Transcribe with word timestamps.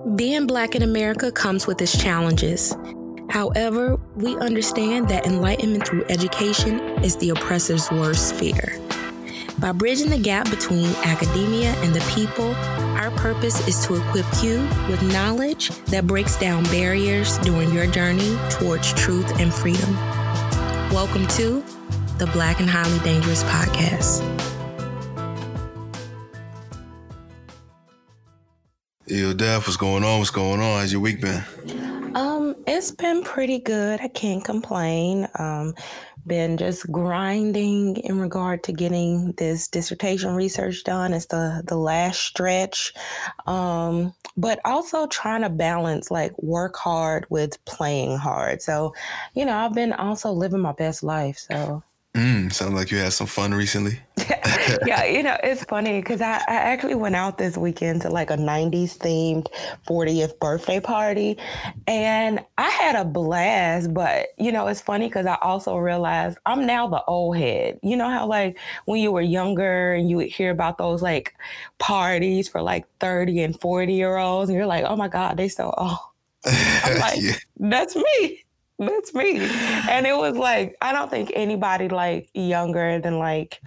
Being 0.00 0.46
Black 0.46 0.74
in 0.74 0.82
America 0.82 1.30
comes 1.30 1.66
with 1.66 1.82
its 1.82 1.94
challenges. 1.94 2.74
However, 3.28 4.00
we 4.16 4.34
understand 4.38 5.10
that 5.10 5.26
enlightenment 5.26 5.86
through 5.86 6.06
education 6.06 6.80
is 7.04 7.16
the 7.16 7.28
oppressor's 7.28 7.90
worst 7.90 8.34
fear. 8.34 8.80
By 9.58 9.72
bridging 9.72 10.08
the 10.08 10.18
gap 10.18 10.48
between 10.48 10.86
academia 11.04 11.74
and 11.82 11.94
the 11.94 12.00
people, 12.14 12.54
our 12.96 13.10
purpose 13.10 13.68
is 13.68 13.84
to 13.86 13.96
equip 13.96 14.24
you 14.42 14.66
with 14.88 15.02
knowledge 15.02 15.68
that 15.88 16.06
breaks 16.06 16.38
down 16.38 16.64
barriers 16.64 17.36
during 17.38 17.70
your 17.70 17.86
journey 17.86 18.38
towards 18.48 18.94
truth 18.94 19.38
and 19.38 19.52
freedom. 19.52 19.94
Welcome 20.90 21.26
to 21.28 21.62
the 22.16 22.28
Black 22.32 22.60
and 22.60 22.70
Highly 22.70 22.98
Dangerous 23.00 23.42
Podcast. 23.42 24.39
Yo, 29.10 29.32
Daph, 29.32 29.66
what's 29.66 29.76
going 29.76 30.04
on? 30.04 30.20
What's 30.20 30.30
going 30.30 30.60
on? 30.60 30.78
How's 30.78 30.92
your 30.92 31.00
week 31.00 31.20
been? 31.20 31.42
Um, 32.14 32.54
it's 32.64 32.92
been 32.92 33.24
pretty 33.24 33.58
good. 33.58 34.00
I 34.00 34.06
can't 34.06 34.44
complain. 34.44 35.26
Um, 35.36 35.74
been 36.28 36.56
just 36.56 36.88
grinding 36.92 37.96
in 37.96 38.20
regard 38.20 38.62
to 38.64 38.72
getting 38.72 39.32
this 39.32 39.66
dissertation 39.66 40.36
research 40.36 40.84
done. 40.84 41.12
It's 41.12 41.26
the 41.26 41.60
the 41.66 41.74
last 41.76 42.20
stretch. 42.20 42.94
Um, 43.48 44.14
but 44.36 44.60
also 44.64 45.08
trying 45.08 45.42
to 45.42 45.50
balance 45.50 46.12
like 46.12 46.40
work 46.40 46.76
hard 46.76 47.26
with 47.30 47.62
playing 47.64 48.16
hard. 48.16 48.62
So, 48.62 48.94
you 49.34 49.44
know, 49.44 49.56
I've 49.56 49.74
been 49.74 49.92
also 49.92 50.30
living 50.30 50.60
my 50.60 50.72
best 50.72 51.02
life. 51.02 51.36
So 51.36 51.82
Mm, 52.14 52.52
sounds 52.52 52.74
like 52.74 52.90
you 52.90 52.98
had 52.98 53.12
some 53.12 53.28
fun 53.28 53.54
recently. 53.54 54.00
yeah, 54.84 55.04
you 55.04 55.22
know, 55.22 55.36
it's 55.44 55.62
funny 55.64 56.00
because 56.00 56.20
I, 56.20 56.38
I 56.48 56.54
actually 56.54 56.96
went 56.96 57.14
out 57.14 57.38
this 57.38 57.56
weekend 57.56 58.02
to 58.02 58.10
like 58.10 58.30
a 58.30 58.36
90s 58.36 58.98
themed 58.98 59.46
40th 59.86 60.38
birthday 60.40 60.80
party 60.80 61.38
and 61.86 62.40
I 62.58 62.68
had 62.68 62.96
a 62.96 63.04
blast. 63.04 63.94
But, 63.94 64.28
you 64.38 64.50
know, 64.50 64.66
it's 64.66 64.80
funny 64.80 65.06
because 65.06 65.24
I 65.24 65.38
also 65.40 65.76
realized 65.76 66.38
I'm 66.46 66.66
now 66.66 66.88
the 66.88 67.04
old 67.04 67.36
head. 67.36 67.78
You 67.82 67.96
know 67.96 68.10
how, 68.10 68.26
like, 68.26 68.58
when 68.86 69.00
you 69.00 69.12
were 69.12 69.20
younger 69.20 69.92
and 69.92 70.10
you 70.10 70.16
would 70.16 70.28
hear 70.28 70.50
about 70.50 70.78
those 70.78 71.02
like 71.02 71.34
parties 71.78 72.48
for 72.48 72.60
like 72.60 72.86
30 72.98 73.40
and 73.42 73.60
40 73.60 73.94
year 73.94 74.16
olds, 74.16 74.50
and 74.50 74.56
you're 74.56 74.66
like, 74.66 74.84
oh 74.84 74.96
my 74.96 75.08
God, 75.08 75.36
they 75.36 75.48
so 75.48 75.72
old. 75.78 75.98
I'm 76.44 76.98
like, 76.98 77.20
yeah. 77.20 77.36
that's 77.58 77.94
me. 77.94 78.44
That's 78.80 79.14
me. 79.14 79.36
And 79.90 80.06
it 80.06 80.16
was 80.16 80.36
like, 80.36 80.74
I 80.80 80.92
don't 80.92 81.10
think 81.10 81.32
anybody 81.34 81.88
like 81.88 82.30
younger 82.32 82.98
than 82.98 83.18
like 83.18 83.60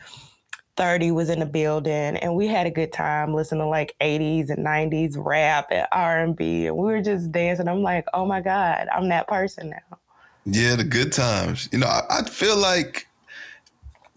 30 0.75 1.11
was 1.11 1.29
in 1.29 1.39
the 1.39 1.45
building 1.45 2.17
and 2.17 2.35
we 2.35 2.47
had 2.47 2.65
a 2.65 2.71
good 2.71 2.91
time 2.91 3.31
listening 3.31 3.61
to 3.61 3.67
like 3.67 3.95
80s 4.01 4.49
and 4.49 4.65
90s 4.65 5.13
rap 5.15 5.67
and 5.69 5.85
R&B 5.91 6.65
and 6.65 6.75
we 6.75 6.85
were 6.85 7.01
just 7.01 7.31
dancing. 7.31 7.67
I'm 7.67 7.83
like, 7.83 8.05
"Oh 8.13 8.25
my 8.25 8.41
god, 8.41 8.87
I'm 8.91 9.07
that 9.09 9.27
person 9.27 9.69
now." 9.69 9.97
Yeah, 10.45 10.75
the 10.75 10.83
good 10.83 11.13
times. 11.13 11.69
You 11.71 11.77
know, 11.77 11.87
I, 11.87 12.01
I 12.09 12.23
feel 12.23 12.57
like 12.57 13.07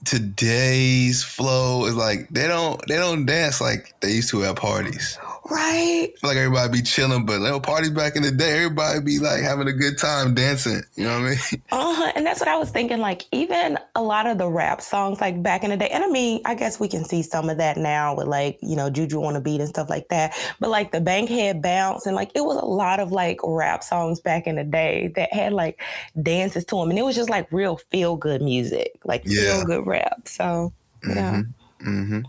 today's 0.06 1.22
flow 1.22 1.84
is 1.84 1.94
like 1.94 2.28
they 2.30 2.46
don't 2.48 2.80
they 2.88 2.96
don't 2.96 3.26
dance 3.26 3.60
like 3.60 3.92
they 4.00 4.12
used 4.12 4.30
to 4.30 4.44
at 4.44 4.56
parties. 4.56 5.18
Right. 5.48 6.12
I 6.12 6.20
feel 6.20 6.30
like 6.30 6.36
everybody 6.38 6.72
be 6.72 6.82
chilling, 6.82 7.24
but 7.24 7.40
little 7.40 7.60
parties 7.60 7.90
back 7.90 8.16
in 8.16 8.22
the 8.22 8.32
day, 8.32 8.64
everybody 8.64 9.00
be 9.00 9.18
like 9.20 9.42
having 9.42 9.68
a 9.68 9.72
good 9.72 9.96
time 9.96 10.34
dancing. 10.34 10.82
You 10.96 11.04
know 11.04 11.20
what 11.20 11.26
I 11.26 11.30
mean? 11.30 11.62
Uh-huh. 11.76 12.12
And 12.14 12.26
that's 12.26 12.40
what 12.40 12.48
I 12.48 12.56
was 12.56 12.70
thinking. 12.70 12.98
Like 12.98 13.24
even 13.32 13.78
a 13.94 14.02
lot 14.02 14.26
of 14.26 14.38
the 14.38 14.48
rap 14.48 14.80
songs, 14.80 15.20
like 15.20 15.42
back 15.42 15.62
in 15.62 15.70
the 15.70 15.76
day, 15.76 15.88
and 15.88 16.02
I 16.02 16.08
mean, 16.08 16.40
I 16.44 16.54
guess 16.54 16.80
we 16.80 16.88
can 16.88 17.04
see 17.04 17.22
some 17.22 17.50
of 17.50 17.58
that 17.58 17.76
now 17.76 18.16
with 18.16 18.26
like, 18.26 18.58
you 18.62 18.76
know, 18.76 18.88
Juju 18.90 19.22
on 19.22 19.36
a 19.36 19.40
beat 19.40 19.60
and 19.60 19.68
stuff 19.68 19.90
like 19.90 20.08
that. 20.08 20.34
But 20.58 20.70
like 20.70 20.92
the 20.92 21.00
Bankhead 21.00 21.62
bounce 21.62 22.06
and 22.06 22.16
like 22.16 22.30
it 22.34 22.44
was 22.44 22.56
a 22.56 22.64
lot 22.64 22.98
of 22.98 23.12
like 23.12 23.38
rap 23.44 23.82
songs 23.84 24.20
back 24.20 24.46
in 24.46 24.56
the 24.56 24.64
day 24.64 25.12
that 25.16 25.32
had 25.32 25.52
like 25.52 25.80
dances 26.22 26.64
to 26.66 26.76
them. 26.76 26.90
And 26.90 26.98
it 26.98 27.02
was 27.02 27.16
just 27.16 27.30
like 27.30 27.50
real 27.52 27.76
feel 27.76 28.16
good 28.16 28.42
music, 28.42 28.92
like 29.04 29.22
yeah. 29.24 29.56
feel 29.56 29.64
good 29.64 29.86
rap. 29.86 30.26
So 30.26 30.72
yeah. 31.06 31.42
Mm-hmm. 31.82 31.88
Mm-hmm. 31.88 32.20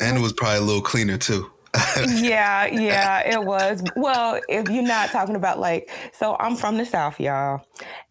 And 0.00 0.16
it 0.16 0.20
was 0.20 0.32
probably 0.32 0.58
a 0.58 0.62
little 0.62 0.82
cleaner 0.82 1.16
too 1.16 1.50
yeah, 2.08 2.66
yeah, 2.66 3.20
it 3.28 3.44
was. 3.44 3.82
Well, 3.96 4.40
if 4.48 4.68
you're 4.68 4.82
not 4.82 5.10
talking 5.10 5.36
about 5.36 5.58
like, 5.58 5.90
so 6.12 6.36
I'm 6.40 6.56
from 6.56 6.76
the 6.76 6.84
South, 6.84 7.20
y'all, 7.20 7.62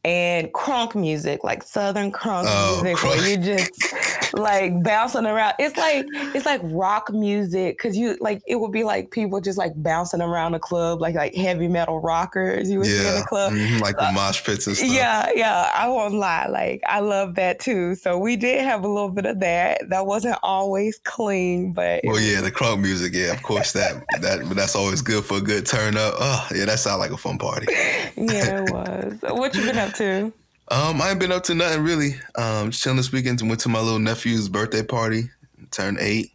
and 0.04 0.54
crunk 0.54 0.96
music, 0.96 1.44
like 1.44 1.64
Southern 1.64 2.12
crunk 2.12 2.46
oh, 2.48 2.82
music, 2.82 2.98
crunk. 2.98 3.18
where 3.18 3.30
you 3.30 3.38
just 3.38 4.34
like 4.34 4.84
bouncing 4.84 5.26
around. 5.26 5.56
It's 5.60 5.76
like 5.78 6.06
it's 6.34 6.46
like 6.46 6.62
rock 6.64 7.12
music 7.12 7.78
because 7.78 7.98
you 7.98 8.18
like 8.22 8.42
it 8.48 8.56
would 8.56 8.72
be 8.72 8.84
like 8.84 9.12
people 9.12 9.42
just 9.42 9.58
like 9.58 9.74
bouncing 9.76 10.22
around 10.22 10.54
the 10.54 10.60
club, 10.60 11.02
like 11.02 11.16
like 11.16 11.36
heavy 11.36 11.68
metal 11.68 12.00
rockers. 12.00 12.70
You 12.70 12.80
would 12.80 12.88
yeah. 12.88 13.00
see 13.00 13.08
in 13.08 13.16
the 13.16 13.26
club, 13.26 13.54
mm-hmm, 13.54 13.80
like 13.80 13.96
uh, 13.98 14.08
the 14.08 14.14
mosh 14.14 14.44
pits 14.44 14.68
and 14.68 14.78
stuff. 14.78 14.90
Yeah, 14.90 15.30
yeah. 15.36 15.72
I 15.74 15.88
won't 15.90 16.14
lie, 16.14 16.48
like 16.48 16.82
I 16.88 17.00
love 17.00 17.36
that 17.36 17.60
too. 17.60 17.96
So 17.96 18.18
we 18.18 18.36
did 18.36 18.64
have 18.64 18.84
a 18.84 18.88
little 18.88 19.10
bit 19.10 19.26
of 19.26 19.40
that. 19.42 19.90
That 19.90 20.06
wasn't 20.06 20.38
always 20.44 21.00
clean, 21.00 21.74
but 21.74 22.02
well, 22.04 22.20
yeah, 22.20 22.42
the 22.42 22.52
crunk 22.52 22.82
music, 22.82 23.14
yeah, 23.14 23.34
of 23.34 23.44
course 23.44 23.74
that 23.74 24.06
that 24.22 24.50
that's 24.56 24.76
always 24.76 25.02
good 25.02 25.26
for 25.26 25.38
a 25.38 25.42
good 25.42 25.66
turn 25.66 25.98
up. 25.98 26.14
Oh, 26.18 26.48
yeah, 26.54 26.66
that 26.66 26.80
sounds 26.80 27.00
like 27.00 27.12
a 27.12 27.18
fun 27.18 27.38
party. 27.38 27.68
yeah, 27.72 28.64
it 28.64 28.72
was. 28.72 29.18
What 29.22 29.54
you 29.58 29.66
been 29.66 29.78
up 29.78 29.94
to? 29.96 30.34
Um, 30.70 31.02
I 31.02 31.12
ain't 31.12 31.20
been 31.20 31.32
up 31.32 31.44
to 31.46 31.56
nothing 31.56 31.84
really. 31.84 32.16
Um, 32.36 32.72
just 32.72 32.84
chilling 32.84 32.98
this 32.98 33.12
weekend. 33.12 33.42
Went 33.42 33.62
to 33.62 33.70
my 33.70 33.80
little 33.80 34.00
nephew's 34.00 34.50
birthday 34.50 34.84
party. 34.84 35.30
Turned 35.72 35.98
eight. 36.00 36.32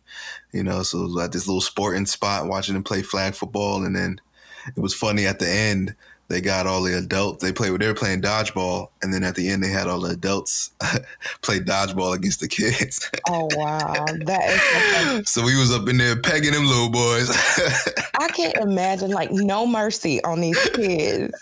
You 0.53 0.62
know, 0.62 0.83
so 0.83 1.05
it 1.05 1.12
was 1.12 1.25
at 1.25 1.32
this 1.32 1.47
little 1.47 1.61
sporting 1.61 2.06
spot 2.06 2.47
watching 2.47 2.77
him 2.77 2.84
play 2.84 3.03
flag 3.03 3.34
football, 3.34 3.84
and 3.84 3.97
then 3.97 4.21
it 4.77 4.81
was 4.81 4.94
funny 4.94 5.27
at 5.27 5.38
the 5.38 5.49
end 5.49 5.94
they 6.28 6.41
got 6.41 6.66
all 6.66 6.83
the 6.83 6.97
adults. 6.97 7.43
They 7.43 7.53
played. 7.53 7.78
They 7.78 7.87
were 7.87 7.94
playing 7.94 8.22
dodgeball, 8.22 8.88
and 9.03 9.12
then 9.12 9.22
at 9.22 9.34
the 9.34 9.49
end, 9.49 9.62
they 9.62 9.69
had 9.69 9.87
all 9.87 10.00
the 10.00 10.10
adults 10.10 10.71
play 11.43 11.60
dodgeball 11.60 12.15
against 12.15 12.41
the 12.41 12.49
kids. 12.49 13.10
oh 13.28 13.49
wow, 13.55 14.06
that 14.25 15.21
is. 15.21 15.28
so 15.28 15.43
we 15.44 15.59
was 15.59 15.71
up 15.71 15.88
in 15.88 15.99
there 15.99 16.16
pegging 16.16 16.53
them 16.53 16.65
little 16.65 16.91
boys. 16.91 17.31
I 18.21 18.28
can't 18.28 18.56
imagine 18.56 19.11
like 19.11 19.31
no 19.31 19.66
mercy 19.66 20.22
on 20.25 20.41
these 20.41 20.59
kids. 20.71 21.34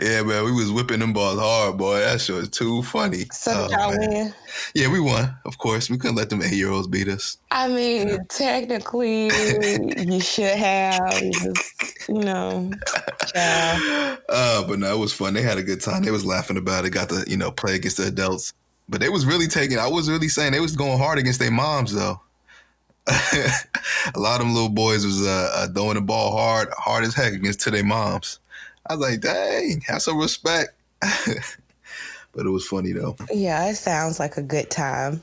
Yeah, 0.00 0.22
man, 0.22 0.44
we 0.44 0.52
was 0.52 0.72
whipping 0.72 1.00
them 1.00 1.12
balls 1.12 1.38
hard, 1.38 1.76
boy. 1.76 2.00
That 2.00 2.20
shit 2.20 2.36
was 2.36 2.48
too 2.48 2.82
funny. 2.84 3.26
So 3.32 3.68
oh, 3.70 3.70
y'all 3.70 3.98
win. 3.98 4.32
Yeah, 4.74 4.90
we 4.90 5.00
won. 5.00 5.36
Of 5.44 5.58
course, 5.58 5.90
we 5.90 5.98
couldn't 5.98 6.16
let 6.16 6.30
them 6.30 6.42
eight 6.42 6.52
year 6.52 6.70
olds 6.70 6.88
beat 6.88 7.08
us. 7.08 7.36
I 7.52 7.68
mean, 7.68 8.18
technically, 8.28 9.26
you 9.96 10.20
should 10.20 10.56
have. 10.56 11.20
You 12.08 12.20
know, 12.20 12.70
child. 13.34 14.18
Uh, 14.28 14.64
but 14.66 14.78
no, 14.78 14.94
it 14.94 14.98
was 14.98 15.12
fun. 15.12 15.34
They 15.34 15.42
had 15.42 15.58
a 15.58 15.62
good 15.62 15.80
time. 15.80 16.04
They 16.04 16.12
was 16.12 16.24
laughing 16.24 16.56
about 16.56 16.84
it. 16.84 16.90
Got 16.90 17.08
to 17.08 17.24
you 17.26 17.36
know 17.36 17.50
play 17.50 17.74
against 17.74 17.96
the 17.96 18.06
adults. 18.06 18.52
But 18.88 19.00
they 19.00 19.08
was 19.08 19.26
really 19.26 19.48
taking. 19.48 19.78
I 19.78 19.88
was 19.88 20.08
really 20.08 20.28
saying 20.28 20.52
they 20.52 20.60
was 20.60 20.76
going 20.76 20.98
hard 20.98 21.18
against 21.18 21.40
their 21.40 21.50
moms 21.50 21.92
though. 21.92 22.20
a 23.08 24.18
lot 24.18 24.40
of 24.40 24.46
them 24.46 24.54
little 24.54 24.68
boys 24.68 25.04
was 25.04 25.26
uh, 25.26 25.50
uh, 25.54 25.68
throwing 25.68 25.94
the 25.94 26.00
ball 26.00 26.36
hard, 26.36 26.68
hard 26.76 27.04
as 27.04 27.14
heck 27.14 27.32
against 27.32 27.60
to 27.60 27.70
their 27.70 27.84
moms. 27.84 28.38
I 28.86 28.94
was 28.94 29.10
like, 29.10 29.20
dang, 29.20 29.80
have 29.86 30.02
some 30.02 30.18
respect. 30.18 30.70
but 31.00 32.46
it 32.46 32.50
was 32.50 32.66
funny 32.66 32.92
though. 32.92 33.16
Yeah, 33.32 33.68
it 33.68 33.76
sounds 33.76 34.20
like 34.20 34.36
a 34.36 34.42
good 34.42 34.70
time. 34.70 35.22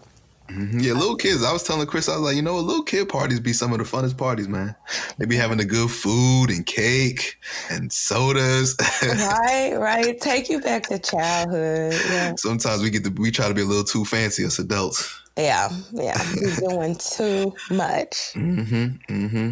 Mm-hmm. 0.50 0.80
Yeah, 0.80 0.94
little 0.94 1.16
kids. 1.16 1.44
I 1.44 1.52
was 1.52 1.63
telling 1.63 1.85
Chris, 1.88 2.08
I 2.08 2.13
was 2.13 2.22
like, 2.22 2.35
you 2.35 2.41
know, 2.41 2.56
little 2.56 2.84
kid 2.84 3.09
parties 3.09 3.40
be 3.40 3.53
some 3.53 3.74
of 3.74 3.80
the 3.80 3.84
funnest 3.84 4.18
parties, 4.18 4.47
man. 4.47 4.75
They 5.18 5.25
be 5.25 5.35
having 5.35 5.58
the 5.58 5.66
good 5.66 5.91
food 5.91 6.50
and 6.50 6.66
cake 6.66 7.38
and 7.69 7.91
sodas. 7.91 8.75
right, 9.03 9.74
right. 9.78 10.19
Take 10.19 10.50
you 10.50 10.62
back 10.62 10.84
to 10.88 11.00
childhood. 11.00 11.94
Yeah. 12.09 12.35
Sometimes 12.38 12.81
we 12.81 12.90
get 12.90 13.03
to 13.03 13.09
we 13.12 13.31
try 13.31 13.47
to 13.47 13.53
be 13.53 13.62
a 13.62 13.66
little 13.66 13.84
too 13.84 14.06
fancy 14.06 14.44
as 14.46 14.58
adults. 14.59 15.22
Yeah, 15.38 15.69
yeah. 15.91 16.18
We're 16.35 16.56
doing 16.69 16.96
too 16.96 17.53
much. 17.69 18.34
Mm-hmm. 18.34 19.14
Mm-hmm. 19.14 19.52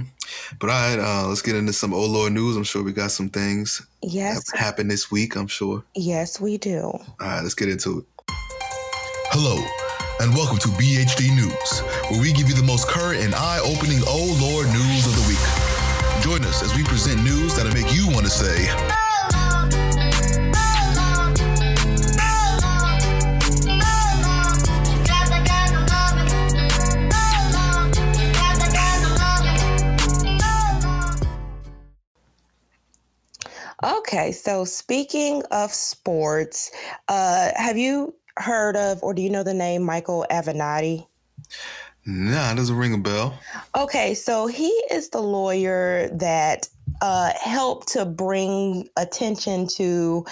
But 0.60 0.70
all 0.70 0.76
right, 0.76 1.00
uh, 1.00 1.28
let's 1.28 1.42
get 1.42 1.56
into 1.56 1.74
some 1.74 1.94
old 1.94 2.12
Lord 2.12 2.34
news. 2.34 2.58
I'm 2.58 2.64
sure 2.64 2.82
we 2.82 2.94
got 2.94 3.12
some 3.12 3.30
things 3.30 3.86
yes. 4.02 4.50
that 4.52 4.60
happened 4.60 4.90
this 4.90 5.12
week, 5.12 5.36
I'm 5.36 5.48
sure. 5.48 5.84
Yes, 5.94 6.42
we 6.42 6.58
do. 6.58 6.82
All 6.82 7.04
right, 7.20 7.42
let's 7.42 7.54
get 7.54 7.70
into 7.70 8.00
it. 8.00 8.06
Hello 9.30 9.85
and 10.20 10.34
welcome 10.34 10.58
to 10.58 10.70
BHD 10.70 11.36
News, 11.36 11.80
where 12.10 12.22
we 12.22 12.32
give 12.32 12.48
you 12.48 12.56
the 12.56 12.64
most 12.64 12.88
current 12.88 13.22
and 13.22 13.36
eye-opening 13.36 14.00
oh 14.08 14.38
lord 14.40 14.68
news 14.68 15.06
of 15.06 15.16
the 15.16 15.26
week. 15.28 16.24
Join 16.24 16.44
us 16.48 16.64
as 16.64 16.76
we 16.76 16.84
present 16.84 17.22
news 17.24 17.56
that'll 17.56 17.74
make 17.74 17.94
you 17.94 18.08
want 18.08 18.26
to 18.26 18.32
say, 18.32 18.70
Okay, 33.84 34.32
so 34.32 34.64
speaking 34.64 35.44
of 35.52 35.74
sports, 35.74 36.72
uh, 37.10 37.52
have 37.56 37.78
you 37.78 38.16
heard 38.38 38.76
of 38.76 39.02
or 39.04 39.14
do 39.14 39.22
you 39.22 39.30
know 39.30 39.44
the 39.44 39.54
name 39.54 39.84
Michael 39.84 40.26
Avenatti? 40.30 41.08
Nah, 42.06 42.52
it 42.52 42.56
doesn't 42.56 42.76
ring 42.76 42.94
a 42.94 42.98
bell. 43.00 43.40
Okay, 43.76 44.14
so 44.14 44.46
he 44.46 44.70
is 44.92 45.10
the 45.10 45.22
lawyer 45.22 46.08
that 46.10 46.68
uh, 47.02 47.32
helped 47.42 47.88
to 47.90 48.06
bring 48.06 48.88
attention 48.96 49.68
to 49.68 50.24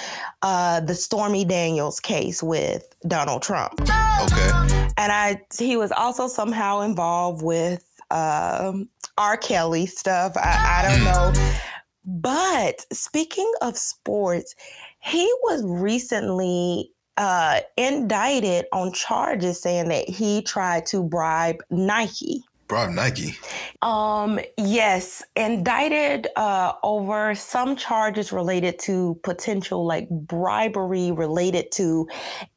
uh, 0.44 0.80
the 0.82 0.94
Stormy 0.94 1.46
Daniels 1.46 2.00
case 2.00 2.44
with 2.44 2.96
Donald 3.08 3.42
Trump. 3.42 3.82
Okay. 3.82 4.90
And 4.98 5.12
I, 5.12 5.42
he 5.58 5.76
was 5.76 5.92
also 5.92 6.28
somehow 6.28 6.82
involved 6.82 7.42
with 7.42 7.84
uh, 8.12 8.74
R. 9.18 9.38
Kelly 9.38 9.88
stuff. 9.88 10.34
I, 10.38 10.84
I 10.84 10.90
don't 10.90 11.04
know. 11.04 11.52
But 12.06 12.86
speaking 12.92 13.52
of 13.62 13.78
sports, 13.78 14.56
he 15.00 15.26
was 15.44 15.64
recently 15.66 16.93
uh, 17.18 17.60
indicted 17.78 18.66
on 18.72 18.92
charges 18.94 19.62
saying 19.62 19.90
that 19.90 20.10
he 20.10 20.42
tried 20.42 20.86
to 20.88 21.04
bribe 21.04 21.58
Nike. 21.70 22.44
Bribe 22.68 22.92
Nike. 22.92 23.38
Um, 23.82 24.40
yes, 24.58 25.24
indicted 25.36 26.28
uh, 26.36 26.74
over 26.84 27.36
some 27.36 27.76
charges 27.76 28.32
related 28.32 28.80
to 28.80 29.20
potential 29.24 29.86
like 29.86 30.10
bribery 30.10 31.12
related 31.12 31.72
to 31.74 32.08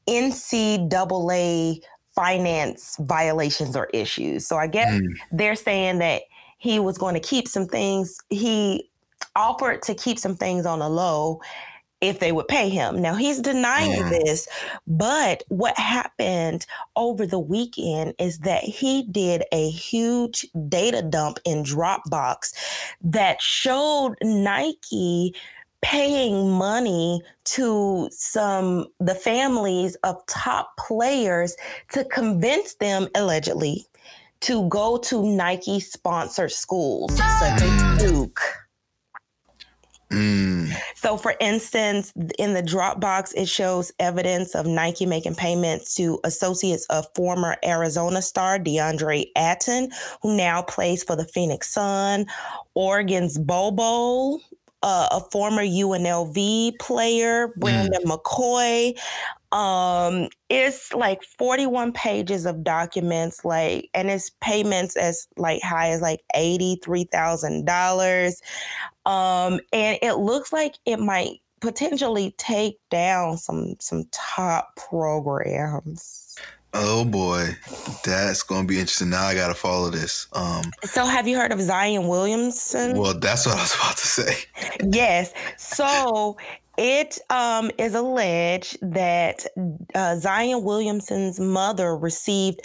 NCAA 0.08 1.80
finance 2.14 2.96
violations 3.00 3.76
or 3.76 3.90
issues. 3.92 4.46
So 4.46 4.56
I 4.56 4.68
guess 4.68 4.94
mm. 4.94 5.06
they're 5.32 5.56
saying 5.56 5.98
that 5.98 6.22
he 6.58 6.78
was 6.78 6.96
going 6.96 7.14
to 7.14 7.20
keep 7.20 7.46
some 7.46 7.66
things. 7.66 8.18
He 8.30 8.90
offered 9.34 9.82
to 9.82 9.94
keep 9.94 10.18
some 10.18 10.34
things 10.34 10.64
on 10.64 10.78
the 10.78 10.88
low 10.88 11.40
if 12.00 12.18
they 12.20 12.32
would 12.32 12.48
pay 12.48 12.68
him. 12.68 13.00
Now 13.00 13.14
he's 13.14 13.40
denying 13.40 14.02
mm. 14.02 14.10
this, 14.10 14.46
but 14.86 15.42
what 15.48 15.78
happened 15.78 16.66
over 16.94 17.26
the 17.26 17.38
weekend 17.38 18.14
is 18.18 18.40
that 18.40 18.62
he 18.64 19.04
did 19.04 19.44
a 19.52 19.70
huge 19.70 20.46
data 20.68 21.02
dump 21.02 21.38
in 21.44 21.62
Dropbox 21.64 22.52
that 23.02 23.40
showed 23.40 24.16
Nike 24.22 25.34
paying 25.82 26.50
money 26.50 27.22
to 27.44 28.08
some 28.10 28.86
the 28.98 29.14
families 29.14 29.94
of 29.96 30.24
top 30.26 30.76
players 30.78 31.56
to 31.92 32.04
convince 32.04 32.74
them 32.74 33.08
allegedly 33.14 33.86
to 34.40 34.68
go 34.68 34.98
to 34.98 35.24
Nike 35.24 35.80
sponsored 35.80 36.52
schools 36.52 37.16
such 37.16 37.62
as 37.62 37.82
mm. 37.82 37.98
Duke 37.98 38.40
Mm. 40.10 40.72
So, 40.96 41.18
for 41.18 41.34
instance, 41.40 42.12
in 42.38 42.54
the 42.54 42.62
Dropbox, 42.62 43.34
it 43.36 43.48
shows 43.48 43.92
evidence 43.98 44.54
of 44.54 44.66
Nike 44.66 45.04
making 45.04 45.34
payments 45.34 45.94
to 45.96 46.18
associates 46.24 46.86
of 46.86 47.06
former 47.14 47.56
Arizona 47.62 48.22
star 48.22 48.58
DeAndre 48.58 49.26
Ayton, 49.36 49.90
who 50.22 50.36
now 50.36 50.62
plays 50.62 51.02
for 51.02 51.14
the 51.14 51.26
Phoenix 51.26 51.68
Sun, 51.68 52.26
Oregon's 52.74 53.38
Bol, 53.38 54.40
uh, 54.82 55.08
a 55.10 55.20
former 55.30 55.62
UNLV 55.62 56.78
player, 56.78 57.48
Brandon 57.58 58.02
mm. 58.02 58.16
McCoy. 58.16 58.98
Um, 59.52 60.28
it's 60.48 60.92
like 60.92 61.22
41 61.22 61.92
pages 61.92 62.46
of 62.46 62.64
documents, 62.64 63.44
like, 63.44 63.88
and 63.94 64.10
it's 64.10 64.30
payments 64.40 64.96
as 64.96 65.28
like 65.36 65.62
high 65.62 65.90
as 65.90 66.00
like 66.00 66.20
$83,000. 66.34 68.34
Um, 69.06 69.60
and 69.72 69.98
it 70.02 70.14
looks 70.14 70.52
like 70.52 70.74
it 70.84 70.98
might 70.98 71.40
potentially 71.60 72.34
take 72.38 72.78
down 72.90 73.38
some 73.38 73.76
some 73.80 74.04
top 74.12 74.76
programs. 74.76 76.36
Oh 76.74 77.06
boy, 77.06 77.56
that's 78.04 78.42
going 78.42 78.62
to 78.62 78.66
be 78.66 78.78
interesting. 78.78 79.08
Now 79.08 79.24
I 79.24 79.34
got 79.34 79.48
to 79.48 79.54
follow 79.54 79.88
this. 79.88 80.26
Um, 80.34 80.64
so, 80.84 81.06
have 81.06 81.26
you 81.26 81.38
heard 81.38 81.50
of 81.50 81.60
Zion 81.60 82.06
Williamson? 82.06 82.98
Well, 82.98 83.18
that's 83.18 83.46
what 83.46 83.56
I 83.56 83.62
was 83.62 83.74
about 83.74 83.96
to 83.96 84.06
say. 84.06 84.36
yes. 84.92 85.32
So, 85.56 86.36
it 86.78 87.18
um, 87.30 87.70
is 87.78 87.94
alleged 87.94 88.78
that 88.82 89.46
uh, 89.94 90.16
Zion 90.16 90.62
Williamson's 90.62 91.40
mother 91.40 91.96
received 91.96 92.60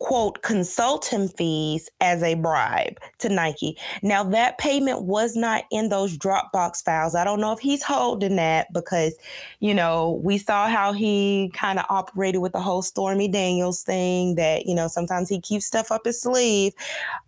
quote 0.00 0.42
consultant 0.42 1.36
fees 1.36 1.88
as 2.00 2.22
a 2.22 2.34
bribe 2.34 2.98
to 3.18 3.28
Nike. 3.28 3.78
Now 4.02 4.24
that 4.24 4.58
payment 4.58 5.02
was 5.02 5.36
not 5.36 5.64
in 5.70 5.88
those 5.88 6.18
Dropbox 6.18 6.84
files. 6.84 7.14
I 7.14 7.24
don't 7.24 7.40
know 7.40 7.52
if 7.52 7.60
he's 7.60 7.82
holding 7.82 8.36
that 8.36 8.72
because, 8.72 9.14
you 9.60 9.72
know, 9.72 10.20
we 10.22 10.36
saw 10.36 10.68
how 10.68 10.92
he 10.92 11.50
kind 11.54 11.78
of 11.78 11.86
operated 11.88 12.40
with 12.40 12.52
the 12.52 12.60
whole 12.60 12.82
Stormy 12.82 13.28
Daniels 13.28 13.82
thing 13.82 14.34
that, 14.34 14.66
you 14.66 14.74
know, 14.74 14.88
sometimes 14.88 15.28
he 15.28 15.40
keeps 15.40 15.64
stuff 15.64 15.90
up 15.90 16.04
his 16.04 16.20
sleeve. 16.20 16.74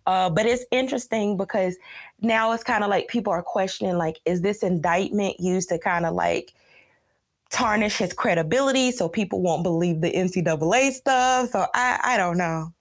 Uh, 0.05 0.29
but 0.29 0.45
it's 0.45 0.65
interesting 0.71 1.37
because 1.37 1.77
now 2.21 2.51
it's 2.51 2.63
kind 2.63 2.83
of 2.83 2.89
like 2.89 3.07
people 3.07 3.31
are 3.31 3.43
questioning 3.43 3.97
like, 3.97 4.19
is 4.25 4.41
this 4.41 4.61
indictment 4.61 5.39
used 5.39 5.69
to 5.69 5.79
kind 5.79 6.05
of 6.05 6.13
like 6.13 6.53
tarnish 7.49 7.97
his 7.97 8.13
credibility 8.13 8.91
so 8.91 9.07
people 9.09 9.41
won't 9.41 9.63
believe 9.63 10.01
the 10.01 10.11
NCAA 10.11 10.91
stuff. 10.91 11.49
So 11.49 11.65
I, 11.73 11.99
I 12.03 12.17
don't 12.17 12.37
know. 12.37 12.71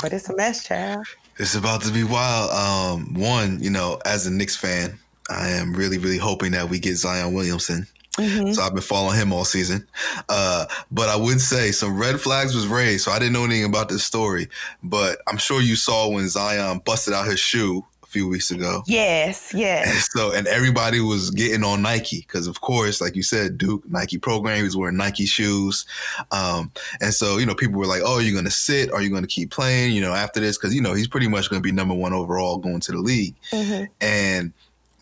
But 0.00 0.12
it's 0.12 0.28
a 0.28 0.36
mess, 0.36 0.64
child. 0.64 1.06
It's 1.38 1.54
about 1.54 1.82
to 1.82 1.92
be 1.92 2.04
wild. 2.04 2.50
Um, 2.50 3.14
one, 3.14 3.62
you 3.62 3.70
know, 3.70 4.00
as 4.04 4.26
a 4.26 4.30
Knicks 4.30 4.56
fan, 4.56 4.98
I 5.30 5.50
am 5.50 5.72
really, 5.72 5.98
really 5.98 6.18
hoping 6.18 6.52
that 6.52 6.68
we 6.68 6.78
get 6.78 6.96
Zion 6.96 7.34
Williamson. 7.34 7.86
Mm-hmm. 8.16 8.52
So 8.52 8.62
I've 8.62 8.72
been 8.72 8.82
following 8.82 9.16
him 9.16 9.32
all 9.32 9.44
season. 9.44 9.86
Uh, 10.28 10.66
but 10.90 11.08
I 11.08 11.16
would 11.16 11.40
say 11.40 11.70
some 11.70 11.96
red 11.96 12.20
flags 12.20 12.54
was 12.54 12.66
raised. 12.66 13.04
So 13.04 13.12
I 13.12 13.18
didn't 13.18 13.32
know 13.32 13.44
anything 13.44 13.64
about 13.64 13.88
this 13.88 14.04
story. 14.04 14.48
But 14.82 15.20
I'm 15.28 15.36
sure 15.36 15.60
you 15.60 15.76
saw 15.76 16.08
when 16.08 16.28
Zion 16.28 16.80
busted 16.84 17.14
out 17.14 17.28
his 17.28 17.38
shoe 17.38 17.84
few 18.08 18.26
weeks 18.26 18.50
ago. 18.50 18.82
Yes, 18.86 19.52
yes. 19.54 19.86
And 19.86 19.98
so, 19.98 20.32
and 20.32 20.46
everybody 20.46 21.00
was 21.00 21.30
getting 21.30 21.62
on 21.62 21.82
Nike 21.82 22.20
because, 22.20 22.46
of 22.46 22.60
course, 22.60 23.00
like 23.00 23.14
you 23.14 23.22
said, 23.22 23.58
Duke 23.58 23.88
Nike 23.90 24.18
program. 24.18 24.56
He 24.56 24.62
was 24.62 24.76
wearing 24.76 24.96
Nike 24.96 25.26
shoes, 25.26 25.84
um, 26.32 26.72
and 27.00 27.12
so 27.12 27.36
you 27.36 27.46
know 27.46 27.54
people 27.54 27.78
were 27.78 27.86
like, 27.86 28.02
"Oh, 28.04 28.18
you're 28.18 28.32
going 28.32 28.44
to 28.46 28.50
sit? 28.50 28.90
Are 28.90 29.02
you 29.02 29.10
going 29.10 29.22
to 29.22 29.28
keep 29.28 29.50
playing?" 29.50 29.92
You 29.92 30.00
know, 30.00 30.14
after 30.14 30.40
this 30.40 30.56
because 30.56 30.74
you 30.74 30.80
know 30.80 30.94
he's 30.94 31.08
pretty 31.08 31.28
much 31.28 31.50
going 31.50 31.62
to 31.62 31.66
be 31.66 31.72
number 31.72 31.94
one 31.94 32.12
overall 32.12 32.56
going 32.56 32.80
to 32.80 32.92
the 32.92 32.98
league, 32.98 33.34
mm-hmm. 33.52 33.84
and 34.00 34.52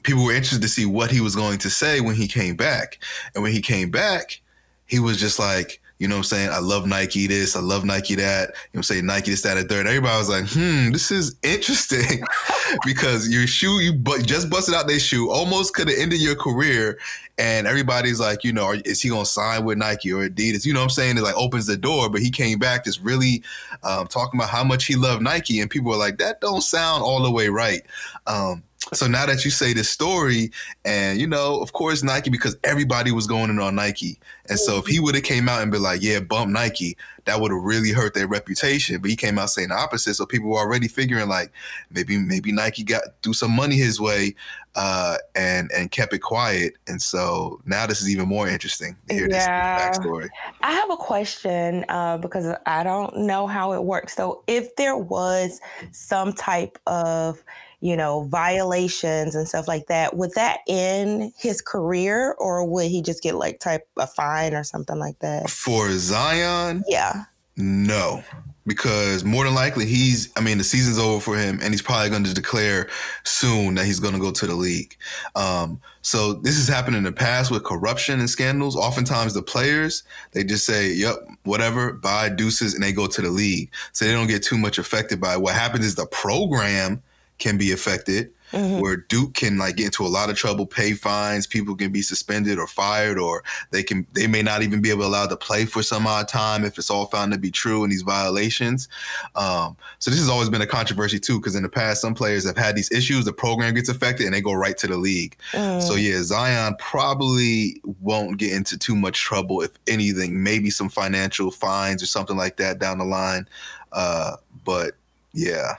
people 0.02 0.24
were 0.24 0.32
interested 0.32 0.62
to 0.62 0.68
see 0.68 0.86
what 0.86 1.10
he 1.10 1.20
was 1.20 1.36
going 1.36 1.58
to 1.58 1.70
say 1.70 2.00
when 2.00 2.16
he 2.16 2.26
came 2.26 2.56
back, 2.56 2.98
and 3.34 3.42
when 3.42 3.52
he 3.52 3.60
came 3.60 3.90
back, 3.90 4.40
he 4.86 4.98
was 4.98 5.18
just 5.18 5.38
like 5.38 5.80
you 5.98 6.08
know 6.08 6.16
what 6.16 6.18
I'm 6.18 6.24
saying? 6.24 6.50
I 6.50 6.58
love 6.58 6.86
Nike 6.86 7.26
this, 7.26 7.56
I 7.56 7.60
love 7.60 7.84
Nike 7.84 8.16
that. 8.16 8.48
You 8.48 8.52
know 8.52 8.52
what 8.52 8.78
I'm 8.78 8.82
saying? 8.82 9.06
Nike 9.06 9.30
this, 9.30 9.42
that, 9.42 9.56
and 9.56 9.68
third. 9.68 9.86
Everybody 9.86 10.18
was 10.18 10.28
like, 10.28 10.46
hmm, 10.48 10.90
this 10.92 11.10
is 11.10 11.36
interesting 11.42 12.22
because 12.84 13.28
your 13.28 13.46
shoe, 13.46 13.80
you 13.80 13.94
just 14.22 14.50
busted 14.50 14.74
out 14.74 14.88
their 14.88 14.98
shoe, 14.98 15.30
almost 15.30 15.74
could 15.74 15.88
have 15.88 15.98
ended 15.98 16.20
your 16.20 16.36
career. 16.36 16.98
And 17.38 17.66
everybody's 17.66 18.20
like, 18.20 18.44
you 18.44 18.52
know, 18.52 18.72
is 18.72 19.00
he 19.00 19.08
going 19.08 19.24
to 19.24 19.30
sign 19.30 19.64
with 19.64 19.78
Nike 19.78 20.12
or 20.12 20.28
Adidas? 20.28 20.64
You 20.64 20.72
know 20.72 20.80
what 20.80 20.84
I'm 20.84 20.90
saying? 20.90 21.18
It 21.18 21.22
like 21.22 21.36
opens 21.36 21.66
the 21.66 21.76
door, 21.76 22.08
but 22.08 22.20
he 22.20 22.30
came 22.30 22.58
back 22.58 22.84
just 22.84 23.02
really 23.02 23.42
um, 23.82 24.06
talking 24.06 24.38
about 24.40 24.50
how 24.50 24.64
much 24.64 24.86
he 24.86 24.96
loved 24.96 25.22
Nike. 25.22 25.60
And 25.60 25.70
people 25.70 25.90
were 25.90 25.98
like, 25.98 26.18
that 26.18 26.40
don't 26.40 26.62
sound 26.62 27.02
all 27.02 27.22
the 27.22 27.30
way 27.30 27.48
right. 27.48 27.82
Um, 28.26 28.62
so 28.92 29.06
now 29.06 29.26
that 29.26 29.44
you 29.44 29.50
say 29.50 29.72
this 29.72 29.88
story, 29.88 30.50
and 30.84 31.18
you 31.20 31.26
know, 31.26 31.60
of 31.60 31.72
course, 31.72 32.02
Nike 32.02 32.30
because 32.30 32.56
everybody 32.62 33.10
was 33.10 33.26
going 33.26 33.50
in 33.50 33.58
on 33.58 33.74
Nike, 33.74 34.18
and 34.48 34.58
so 34.58 34.78
if 34.78 34.86
he 34.86 35.00
would 35.00 35.14
have 35.14 35.24
came 35.24 35.48
out 35.48 35.62
and 35.62 35.72
been 35.72 35.82
like, 35.82 36.02
"Yeah, 36.02 36.20
bump 36.20 36.50
Nike," 36.50 36.96
that 37.24 37.40
would 37.40 37.50
have 37.50 37.62
really 37.62 37.90
hurt 37.90 38.14
their 38.14 38.28
reputation. 38.28 39.00
But 39.00 39.10
he 39.10 39.16
came 39.16 39.38
out 39.38 39.50
saying 39.50 39.70
the 39.70 39.74
opposite, 39.74 40.14
so 40.14 40.24
people 40.24 40.50
were 40.50 40.58
already 40.58 40.86
figuring 40.86 41.28
like 41.28 41.52
maybe 41.90 42.16
maybe 42.16 42.52
Nike 42.52 42.84
got 42.84 43.02
threw 43.22 43.32
some 43.32 43.50
money 43.50 43.74
his 43.74 44.00
way, 44.00 44.36
uh, 44.76 45.16
and 45.34 45.70
and 45.72 45.90
kept 45.90 46.12
it 46.12 46.20
quiet. 46.20 46.74
And 46.86 47.02
so 47.02 47.60
now 47.66 47.86
this 47.86 48.00
is 48.00 48.08
even 48.08 48.28
more 48.28 48.46
interesting 48.46 48.96
to 49.08 49.14
hear 49.14 49.28
yeah. 49.28 49.88
this 49.88 49.98
backstory. 49.98 50.28
I 50.62 50.72
have 50.72 50.90
a 50.90 50.96
question 50.96 51.84
uh, 51.88 52.18
because 52.18 52.54
I 52.66 52.84
don't 52.84 53.16
know 53.16 53.48
how 53.48 53.72
it 53.72 53.82
works. 53.82 54.14
So 54.14 54.44
if 54.46 54.76
there 54.76 54.96
was 54.96 55.60
some 55.90 56.32
type 56.32 56.78
of 56.86 57.42
you 57.80 57.96
know, 57.96 58.24
violations 58.24 59.34
and 59.34 59.46
stuff 59.46 59.68
like 59.68 59.86
that, 59.86 60.16
would 60.16 60.32
that 60.34 60.60
end 60.68 61.32
his 61.38 61.60
career 61.60 62.34
or 62.38 62.64
would 62.64 62.86
he 62.86 63.02
just 63.02 63.22
get 63.22 63.34
like 63.34 63.60
type 63.60 63.86
a 63.96 64.06
fine 64.06 64.54
or 64.54 64.64
something 64.64 64.98
like 64.98 65.18
that? 65.18 65.50
For 65.50 65.92
Zion? 65.92 66.84
Yeah. 66.88 67.24
No. 67.56 68.22
Because 68.66 69.24
more 69.24 69.44
than 69.44 69.54
likely 69.54 69.86
he's 69.86 70.32
I 70.36 70.40
mean 70.40 70.58
the 70.58 70.64
season's 70.64 70.98
over 70.98 71.20
for 71.20 71.36
him 71.36 71.60
and 71.62 71.72
he's 71.72 71.82
probably 71.82 72.10
gonna 72.10 72.34
declare 72.34 72.88
soon 73.22 73.74
that 73.74 73.84
he's 73.84 74.00
gonna 74.00 74.18
go 74.18 74.32
to 74.32 74.46
the 74.46 74.54
league. 74.54 74.96
Um, 75.36 75.80
so 76.02 76.32
this 76.32 76.56
has 76.56 76.66
happened 76.66 76.96
in 76.96 77.04
the 77.04 77.12
past 77.12 77.50
with 77.50 77.62
corruption 77.62 78.18
and 78.18 78.28
scandals. 78.28 78.74
Oftentimes 78.74 79.34
the 79.34 79.42
players, 79.42 80.02
they 80.32 80.42
just 80.42 80.66
say, 80.66 80.92
Yep, 80.92 81.16
whatever, 81.44 81.92
bye 81.92 82.28
deuces, 82.28 82.74
and 82.74 82.82
they 82.82 82.92
go 82.92 83.06
to 83.06 83.22
the 83.22 83.30
league. 83.30 83.70
So 83.92 84.04
they 84.04 84.12
don't 84.12 84.26
get 84.26 84.42
too 84.42 84.58
much 84.58 84.78
affected 84.78 85.20
by 85.20 85.34
it. 85.34 85.40
What 85.40 85.54
happens 85.54 85.84
is 85.84 85.94
the 85.94 86.06
program 86.06 87.02
can 87.38 87.58
be 87.58 87.72
affected. 87.72 88.32
mm-hmm. 88.52 88.80
where 88.80 88.96
Duke 88.96 89.34
can 89.34 89.58
like 89.58 89.76
get 89.76 89.86
into 89.86 90.04
a 90.04 90.08
lot 90.08 90.30
of 90.30 90.36
trouble, 90.36 90.66
pay 90.66 90.92
fines, 90.92 91.46
people 91.46 91.74
can 91.76 91.92
be 91.92 92.02
suspended 92.02 92.58
or 92.58 92.66
fired, 92.66 93.18
or 93.18 93.42
they 93.70 93.82
can 93.82 94.06
they 94.12 94.26
may 94.26 94.42
not 94.42 94.62
even 94.62 94.80
be 94.80 94.90
able 94.90 95.02
to 95.02 95.08
allow 95.08 95.26
to 95.26 95.36
play 95.36 95.64
for 95.64 95.82
some 95.82 96.06
odd 96.06 96.28
time 96.28 96.64
if 96.64 96.78
it's 96.78 96.90
all 96.90 97.06
found 97.06 97.32
to 97.32 97.38
be 97.38 97.50
true 97.50 97.84
in 97.84 97.90
these 97.90 98.02
violations. 98.02 98.88
Um, 99.34 99.76
so 99.98 100.10
this 100.10 100.20
has 100.20 100.28
always 100.28 100.48
been 100.48 100.62
a 100.62 100.66
controversy 100.66 101.18
too, 101.18 101.38
because 101.38 101.54
in 101.54 101.62
the 101.62 101.68
past 101.68 102.00
some 102.00 102.14
players 102.14 102.46
have 102.46 102.56
had 102.56 102.76
these 102.76 102.90
issues, 102.92 103.24
the 103.24 103.32
program 103.32 103.74
gets 103.74 103.88
affected, 103.88 104.26
and 104.26 104.34
they 104.34 104.40
go 104.40 104.52
right 104.52 104.76
to 104.78 104.86
the 104.86 104.96
league. 104.96 105.36
Mm. 105.52 105.82
So 105.82 105.94
yeah, 105.94 106.22
Zion 106.22 106.76
probably 106.78 107.80
won't 108.00 108.38
get 108.38 108.52
into 108.52 108.78
too 108.78 108.96
much 108.96 109.20
trouble 109.20 109.62
if 109.62 109.70
anything, 109.86 110.42
maybe 110.42 110.70
some 110.70 110.88
financial 110.88 111.50
fines 111.50 112.02
or 112.02 112.06
something 112.06 112.36
like 112.36 112.56
that 112.56 112.78
down 112.78 112.98
the 112.98 113.04
line. 113.04 113.48
Uh, 113.92 114.36
but 114.64 114.94
yeah. 115.32 115.74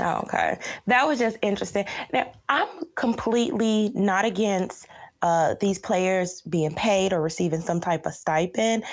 Okay. 0.00 0.58
That 0.86 1.06
was 1.06 1.18
just 1.18 1.38
interesting. 1.42 1.84
Now, 2.12 2.32
I'm 2.48 2.68
completely 2.94 3.90
not 3.94 4.24
against 4.24 4.86
uh, 5.22 5.54
these 5.60 5.78
players 5.78 6.42
being 6.42 6.74
paid 6.74 7.12
or 7.12 7.20
receiving 7.20 7.60
some 7.60 7.80
type 7.80 8.06
of 8.06 8.14
stipend. 8.14 8.84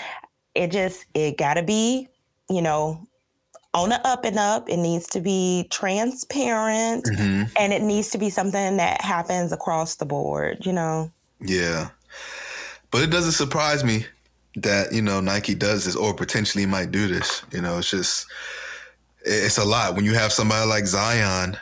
It 0.55 0.71
just, 0.71 1.05
it 1.13 1.37
got 1.37 1.55
to 1.55 1.63
be, 1.63 2.07
you 2.49 2.61
know, 2.61 3.05
on 3.73 3.89
the 3.89 4.07
up 4.07 4.25
and 4.25 4.39
up. 4.39 4.69
It 4.69 4.77
needs 4.77 5.07
to 5.09 5.19
be 5.19 5.67
transparent 5.69 7.05
mm-hmm. 7.05 7.43
and 7.57 7.73
it 7.73 7.81
needs 7.81 8.09
to 8.11 8.17
be 8.17 8.29
something 8.29 8.77
that 8.77 9.01
happens 9.01 9.51
across 9.51 9.95
the 9.95 10.05
board, 10.05 10.65
you 10.65 10.73
know? 10.73 11.11
Yeah. 11.41 11.89
But 12.89 13.03
it 13.03 13.11
doesn't 13.11 13.33
surprise 13.33 13.83
me 13.83 14.05
that, 14.55 14.93
you 14.93 15.01
know, 15.01 15.19
Nike 15.19 15.53
does 15.53 15.85
this 15.85 15.95
or 15.95 16.13
potentially 16.13 16.65
might 16.65 16.91
do 16.91 17.07
this. 17.07 17.43
You 17.51 17.61
know, 17.61 17.79
it's 17.79 17.91
just, 17.91 18.25
it's 19.25 19.57
a 19.57 19.65
lot 19.65 19.95
when 19.95 20.05
you 20.05 20.13
have 20.13 20.31
somebody 20.31 20.67
like 20.67 20.85
Zion, 20.85 21.57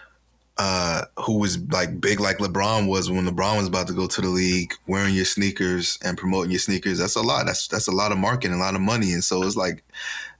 uh, 0.57 1.03
who 1.17 1.39
was 1.39 1.59
like 1.71 1.99
big 1.99 2.19
like 2.19 2.37
LeBron 2.37 2.87
was 2.87 3.09
when 3.09 3.25
LeBron 3.25 3.57
was 3.57 3.67
about 3.67 3.87
to 3.87 3.93
go 3.93 4.05
to 4.07 4.21
the 4.21 4.29
league, 4.29 4.73
wearing 4.87 5.15
your 5.15 5.25
sneakers 5.25 5.97
and 6.03 6.17
promoting 6.17 6.51
your 6.51 6.59
sneakers. 6.59 6.99
That's 6.99 7.15
a 7.15 7.21
lot. 7.21 7.45
That's 7.45 7.67
that's 7.67 7.87
a 7.87 7.91
lot 7.91 8.11
of 8.11 8.17
marketing, 8.17 8.57
a 8.57 8.59
lot 8.59 8.75
of 8.75 8.81
money, 8.81 9.13
and 9.13 9.23
so 9.23 9.43
it's 9.43 9.55
like 9.55 9.83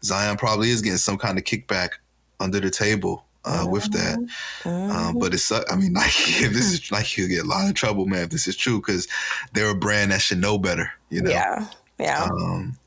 Zion 0.04 0.38
probably 0.38 0.70
is 0.70 0.82
getting 0.82 0.98
some 0.98 1.18
kind 1.18 1.38
of 1.38 1.46
kickback 1.46 1.92
under 2.40 2.60
the 2.60 2.70
table 2.70 3.26
uh, 3.46 3.66
with 3.70 3.92
that. 3.92 4.20
Mm-hmm. 4.64 4.92
Um, 4.92 5.20
but 5.20 5.34
it's, 5.34 5.52
I 5.52 5.76
mean, 5.76 5.94
Nike, 5.94 6.46
if 6.46 6.54
this 6.54 6.72
is 6.72 6.92
Nike, 6.92 7.22
could 7.22 7.30
get 7.30 7.46
a 7.46 7.48
lot 7.48 7.68
of 7.68 7.74
trouble, 7.76 8.06
man, 8.06 8.24
if 8.24 8.30
this 8.30 8.48
is 8.48 8.56
true, 8.56 8.80
because 8.80 9.08
they're 9.54 9.70
a 9.70 9.76
brand 9.76 10.12
that 10.12 10.22
should 10.22 10.40
know 10.40 10.58
better, 10.58 10.92
you 11.10 11.22
know? 11.22 11.32
Yeah. 11.32 11.68
Yeah. 12.00 12.24
Um, 12.24 12.78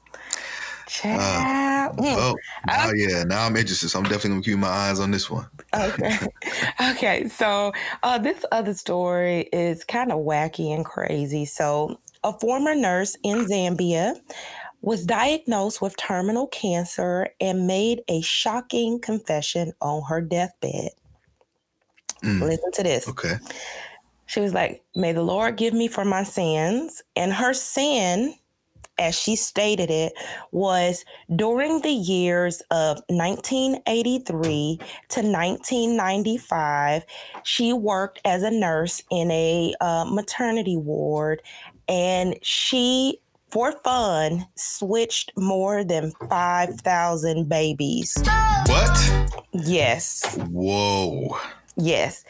uh, 1.04 1.88
oh, 1.98 2.36
now, 2.66 2.90
yeah. 2.92 3.24
Now 3.24 3.46
I'm 3.46 3.56
interested. 3.56 3.88
So 3.88 3.98
I'm 3.98 4.04
definitely 4.04 4.30
gonna 4.30 4.42
keep 4.42 4.58
my 4.58 4.68
eyes 4.68 5.00
on 5.00 5.10
this 5.10 5.30
one. 5.30 5.46
okay. 5.74 6.18
okay. 6.90 7.28
So 7.28 7.72
uh, 8.02 8.18
this 8.18 8.44
other 8.52 8.74
story 8.74 9.48
is 9.52 9.84
kind 9.84 10.12
of 10.12 10.20
wacky 10.20 10.74
and 10.74 10.84
crazy. 10.84 11.44
So 11.44 12.00
a 12.24 12.38
former 12.38 12.74
nurse 12.74 13.16
in 13.22 13.46
Zambia 13.46 14.14
was 14.82 15.04
diagnosed 15.04 15.82
with 15.82 15.96
terminal 15.96 16.46
cancer 16.48 17.28
and 17.40 17.66
made 17.66 18.02
a 18.08 18.20
shocking 18.20 19.00
confession 19.00 19.72
on 19.80 20.02
her 20.08 20.20
deathbed. 20.20 20.90
Mm. 22.22 22.40
Listen 22.42 22.72
to 22.72 22.82
this. 22.82 23.08
Okay. 23.08 23.36
She 24.26 24.40
was 24.40 24.52
like, 24.52 24.82
May 24.94 25.12
the 25.12 25.22
Lord 25.22 25.56
give 25.56 25.74
me 25.74 25.88
for 25.88 26.04
my 26.04 26.24
sins. 26.24 27.02
And 27.14 27.32
her 27.32 27.52
sin 27.52 28.34
as 28.98 29.18
she 29.18 29.36
stated 29.36 29.90
it, 29.90 30.12
was 30.52 31.04
during 31.34 31.80
the 31.80 31.90
years 31.90 32.62
of 32.70 32.98
1983 33.08 34.78
to 35.08 35.20
1995, 35.20 37.04
she 37.44 37.72
worked 37.72 38.20
as 38.24 38.42
a 38.42 38.50
nurse 38.50 39.02
in 39.10 39.30
a 39.30 39.74
uh, 39.80 40.04
maternity 40.08 40.76
ward 40.76 41.42
and 41.88 42.36
she 42.42 43.20
for 43.50 43.72
fun, 43.84 44.46
switched 44.56 45.32
more 45.36 45.84
than 45.84 46.12
5,000 46.28 47.48
babies. 47.48 48.14
What? 48.66 49.32
Yes. 49.52 50.36
Whoa. 50.50 51.38
Yes. 51.76 52.24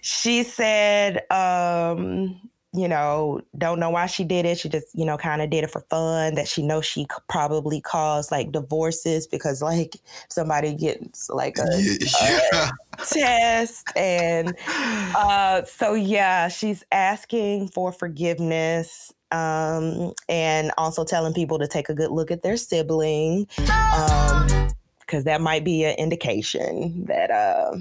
She 0.00 0.42
said, 0.42 1.28
um, 1.30 2.50
you 2.74 2.88
know, 2.88 3.40
don't 3.56 3.78
know 3.78 3.90
why 3.90 4.06
she 4.06 4.24
did 4.24 4.44
it. 4.44 4.58
She 4.58 4.68
just, 4.68 4.88
you 4.94 5.04
know, 5.04 5.16
kind 5.16 5.40
of 5.40 5.48
did 5.48 5.62
it 5.62 5.70
for 5.70 5.82
fun. 5.82 6.34
That 6.34 6.48
she 6.48 6.62
knows 6.62 6.84
she 6.84 7.06
probably 7.28 7.80
caused 7.80 8.32
like 8.32 8.50
divorces 8.50 9.28
because 9.28 9.62
like 9.62 9.96
somebody 10.28 10.74
gets 10.74 11.30
like 11.30 11.56
a, 11.58 11.98
yeah. 12.20 12.70
a 12.92 12.96
test, 13.06 13.86
and 13.96 14.56
uh, 14.68 15.62
so 15.64 15.94
yeah, 15.94 16.48
she's 16.48 16.84
asking 16.90 17.68
for 17.68 17.92
forgiveness. 17.92 19.12
Um, 19.30 20.12
and 20.28 20.70
also 20.78 21.04
telling 21.04 21.34
people 21.34 21.58
to 21.58 21.66
take 21.66 21.88
a 21.88 21.94
good 21.94 22.12
look 22.12 22.30
at 22.30 22.42
their 22.42 22.56
sibling, 22.56 23.48
because 23.56 24.68
um, 25.12 25.22
that 25.24 25.40
might 25.40 25.64
be 25.64 25.82
an 25.82 25.96
indication 25.96 27.04
that 27.06 27.32
uh, 27.32 27.76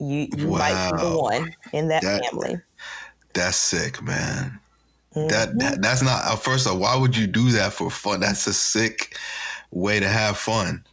you 0.00 0.28
you 0.36 0.48
wow. 0.48 0.58
might 0.58 0.90
be 0.90 1.08
the 1.08 1.16
one 1.16 1.54
in 1.72 1.88
that, 1.88 2.02
that 2.02 2.24
family. 2.24 2.56
That's 3.34 3.56
sick, 3.56 4.02
man. 4.02 4.58
Mm-hmm. 5.14 5.28
That, 5.28 5.58
that 5.58 5.82
that's 5.82 6.02
not 6.02 6.24
uh, 6.24 6.36
first 6.36 6.66
of 6.66 6.72
all, 6.72 6.78
why 6.78 6.96
would 6.96 7.16
you 7.16 7.26
do 7.26 7.50
that 7.52 7.72
for 7.72 7.90
fun? 7.90 8.20
That's 8.20 8.46
a 8.46 8.52
sick 8.52 9.16
way 9.70 10.00
to 10.00 10.08
have 10.08 10.36
fun. 10.38 10.84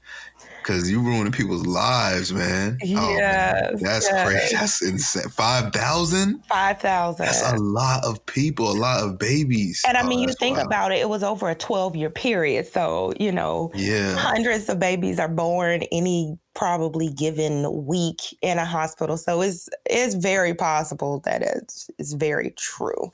Cause 0.63 0.87
you 0.91 1.01
ruining 1.01 1.31
people's 1.31 1.65
lives, 1.65 2.31
man. 2.31 2.77
Yeah, 2.83 3.71
oh, 3.73 3.77
that's 3.77 4.05
yes. 4.05 4.23
crazy. 4.23 4.55
That's 4.55 4.81
insane. 4.83 5.29
Five 5.29 5.73
thousand. 5.73 6.45
Five 6.45 6.79
thousand. 6.79 7.25
That's 7.25 7.41
a 7.51 7.57
lot 7.57 8.05
of 8.05 8.23
people, 8.27 8.69
a 8.69 8.77
lot 8.77 9.03
of 9.03 9.17
babies. 9.17 9.83
And 9.87 9.97
I 9.97 10.07
mean, 10.07 10.19
oh, 10.19 10.21
you 10.27 10.33
think 10.39 10.57
wild. 10.57 10.67
about 10.67 10.91
it. 10.91 10.99
It 10.99 11.09
was 11.09 11.23
over 11.23 11.49
a 11.49 11.55
twelve-year 11.55 12.11
period, 12.11 12.67
so 12.67 13.11
you 13.19 13.31
know, 13.31 13.71
yeah, 13.73 14.15
hundreds 14.15 14.69
of 14.69 14.79
babies 14.79 15.17
are 15.19 15.27
born 15.27 15.81
any 15.91 16.37
probably 16.53 17.09
given 17.09 17.85
week 17.85 18.37
in 18.41 18.57
a 18.57 18.65
hospital. 18.65 19.17
So 19.17 19.41
it's 19.41 19.69
it's 19.85 20.15
very 20.15 20.53
possible 20.53 21.21
that 21.25 21.41
it's 21.41 21.89
it's 21.97 22.13
very 22.13 22.51
true. 22.57 23.11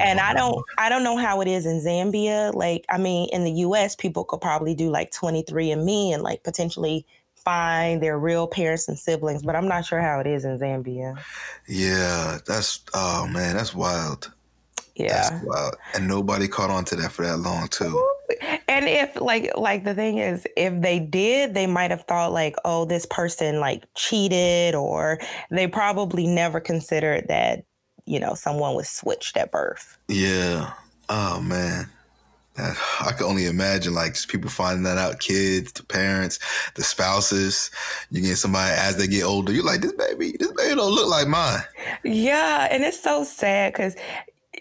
And 0.00 0.20
I 0.20 0.34
don't 0.34 0.56
mm-hmm. 0.56 0.84
I 0.84 0.88
don't 0.88 1.04
know 1.04 1.16
how 1.16 1.40
it 1.40 1.48
is 1.48 1.66
in 1.66 1.80
Zambia. 1.80 2.54
Like 2.54 2.84
I 2.88 2.98
mean 2.98 3.28
in 3.32 3.44
the 3.44 3.52
US 3.52 3.94
people 3.94 4.24
could 4.24 4.40
probably 4.40 4.74
do 4.74 4.90
like 4.90 5.10
23andMe 5.10 6.14
and 6.14 6.22
like 6.22 6.44
potentially 6.44 7.06
find 7.34 8.02
their 8.02 8.18
real 8.18 8.46
parents 8.46 8.88
and 8.88 8.98
siblings, 8.98 9.42
but 9.42 9.56
I'm 9.56 9.68
not 9.68 9.84
sure 9.84 10.00
how 10.00 10.20
it 10.20 10.26
is 10.26 10.44
in 10.44 10.58
Zambia. 10.58 11.18
Yeah, 11.66 12.38
that's 12.46 12.80
oh 12.94 13.26
man, 13.26 13.56
that's 13.56 13.74
wild. 13.74 14.32
Yeah. 14.98 15.40
And 15.94 16.08
nobody 16.08 16.48
caught 16.48 16.70
on 16.70 16.84
to 16.86 16.96
that 16.96 17.12
for 17.12 17.24
that 17.24 17.38
long 17.38 17.68
too. 17.68 18.06
And 18.66 18.86
if 18.86 19.20
like 19.20 19.56
like 19.56 19.84
the 19.84 19.94
thing 19.94 20.18
is 20.18 20.46
if 20.56 20.80
they 20.82 20.98
did, 20.98 21.54
they 21.54 21.66
might 21.66 21.90
have 21.90 22.02
thought 22.04 22.32
like, 22.32 22.56
oh, 22.64 22.84
this 22.84 23.06
person 23.06 23.60
like 23.60 23.84
cheated 23.94 24.74
or 24.74 25.18
they 25.50 25.68
probably 25.68 26.26
never 26.26 26.60
considered 26.60 27.26
that, 27.28 27.64
you 28.06 28.18
know, 28.18 28.34
someone 28.34 28.74
was 28.74 28.88
switched 28.88 29.36
at 29.36 29.52
birth. 29.52 29.98
Yeah. 30.08 30.72
Oh 31.08 31.40
man. 31.40 31.88
I 32.58 33.12
can 33.12 33.26
only 33.26 33.46
imagine 33.46 33.94
like 33.94 34.16
people 34.26 34.50
finding 34.50 34.82
that 34.82 34.98
out, 34.98 35.20
kids, 35.20 35.72
the 35.72 35.84
parents, 35.84 36.40
the 36.74 36.82
spouses. 36.82 37.70
You 38.10 38.20
get 38.20 38.36
somebody 38.36 38.74
as 38.76 38.96
they 38.96 39.06
get 39.06 39.24
older, 39.24 39.52
you're 39.52 39.64
like, 39.64 39.80
this 39.80 39.92
baby, 39.92 40.36
this 40.38 40.52
baby 40.52 40.74
don't 40.74 40.92
look 40.92 41.08
like 41.08 41.28
mine. 41.28 41.60
Yeah, 42.02 42.66
and 42.70 42.82
it's 42.82 43.00
so 43.00 43.22
sad 43.22 43.72
because 43.72 43.94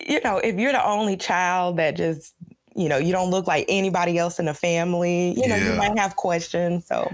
you 0.05 0.19
know, 0.23 0.37
if 0.37 0.55
you're 0.57 0.71
the 0.71 0.85
only 0.85 1.17
child 1.17 1.77
that 1.77 1.95
just, 1.95 2.33
you 2.75 2.89
know, 2.89 2.97
you 2.97 3.11
don't 3.11 3.31
look 3.31 3.47
like 3.47 3.65
anybody 3.67 4.17
else 4.17 4.39
in 4.39 4.45
the 4.45 4.53
family, 4.53 5.33
you 5.39 5.47
know, 5.47 5.55
yeah. 5.55 5.71
you 5.71 5.77
might 5.77 5.97
have 5.97 6.15
questions. 6.15 6.85
So, 6.85 7.11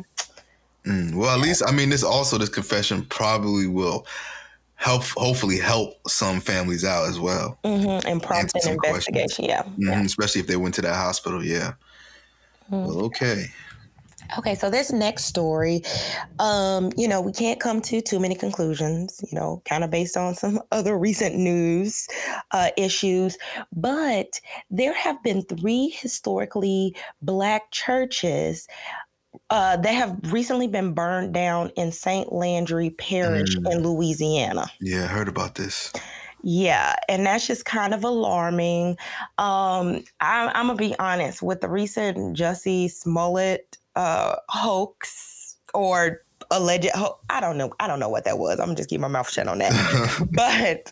mm, 0.85 1.15
well, 1.15 1.33
at 1.35 1.39
least, 1.39 1.63
I 1.65 1.71
mean, 1.71 1.89
this 1.89 2.03
also, 2.03 2.37
this 2.37 2.49
confession 2.49 3.05
probably 3.05 3.67
will 3.67 4.05
help, 4.75 5.03
hopefully 5.15 5.57
help 5.57 5.95
some 6.09 6.41
families 6.41 6.83
out 6.83 7.07
as 7.07 7.19
well. 7.19 7.57
Mm-hmm. 7.63 8.07
And 8.07 8.21
prompt 8.21 8.53
an 8.55 8.73
investigation. 8.73 9.45
Yeah. 9.45 9.63
Mm-hmm. 9.63 9.83
yeah. 9.83 10.01
Especially 10.01 10.41
if 10.41 10.47
they 10.47 10.57
went 10.57 10.75
to 10.75 10.81
that 10.81 10.95
hospital. 10.95 11.43
Yeah. 11.43 11.73
Mm-hmm. 12.71 12.85
Well, 12.87 13.05
okay. 13.05 13.47
Okay, 14.37 14.55
so 14.55 14.69
this 14.69 14.91
next 14.91 15.25
story, 15.25 15.83
um, 16.39 16.91
you 16.97 17.07
know, 17.07 17.21
we 17.21 17.31
can't 17.31 17.59
come 17.59 17.81
to 17.81 18.01
too 18.01 18.19
many 18.19 18.35
conclusions, 18.35 19.23
you 19.29 19.37
know, 19.37 19.61
kind 19.65 19.83
of 19.83 19.89
based 19.89 20.17
on 20.17 20.35
some 20.35 20.59
other 20.71 20.97
recent 20.97 21.35
news 21.35 22.07
uh, 22.51 22.69
issues, 22.77 23.37
but 23.75 24.39
there 24.69 24.93
have 24.93 25.21
been 25.23 25.43
three 25.43 25.89
historically 25.89 26.95
Black 27.21 27.71
churches 27.71 28.67
uh, 29.49 29.77
that 29.77 29.93
have 29.93 30.17
recently 30.31 30.67
been 30.67 30.93
burned 30.93 31.33
down 31.33 31.71
in 31.75 31.91
St. 31.91 32.31
Landry 32.31 32.91
Parish 32.91 33.55
mm. 33.55 33.71
in 33.71 33.83
Louisiana. 33.83 34.67
Yeah, 34.79 35.03
I 35.03 35.07
heard 35.07 35.27
about 35.27 35.55
this. 35.55 35.91
Yeah, 36.43 36.95
and 37.07 37.25
that's 37.25 37.47
just 37.47 37.63
kind 37.63 37.93
of 37.93 38.03
alarming. 38.03 38.97
Um, 39.37 40.03
I, 40.19 40.51
I'm 40.53 40.67
gonna 40.67 40.75
be 40.75 40.93
honest 40.99 41.41
with 41.41 41.61
the 41.61 41.69
recent 41.69 42.37
Jussie 42.37 42.91
Smollett 42.91 43.77
uh, 43.95 44.35
hoax 44.49 45.57
or 45.73 46.21
alleged. 46.51 46.89
I 47.29 47.39
don't 47.39 47.57
know. 47.57 47.73
I 47.79 47.87
don't 47.87 47.99
know 47.99 48.09
what 48.09 48.25
that 48.25 48.37
was. 48.39 48.59
I'm 48.59 48.75
just 48.75 48.89
keep 48.89 49.01
my 49.01 49.07
mouth 49.07 49.29
shut 49.29 49.47
on 49.47 49.59
that. 49.59 50.27
but 50.31 50.91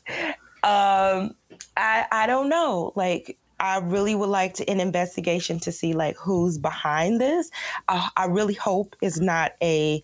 um, 0.67 1.35
I 1.77 2.05
I 2.11 2.27
don't 2.27 2.49
know. 2.49 2.93
Like 2.95 3.37
I 3.61 3.77
really 3.77 4.15
would 4.15 4.29
like 4.29 4.55
to, 4.55 4.69
an 4.69 4.79
investigation 4.79 5.59
to 5.59 5.71
see 5.71 5.93
like 5.93 6.17
who's 6.17 6.57
behind 6.57 7.21
this. 7.21 7.51
Uh, 7.87 8.09
I 8.17 8.25
really 8.25 8.55
hope 8.55 8.95
it's 9.01 9.19
not 9.19 9.53
a, 9.61 10.01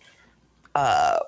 uh, 0.76 1.18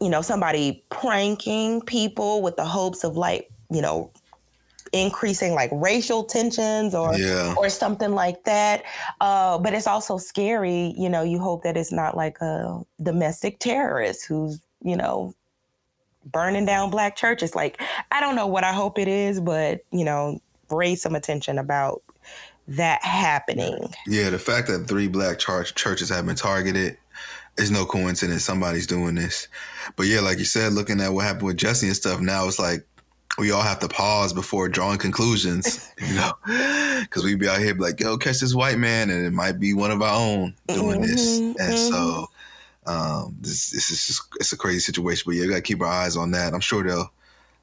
you 0.00 0.08
know, 0.08 0.20
somebody 0.20 0.84
pranking 0.90 1.80
people 1.82 2.42
with 2.42 2.56
the 2.56 2.64
hopes 2.64 3.04
of 3.04 3.16
like, 3.16 3.48
you 3.70 3.80
know, 3.80 4.10
increasing 4.92 5.54
like 5.54 5.70
racial 5.72 6.24
tensions 6.24 6.94
or 6.94 7.14
yeah. 7.14 7.54
or 7.56 7.68
something 7.68 8.12
like 8.12 8.44
that. 8.44 8.84
Uh, 9.20 9.58
but 9.58 9.72
it's 9.72 9.86
also 9.86 10.18
scary, 10.18 10.94
you 10.96 11.08
know. 11.08 11.22
You 11.22 11.38
hope 11.38 11.62
that 11.64 11.76
it's 11.76 11.92
not 11.92 12.16
like 12.16 12.40
a 12.40 12.82
domestic 13.02 13.58
terrorist 13.58 14.26
who's, 14.26 14.60
you 14.82 14.96
know, 14.96 15.34
burning 16.24 16.66
down 16.66 16.90
black 16.90 17.16
churches. 17.16 17.54
Like 17.54 17.80
I 18.10 18.20
don't 18.20 18.36
know 18.36 18.46
what 18.46 18.64
I 18.64 18.72
hope 18.72 18.98
it 18.98 19.08
is, 19.08 19.40
but 19.40 19.80
you 19.90 20.04
know, 20.04 20.40
raise 20.70 21.02
some 21.02 21.14
attention 21.14 21.58
about 21.58 22.02
that 22.68 23.02
happening. 23.02 23.92
Yeah, 24.06 24.30
the 24.30 24.38
fact 24.38 24.68
that 24.68 24.86
three 24.86 25.08
black 25.08 25.38
church 25.38 25.74
churches 25.74 26.10
have 26.10 26.26
been 26.26 26.36
targeted 26.36 26.98
is 27.58 27.70
no 27.70 27.84
coincidence. 27.84 28.44
Somebody's 28.44 28.86
doing 28.86 29.14
this. 29.14 29.48
But 29.96 30.06
yeah, 30.06 30.20
like 30.20 30.38
you 30.38 30.44
said, 30.44 30.72
looking 30.72 31.00
at 31.00 31.12
what 31.12 31.24
happened 31.24 31.46
with 31.46 31.56
Jussie 31.56 31.86
and 31.86 31.96
stuff, 31.96 32.20
now 32.20 32.46
it's 32.46 32.58
like 32.58 32.86
we 33.38 33.50
all 33.50 33.62
have 33.62 33.78
to 33.80 33.88
pause 33.88 34.32
before 34.32 34.68
drawing 34.68 34.98
conclusions, 34.98 35.90
you 36.00 36.14
know, 36.14 36.32
because 37.00 37.24
we'd 37.24 37.38
be 37.38 37.48
out 37.48 37.58
here 37.58 37.74
like, 37.74 38.00
yo, 38.00 38.16
catch 38.18 38.40
this 38.40 38.54
white 38.54 38.78
man, 38.78 39.10
and 39.10 39.24
it 39.24 39.32
might 39.32 39.58
be 39.58 39.72
one 39.72 39.90
of 39.90 40.02
our 40.02 40.14
own 40.14 40.54
doing 40.68 41.00
mm-hmm, 41.00 41.10
this. 41.10 41.38
And 41.38 41.56
mm-hmm. 41.56 41.92
so 41.92 42.26
um, 42.86 43.36
this, 43.40 43.70
this 43.70 43.90
is 43.90 44.06
just, 44.06 44.22
it's 44.36 44.52
a 44.52 44.56
crazy 44.56 44.80
situation, 44.80 45.24
but 45.26 45.34
yeah, 45.34 45.42
we 45.42 45.48
got 45.48 45.56
to 45.56 45.62
keep 45.62 45.80
our 45.80 45.86
eyes 45.86 46.16
on 46.16 46.30
that. 46.32 46.52
I'm 46.52 46.60
sure 46.60 46.82
they'll 46.82 47.12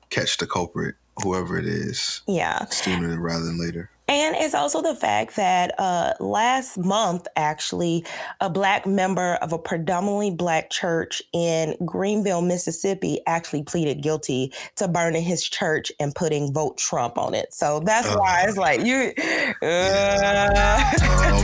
catch 0.09 0.37
the 0.37 0.47
culprit 0.47 0.95
whoever 1.23 1.57
it 1.57 1.65
is. 1.65 2.21
Yeah. 2.27 2.65
Sooner 2.65 3.19
rather 3.19 3.45
than 3.45 3.59
later. 3.59 3.89
And 4.09 4.35
it's 4.37 4.55
also 4.55 4.81
the 4.81 4.95
fact 4.95 5.35
that 5.35 5.79
uh, 5.79 6.15
last 6.19 6.79
month, 6.79 7.27
actually, 7.35 8.03
a 8.41 8.49
black 8.49 8.87
member 8.87 9.35
of 9.35 9.53
a 9.53 9.59
predominantly 9.59 10.31
black 10.31 10.71
church 10.71 11.21
in 11.31 11.75
Greenville, 11.85 12.41
Mississippi, 12.41 13.19
actually 13.27 13.61
pleaded 13.61 14.01
guilty 14.01 14.51
to 14.77 14.87
burning 14.87 15.21
his 15.21 15.47
church 15.47 15.91
and 15.99 16.15
putting 16.15 16.51
vote 16.51 16.79
Trump 16.79 17.19
on 17.19 17.35
it. 17.35 17.53
So 17.53 17.81
that's 17.81 18.07
uh, 18.07 18.17
why 18.17 18.45
it's 18.47 18.57
like 18.57 18.81
you. 18.81 19.13
Uh. 19.17 19.53
Yeah. 19.61 20.91
oh 21.01 21.43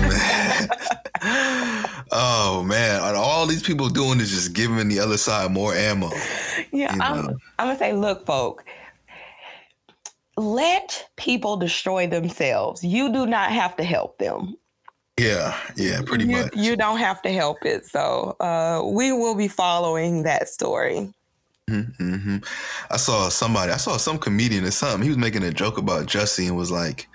man. 1.21 1.85
oh 2.11 2.63
man. 2.63 3.15
All 3.15 3.45
these 3.45 3.61
people 3.61 3.89
doing 3.89 4.19
is 4.19 4.31
just 4.31 4.53
giving 4.53 4.87
the 4.87 4.99
other 4.99 5.17
side 5.17 5.51
more 5.51 5.75
ammo. 5.75 6.09
Yeah? 6.71 6.97
I'm, 6.99 7.29
I'm 7.59 7.67
gonna 7.67 7.77
say, 7.77 7.93
look, 7.93 8.25
folk 8.25 8.65
let 10.37 11.07
people 11.15 11.57
destroy 11.57 12.07
themselves. 12.07 12.83
You 12.83 13.11
do 13.11 13.25
not 13.25 13.51
have 13.51 13.75
to 13.77 13.83
help 13.83 14.17
them. 14.17 14.57
Yeah, 15.17 15.57
yeah, 15.77 16.01
pretty 16.05 16.25
you, 16.25 16.31
much. 16.31 16.55
You 16.55 16.75
don't 16.75 16.97
have 16.97 17.21
to 17.21 17.31
help 17.31 17.63
it. 17.63 17.85
So 17.85 18.35
uh, 18.41 18.83
we 18.85 19.13
will 19.13 19.35
be 19.35 19.47
following 19.47 20.23
that 20.23 20.49
story. 20.49 21.13
Mm-hmm. 21.69 22.37
I 22.91 22.97
saw 22.97 23.29
somebody, 23.29 23.71
I 23.71 23.77
saw 23.77 23.97
some 23.97 24.19
comedian 24.19 24.65
or 24.65 24.71
something. 24.71 25.01
He 25.01 25.09
was 25.09 25.17
making 25.17 25.43
a 25.43 25.51
joke 25.51 25.77
about 25.77 26.05
Jussie 26.05 26.47
and 26.47 26.57
was 26.57 26.69
like, 26.69 27.07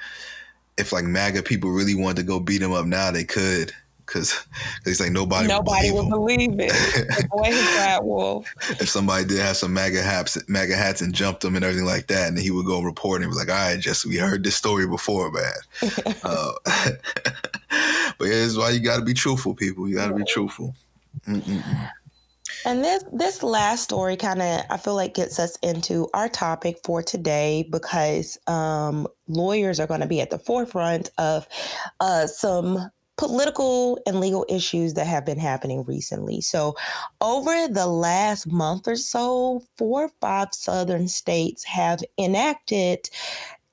if 0.78 0.92
like 0.92 1.04
MAGA 1.04 1.42
people 1.42 1.70
really 1.70 1.94
wanted 1.94 2.16
to 2.16 2.22
go 2.22 2.40
beat 2.40 2.62
him 2.62 2.72
up 2.72 2.86
now, 2.86 3.10
they 3.10 3.24
could 3.24 3.72
because 4.10 4.44
he's 4.84 5.00
like 5.00 5.12
nobody 5.12 5.46
nobody 5.46 5.90
would 5.92 6.08
believe, 6.08 6.56
believe 6.56 6.70
it. 6.70 7.28
boy, 7.30 7.44
he's 7.44 7.98
wolf. 8.02 8.52
If 8.80 8.88
somebody 8.88 9.24
did 9.24 9.38
have 9.38 9.56
some 9.56 9.72
MAGA 9.72 10.02
hats, 10.02 10.36
MAGA 10.48 10.76
hats, 10.76 11.00
and 11.00 11.14
jumped 11.14 11.42
them 11.42 11.54
and 11.54 11.64
everything 11.64 11.86
like 11.86 12.08
that, 12.08 12.28
and 12.28 12.38
he 12.38 12.50
would 12.50 12.66
go 12.66 12.82
report 12.82 13.22
and 13.22 13.30
be 13.30 13.36
like, 13.36 13.48
"All 13.48 13.54
right, 13.54 13.78
just 13.78 14.04
we 14.04 14.16
heard 14.16 14.42
this 14.42 14.56
story 14.56 14.86
before, 14.86 15.30
man." 15.30 15.52
uh, 16.24 16.52
but 16.64 18.24
yeah, 18.24 18.44
it's 18.44 18.56
why 18.56 18.70
you 18.70 18.80
got 18.80 18.98
to 18.98 19.04
be 19.04 19.14
truthful, 19.14 19.54
people. 19.54 19.88
You 19.88 19.96
got 19.96 20.08
to 20.08 20.14
be 20.14 20.24
truthful. 20.24 20.74
Mm-mm-mm. 21.26 21.90
And 22.64 22.84
this 22.84 23.04
this 23.12 23.42
last 23.42 23.84
story 23.84 24.16
kind 24.16 24.42
of 24.42 24.62
I 24.70 24.76
feel 24.76 24.94
like 24.94 25.14
gets 25.14 25.38
us 25.38 25.56
into 25.62 26.08
our 26.12 26.28
topic 26.28 26.78
for 26.84 27.02
today 27.02 27.66
because 27.70 28.38
um, 28.46 29.06
lawyers 29.28 29.80
are 29.80 29.86
going 29.86 30.00
to 30.00 30.06
be 30.06 30.20
at 30.20 30.30
the 30.30 30.38
forefront 30.38 31.10
of 31.16 31.46
uh, 32.00 32.26
some 32.26 32.90
political 33.20 34.00
and 34.06 34.18
legal 34.18 34.46
issues 34.48 34.94
that 34.94 35.06
have 35.06 35.26
been 35.26 35.38
happening 35.38 35.84
recently. 35.84 36.40
So, 36.40 36.74
over 37.20 37.68
the 37.68 37.86
last 37.86 38.50
month 38.50 38.88
or 38.88 38.96
so, 38.96 39.62
four 39.76 40.04
or 40.04 40.10
five 40.22 40.48
southern 40.52 41.06
states 41.06 41.62
have 41.64 42.00
enacted 42.16 43.10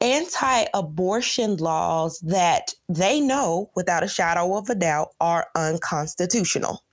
anti 0.01 0.65
abortion 0.73 1.55
laws 1.55 2.19
that 2.19 2.73
they 2.89 3.21
know 3.21 3.71
without 3.73 4.03
a 4.03 4.09
shadow 4.09 4.57
of 4.57 4.69
a 4.69 4.75
doubt 4.75 5.11
are 5.21 5.47
unconstitutional. 5.55 6.83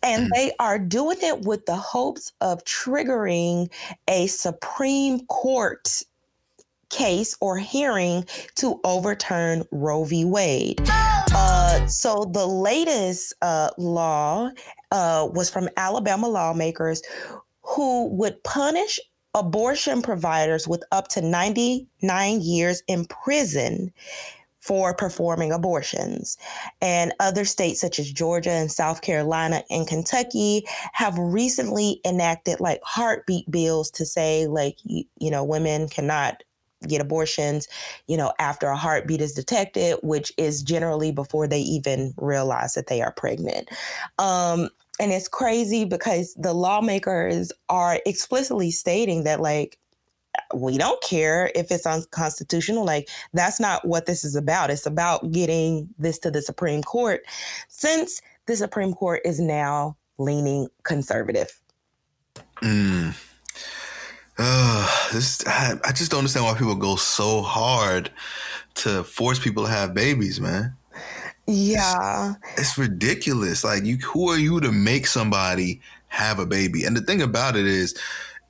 And 0.00 0.26
mm. 0.26 0.30
they 0.36 0.52
are 0.60 0.78
doing 0.78 1.18
it 1.22 1.40
with 1.40 1.66
the 1.66 1.74
hopes 1.74 2.32
of 2.40 2.62
triggering 2.62 3.68
a 4.06 4.28
Supreme 4.28 5.26
Court 5.26 6.04
case 6.88 7.36
or 7.40 7.58
hearing 7.58 8.26
to 8.54 8.80
overturn 8.84 9.64
Roe 9.72 10.04
v. 10.04 10.24
Wade. 10.24 10.80
Uh, 11.34 11.86
so 11.86 12.30
the 12.32 12.46
latest 12.46 13.34
uh, 13.42 13.70
law 13.78 14.50
uh, 14.90 15.28
was 15.32 15.50
from 15.50 15.68
Alabama 15.76 16.28
lawmakers 16.28 17.02
who 17.62 18.08
would 18.08 18.42
punish 18.44 18.98
abortion 19.34 20.02
providers 20.02 20.66
with 20.66 20.82
up 20.90 21.08
to 21.08 21.20
99 21.20 22.40
years 22.40 22.82
in 22.88 23.04
prison 23.06 23.92
for 24.60 24.94
performing 24.94 25.52
abortions. 25.52 26.36
And 26.80 27.14
other 27.20 27.44
states 27.44 27.80
such 27.80 27.98
as 27.98 28.10
Georgia 28.10 28.50
and 28.50 28.70
South 28.70 29.02
Carolina 29.02 29.62
and 29.70 29.86
Kentucky 29.86 30.64
have 30.92 31.16
recently 31.18 32.00
enacted 32.04 32.60
like 32.60 32.80
heartbeat 32.82 33.50
bills 33.50 33.90
to 33.92 34.04
say 34.04 34.46
like 34.46 34.76
you, 34.84 35.04
you 35.18 35.30
know 35.30 35.44
women 35.44 35.88
cannot 35.88 36.42
get 36.86 37.00
abortions, 37.00 37.66
you 38.06 38.16
know, 38.16 38.32
after 38.38 38.68
a 38.68 38.76
heartbeat 38.76 39.20
is 39.20 39.32
detected, 39.32 39.98
which 40.02 40.32
is 40.36 40.62
generally 40.62 41.10
before 41.10 41.48
they 41.48 41.60
even 41.60 42.14
realize 42.18 42.74
that 42.74 42.86
they 42.86 43.02
are 43.02 43.12
pregnant. 43.12 43.68
Um, 44.18 44.68
and 45.00 45.12
it's 45.12 45.28
crazy 45.28 45.84
because 45.84 46.34
the 46.34 46.52
lawmakers 46.52 47.52
are 47.68 48.00
explicitly 48.06 48.70
stating 48.70 49.24
that, 49.24 49.40
like, 49.40 49.78
we 50.54 50.78
don't 50.78 51.02
care 51.02 51.50
if 51.54 51.70
it's 51.70 51.86
unconstitutional. 51.86 52.84
Like, 52.84 53.08
that's 53.32 53.58
not 53.58 53.86
what 53.86 54.06
this 54.06 54.24
is 54.24 54.36
about. 54.36 54.70
It's 54.70 54.86
about 54.86 55.32
getting 55.32 55.88
this 55.98 56.18
to 56.20 56.30
the 56.30 56.42
Supreme 56.42 56.82
Court 56.82 57.22
since 57.68 58.22
the 58.46 58.56
Supreme 58.56 58.94
Court 58.94 59.20
is 59.24 59.40
now 59.40 59.96
leaning 60.18 60.68
conservative. 60.84 61.60
Mm. 62.62 63.16
Uh, 64.38 65.10
this 65.12 65.44
I, 65.46 65.74
I 65.84 65.92
just 65.92 66.10
don't 66.10 66.18
understand 66.18 66.46
why 66.46 66.54
people 66.54 66.76
go 66.76 66.96
so 66.96 67.42
hard 67.42 68.10
to 68.76 69.02
force 69.02 69.38
people 69.40 69.64
to 69.64 69.70
have 69.70 69.94
babies, 69.94 70.40
man. 70.40 70.76
Yeah. 71.46 72.34
It's, 72.52 72.60
it's, 72.60 72.78
ridiculous. 72.78 73.64
Like 73.64 73.84
you 73.84 73.96
who 73.96 74.28
are 74.28 74.38
you 74.38 74.60
to 74.60 74.70
make 74.70 75.06
somebody 75.06 75.80
have 76.08 76.38
a 76.38 76.46
baby? 76.46 76.84
And 76.84 76.96
the 76.96 77.00
thing 77.00 77.20
about 77.20 77.56
it 77.56 77.66
is 77.66 77.98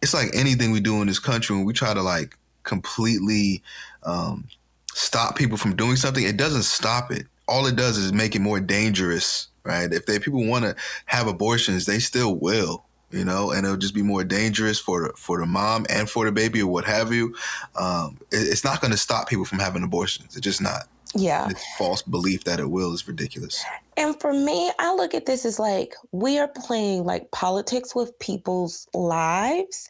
it's 0.03 0.13
like 0.13 0.29
anything 0.35 0.73
we 0.73 0.81
do 0.81 1.01
in 1.01 1.07
this 1.07 1.19
country 1.19 1.57
when 1.57 1.65
we 1.65 1.73
try 1.73 1.95
to 1.95 2.03
like 2.03 2.37
completely 2.65 3.63
um, 4.03 4.47
stop 4.93 5.37
people 5.37 5.57
from 5.57 5.75
doing 5.75 5.97
something, 5.97 6.25
it 6.25 6.37
doesn't 6.37 6.65
stop 6.65 7.11
it. 7.11 7.27
All 7.47 7.67
it 7.67 7.77
does 7.77 7.97
is 7.97 8.13
make 8.13 8.35
it 8.35 8.41
more 8.41 8.61
dangerous, 8.61 9.49
right? 9.65 9.91
If 9.91 10.05
they 10.05 10.19
people 10.19 10.45
want 10.45 10.67
to 10.67 10.77
have 11.07 11.29
abortions, 11.29 11.87
they 11.87 11.99
still 11.99 12.35
will 12.35 12.85
you 13.11 13.25
know, 13.25 13.51
and 13.51 13.65
it'll 13.65 13.77
just 13.77 13.95
be 13.95 14.03
more 14.03 14.25
dangerous 14.25 14.79
for 14.79 15.09
the, 15.09 15.13
for 15.17 15.39
the 15.41 15.47
mom 15.47 15.87
and 15.89 16.11
for 16.11 16.25
the 16.25 16.33
baby 16.33 16.61
or 16.61 16.67
what 16.67 16.85
have 16.85 17.13
you. 17.13 17.35
Um, 17.77 18.19
it, 18.31 18.49
it's 18.49 18.65
not 18.65 18.81
going 18.81 18.91
to 18.91 18.99
stop 18.99 19.29
people 19.29 19.45
from 19.45 19.59
having 19.59 19.83
abortions. 19.83 20.37
It's 20.37 20.45
just 20.45 20.61
not. 20.61 20.89
Yeah. 21.15 21.49
This 21.49 21.65
false 21.79 22.03
belief 22.03 22.45
that 22.45 22.61
it 22.61 22.71
will 22.71 22.93
is 22.93 23.09
ridiculous. 23.09 23.65
And 23.97 24.21
for 24.21 24.33
me, 24.33 24.71
I 24.79 24.95
look 24.95 25.15
at 25.15 25.25
this 25.25 25.47
as 25.47 25.59
like 25.59 25.95
we 26.13 26.39
are 26.39 26.49
playing 26.49 27.05
like 27.05 27.31
politics 27.31 27.95
with 27.95 28.17
people's 28.19 28.87
lives. 28.93 29.89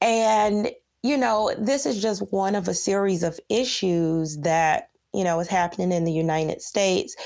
And, 0.00 0.70
you 1.02 1.16
know, 1.16 1.52
this 1.58 1.86
is 1.86 2.00
just 2.00 2.32
one 2.32 2.54
of 2.54 2.68
a 2.68 2.74
series 2.74 3.24
of 3.24 3.40
issues 3.48 4.38
that, 4.38 4.90
you 5.12 5.24
know, 5.24 5.40
is 5.40 5.48
happening 5.48 5.90
in 5.90 6.04
the 6.04 6.12
United 6.12 6.62
States 6.62 7.16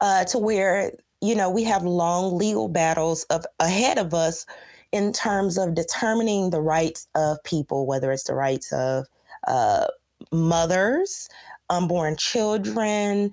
uh, 0.00 0.24
to 0.24 0.38
where, 0.38 0.92
you 1.20 1.36
know, 1.36 1.50
we 1.50 1.62
have 1.62 1.84
long 1.84 2.36
legal 2.36 2.68
battles 2.68 3.22
of 3.24 3.46
ahead 3.60 3.96
of 3.96 4.12
us 4.12 4.44
in 4.92 5.12
terms 5.12 5.58
of 5.58 5.74
determining 5.74 6.50
the 6.50 6.60
rights 6.60 7.08
of 7.14 7.42
people, 7.44 7.86
whether 7.86 8.12
it's 8.12 8.24
the 8.24 8.34
rights 8.34 8.72
of 8.72 9.06
uh, 9.48 9.86
mothers, 10.30 11.28
unborn 11.70 12.16
children, 12.16 13.32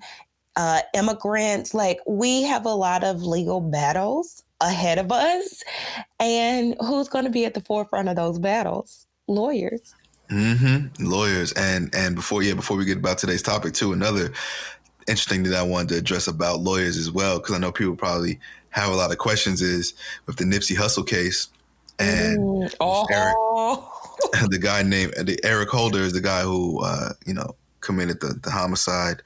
uh, 0.56 0.80
immigrants. 0.94 1.74
Like 1.74 2.00
we 2.06 2.42
have 2.42 2.64
a 2.64 2.74
lot 2.74 3.04
of 3.04 3.22
legal 3.22 3.60
battles 3.60 4.42
ahead 4.60 4.98
of 4.98 5.12
us. 5.12 5.62
And 6.18 6.76
who's 6.80 7.08
going 7.08 7.24
to 7.24 7.30
be 7.30 7.44
at 7.44 7.54
the 7.54 7.60
forefront 7.60 8.08
of 8.08 8.16
those 8.16 8.38
battles? 8.38 9.06
Lawyers. 9.28 9.94
Mm-hmm. 10.30 11.04
Lawyers. 11.04 11.52
And 11.52 11.94
and 11.94 12.14
before 12.14 12.42
yeah, 12.42 12.54
before 12.54 12.76
we 12.76 12.84
get 12.84 12.98
about 12.98 13.18
today's 13.18 13.42
topic 13.42 13.74
too, 13.74 13.92
another 13.92 14.32
interesting 15.08 15.42
thing 15.42 15.52
that 15.52 15.58
I 15.58 15.62
wanted 15.62 15.90
to 15.90 15.98
address 15.98 16.28
about 16.28 16.60
lawyers 16.60 16.96
as 16.96 17.10
well, 17.10 17.38
because 17.38 17.54
I 17.54 17.58
know 17.58 17.72
people 17.72 17.96
probably 17.96 18.38
have 18.70 18.92
a 18.92 18.96
lot 18.96 19.10
of 19.10 19.18
questions 19.18 19.60
is 19.60 19.94
with 20.26 20.36
the 20.36 20.44
Nipsey 20.44 20.76
Hussle 20.76 21.06
case 21.06 21.48
and 22.00 22.38
mm, 22.38 22.74
oh. 22.80 23.06
Eric, 23.10 24.50
the 24.50 24.58
guy 24.58 24.82
named 24.82 25.12
the 25.18 25.38
Eric 25.44 25.68
Holder 25.68 26.00
is 26.00 26.12
the 26.12 26.20
guy 26.20 26.42
who 26.42 26.82
uh, 26.82 27.12
you 27.26 27.34
know 27.34 27.54
committed 27.80 28.20
the, 28.20 28.38
the 28.42 28.50
homicide 28.50 29.22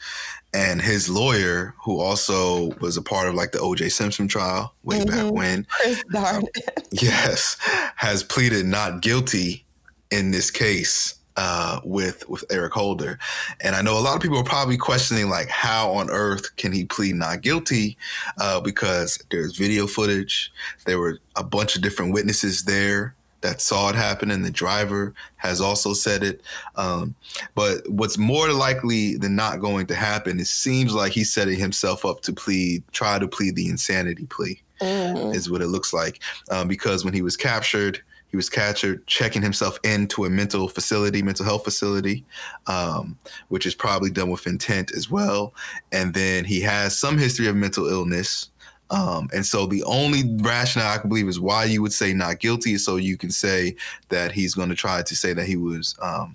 and 0.53 0.81
his 0.81 1.09
lawyer, 1.09 1.75
who 1.83 2.01
also 2.01 2.71
was 2.81 2.97
a 2.97 3.03
part 3.03 3.29
of 3.29 3.35
like 3.35 3.51
the 3.51 3.59
O.J. 3.59 3.89
Simpson 3.89 4.29
trial 4.29 4.73
way 4.85 5.01
mm-hmm. 5.01 5.11
back 5.11 5.33
when, 5.33 5.67
Darden, 6.13 6.47
yes, 6.93 7.57
has 7.97 8.23
pleaded 8.23 8.67
not 8.67 9.03
guilty 9.03 9.65
in 10.11 10.31
this 10.31 10.51
case 10.51 11.15
uh, 11.37 11.81
with 11.85 12.29
with 12.29 12.45
Eric 12.51 12.73
Holder, 12.73 13.19
and 13.61 13.75
I 13.75 13.83
know 13.83 13.99
a 13.99 14.01
lot 14.01 14.17
of 14.17 14.23
people 14.23 14.39
are 14.39 14.45
probably 14.45 14.77
questioning 14.77 15.29
like 15.29 15.49
how 15.49 15.91
on 15.93 16.11
earth 16.11 16.57
can 16.57 16.73
he 16.73 16.85
plead 16.85 17.17
not 17.17 17.43
guilty 17.43 17.97
uh, 18.39 18.61
because 18.61 19.19
there's 19.31 19.57
video 19.57 19.87
footage, 19.87 20.53
there 20.87 20.99
were 20.99 21.19
a 21.37 21.45
bunch 21.45 21.77
of 21.77 21.83
different 21.83 22.13
witnesses 22.13 22.65
there 22.65 23.15
that 23.45 23.61
saw 23.61 23.91
it 23.91 23.95
happen, 23.95 24.31
and 24.31 24.43
the 24.43 24.51
driver 24.51 25.15
has 25.37 25.61
also 25.61 25.93
said 25.93 26.23
it. 26.23 26.41
Um, 26.77 27.15
but 27.55 27.87
what's 27.89 28.17
more 28.17 28.51
likely 28.51 29.17
than 29.19 29.37
not 29.37 29.61
going 29.61 29.87
to 29.89 29.95
happen, 29.95 30.41
it 30.41 30.47
seems 30.47 30.95
like 30.95 31.13
he's 31.13 31.31
setting 31.31 31.59
himself 31.59 32.07
up 32.07 32.23
to 32.23 32.33
plead, 32.33 32.83
try 32.93 33.19
to 33.19 33.29
plead 33.29 33.55
the 33.55 33.69
insanity 33.69 34.25
plea, 34.27 34.63
mm. 34.81 35.35
is 35.35 35.51
what 35.51 35.61
it 35.61 35.67
looks 35.67 35.93
like. 35.93 36.23
Um, 36.51 36.69
because 36.69 37.05
when 37.05 37.13
he 37.13 37.21
was 37.21 37.37
captured, 37.37 38.03
he 38.35 38.37
was 38.37 38.51
captured 38.51 39.07
checking 39.07 39.43
himself 39.43 39.79
into 39.85 40.25
a 40.25 40.29
mental 40.29 40.67
facility, 40.67 41.23
mental 41.23 41.45
health 41.45 41.63
facility, 41.63 42.25
um, 42.67 43.17
which 43.47 43.65
is 43.65 43.77
probably 43.77 44.11
done 44.11 44.29
with 44.29 44.49
intent 44.49 44.91
as 44.91 45.09
well. 45.09 45.55
And 45.93 46.15
then 46.15 46.45
he 46.45 46.61
has 46.63 46.99
some 46.99 47.17
history 47.17 47.47
of 47.47 47.55
mental 47.55 47.87
illness. 47.87 48.51
Um, 48.91 49.29
and 49.33 49.47
so 49.47 49.67
the 49.67 49.85
only 49.85 50.25
rationale 50.39 50.95
I 50.95 50.99
can 50.99 51.11
believe 51.11 51.29
is 51.29 51.39
why 51.39 51.67
you 51.67 51.81
would 51.83 51.93
say 51.93 52.13
not 52.13 52.41
guilty 52.41 52.73
is 52.73 52.85
so 52.85 52.97
you 52.97 53.17
can 53.17 53.31
say 53.31 53.77
that 54.09 54.33
he's 54.33 54.57
going 54.57 54.71
to 54.71 54.75
try 54.75 55.03
to 55.03 55.15
say 55.15 55.33
that 55.33 55.47
he 55.47 55.55
was 55.55 55.97
um, 56.03 56.35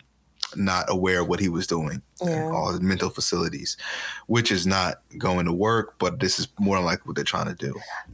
not 0.56 0.86
aware 0.90 1.22
of 1.22 1.28
what 1.28 1.40
he 1.40 1.50
was 1.50 1.68
doing 1.68 2.02
yeah. 2.26 2.50
all 2.50 2.72
his 2.72 2.82
mental 2.82 3.10
facilities, 3.10 3.78
which 4.28 4.52
is 4.52 4.68
not 4.68 5.02
going 5.18 5.46
to 5.46 5.54
work. 5.54 5.96
But 6.00 6.20
this 6.20 6.40
is 6.40 6.48
more 6.60 6.80
like 6.80 7.06
what 7.06 7.16
they're 7.16 7.24
trying 7.24 7.48
to 7.48 7.56
do. 7.56 7.74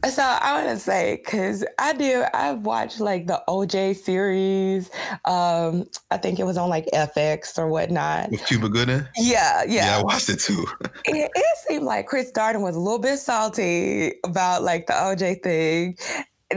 So 0.10 0.22
I 0.22 0.64
want 0.64 0.78
to 0.78 0.84
say 0.84 1.22
because 1.24 1.66
I 1.80 1.94
do, 1.94 2.24
I've 2.34 2.62
watched 2.62 3.00
like 3.00 3.28
the 3.28 3.42
OJ 3.48 3.96
series. 3.96 4.90
Um, 5.26 5.86
I 6.12 6.18
think 6.18 6.40
it 6.40 6.44
was 6.44 6.58
on 6.58 6.70
like 6.70 6.86
FX 6.94 7.58
or 7.58 7.68
whatnot. 7.68 8.32
With 8.32 8.46
Cuba 8.46 8.70
Gooding. 8.70 9.08
Yeah, 9.18 9.64
yeah. 9.64 9.86
Yeah, 9.86 9.98
I 9.98 10.04
watched 10.04 10.30
it 10.30 10.40
too. 10.40 10.66
it, 11.06 11.32
it 11.34 11.58
seemed 11.68 11.84
like 11.84 12.08
Chris 12.08 12.32
Darden 12.32 12.62
was 12.62 12.76
a 12.76 12.80
little 12.80 13.00
bit 13.00 13.18
salty 13.18 14.14
about 14.24 14.64
like 14.64 14.88
the 14.88 14.94
OJ 14.94 15.44
thing. 15.44 15.98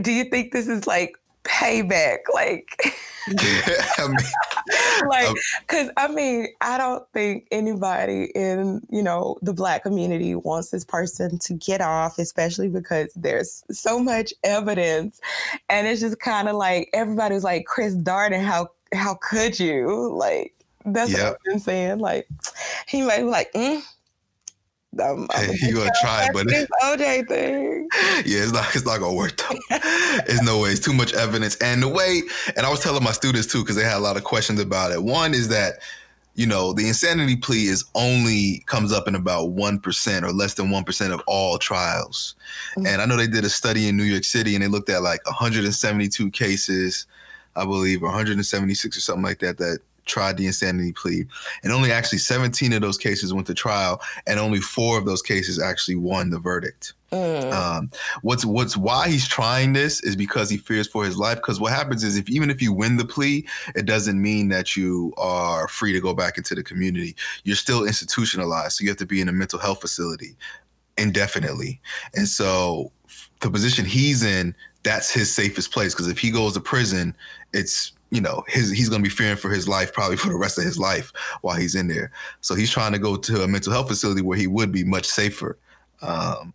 Do 0.02 0.12
you 0.12 0.24
think 0.24 0.52
this 0.52 0.68
is 0.68 0.86
like 0.86 1.16
payback? 1.44 2.18
Like. 2.32 2.94
I 3.98 4.08
mean, 4.08 5.08
like, 5.08 5.36
because 5.60 5.88
um, 5.88 5.92
I 5.96 6.08
mean, 6.08 6.48
I 6.60 6.78
don't 6.78 7.04
think 7.12 7.46
anybody 7.50 8.30
in 8.34 8.80
you 8.90 9.02
know 9.02 9.38
the 9.42 9.52
black 9.52 9.82
community 9.82 10.34
wants 10.34 10.70
this 10.70 10.84
person 10.84 11.38
to 11.40 11.54
get 11.54 11.80
off, 11.80 12.18
especially 12.18 12.68
because 12.68 13.12
there's 13.14 13.64
so 13.70 13.98
much 13.98 14.32
evidence, 14.44 15.20
and 15.68 15.86
it's 15.86 16.00
just 16.00 16.20
kind 16.20 16.48
of 16.48 16.56
like 16.56 16.90
everybody's 16.92 17.44
like 17.44 17.66
Chris 17.66 17.94
Darden, 17.96 18.42
how 18.42 18.68
how 18.92 19.14
could 19.20 19.58
you 19.58 20.12
like? 20.14 20.54
That's 20.84 21.10
yep. 21.10 21.20
what 21.20 21.32
I've 21.32 21.44
been 21.44 21.60
saying. 21.60 21.98
Like, 21.98 22.28
he 22.86 23.02
might 23.02 23.18
be 23.18 23.24
like, 23.24 23.52
mm, 23.52 23.82
I'm, 25.00 25.26
I'm 25.30 25.50
you 25.60 25.74
gonna 25.74 25.90
try, 26.00 26.28
but 26.32 26.48
this 26.48 26.66
OJ 26.82 27.28
thing. 27.28 27.88
Yeah, 28.24 28.42
it's 28.42 28.52
not 28.52 28.74
it's 28.74 28.86
not 28.86 29.00
gonna 29.00 29.14
work 29.14 29.36
though. 29.36 29.58
it's 29.70 30.42
no 30.42 30.60
way. 30.60 30.70
It's 30.70 30.80
too 30.80 30.92
much 30.92 31.12
evidence, 31.14 31.56
and 31.56 31.82
the 31.82 31.88
way. 31.88 32.22
And 32.56 32.64
I 32.64 32.70
was 32.70 32.80
telling 32.80 33.02
my 33.02 33.12
students 33.12 33.46
too 33.46 33.62
because 33.62 33.76
they 33.76 33.84
had 33.84 33.96
a 33.96 34.00
lot 34.00 34.16
of 34.16 34.24
questions 34.24 34.60
about 34.60 34.92
it. 34.92 35.02
One 35.02 35.34
is 35.34 35.48
that 35.48 35.74
you 36.34 36.46
know 36.46 36.72
the 36.72 36.88
insanity 36.88 37.36
plea 37.36 37.66
is 37.66 37.84
only 37.94 38.62
comes 38.66 38.92
up 38.92 39.08
in 39.08 39.14
about 39.14 39.50
one 39.50 39.78
percent 39.78 40.24
or 40.24 40.32
less 40.32 40.54
than 40.54 40.70
one 40.70 40.84
percent 40.84 41.12
of 41.12 41.22
all 41.26 41.58
trials. 41.58 42.34
Mm-hmm. 42.76 42.86
And 42.86 43.02
I 43.02 43.06
know 43.06 43.16
they 43.16 43.26
did 43.26 43.44
a 43.44 43.50
study 43.50 43.88
in 43.88 43.96
New 43.96 44.04
York 44.04 44.24
City 44.24 44.54
and 44.54 44.64
they 44.64 44.68
looked 44.68 44.90
at 44.90 45.02
like 45.02 45.24
172 45.26 46.30
cases, 46.30 47.06
I 47.56 47.64
believe, 47.64 48.02
or 48.02 48.06
176 48.06 48.96
or 48.96 49.00
something 49.00 49.24
like 49.24 49.40
that 49.40 49.58
that 49.58 49.80
tried 50.08 50.36
the 50.36 50.46
insanity 50.46 50.92
plea, 50.92 51.24
and 51.62 51.72
only 51.72 51.92
actually 51.92 52.18
17 52.18 52.72
of 52.72 52.80
those 52.80 52.98
cases 52.98 53.32
went 53.32 53.46
to 53.46 53.54
trial, 53.54 54.00
and 54.26 54.40
only 54.40 54.60
four 54.60 54.98
of 54.98 55.04
those 55.04 55.22
cases 55.22 55.60
actually 55.60 55.96
won 55.96 56.30
the 56.30 56.38
verdict. 56.38 56.94
Mm. 57.12 57.52
Um, 57.52 57.90
what's 58.20 58.44
what's 58.44 58.76
why 58.76 59.08
he's 59.08 59.26
trying 59.26 59.72
this 59.72 60.02
is 60.02 60.14
because 60.14 60.50
he 60.50 60.58
fears 60.58 60.86
for 60.86 61.04
his 61.04 61.16
life. 61.16 61.36
Because 61.36 61.58
what 61.58 61.72
happens 61.72 62.04
is 62.04 62.16
if 62.16 62.28
even 62.28 62.50
if 62.50 62.60
you 62.60 62.72
win 62.72 62.96
the 62.96 63.04
plea, 63.06 63.46
it 63.74 63.86
doesn't 63.86 64.20
mean 64.20 64.48
that 64.48 64.76
you 64.76 65.14
are 65.16 65.68
free 65.68 65.92
to 65.92 66.00
go 66.00 66.12
back 66.12 66.36
into 66.36 66.54
the 66.54 66.62
community. 66.62 67.16
You're 67.44 67.56
still 67.56 67.86
institutionalized, 67.86 68.72
so 68.72 68.82
you 68.82 68.90
have 68.90 68.98
to 68.98 69.06
be 69.06 69.20
in 69.20 69.28
a 69.28 69.32
mental 69.32 69.58
health 69.58 69.80
facility 69.80 70.36
indefinitely. 70.98 71.80
And 72.14 72.28
so 72.28 72.92
the 73.40 73.50
position 73.50 73.86
he's 73.86 74.22
in, 74.22 74.54
that's 74.82 75.10
his 75.10 75.34
safest 75.34 75.72
place. 75.72 75.94
Because 75.94 76.08
if 76.08 76.18
he 76.18 76.30
goes 76.30 76.54
to 76.54 76.60
prison, 76.60 77.16
it's 77.54 77.92
you 78.10 78.20
know 78.20 78.44
his 78.46 78.70
he's 78.70 78.88
going 78.88 79.02
to 79.02 79.08
be 79.08 79.14
fearing 79.14 79.36
for 79.36 79.50
his 79.50 79.68
life 79.68 79.92
probably 79.92 80.16
for 80.16 80.28
the 80.28 80.36
rest 80.36 80.58
of 80.58 80.64
his 80.64 80.78
life 80.78 81.12
while 81.42 81.56
he's 81.56 81.74
in 81.74 81.88
there 81.88 82.10
so 82.40 82.54
he's 82.54 82.70
trying 82.70 82.92
to 82.92 82.98
go 82.98 83.16
to 83.16 83.42
a 83.42 83.48
mental 83.48 83.72
health 83.72 83.88
facility 83.88 84.22
where 84.22 84.38
he 84.38 84.46
would 84.46 84.72
be 84.72 84.84
much 84.84 85.06
safer 85.06 85.58
um, 86.00 86.52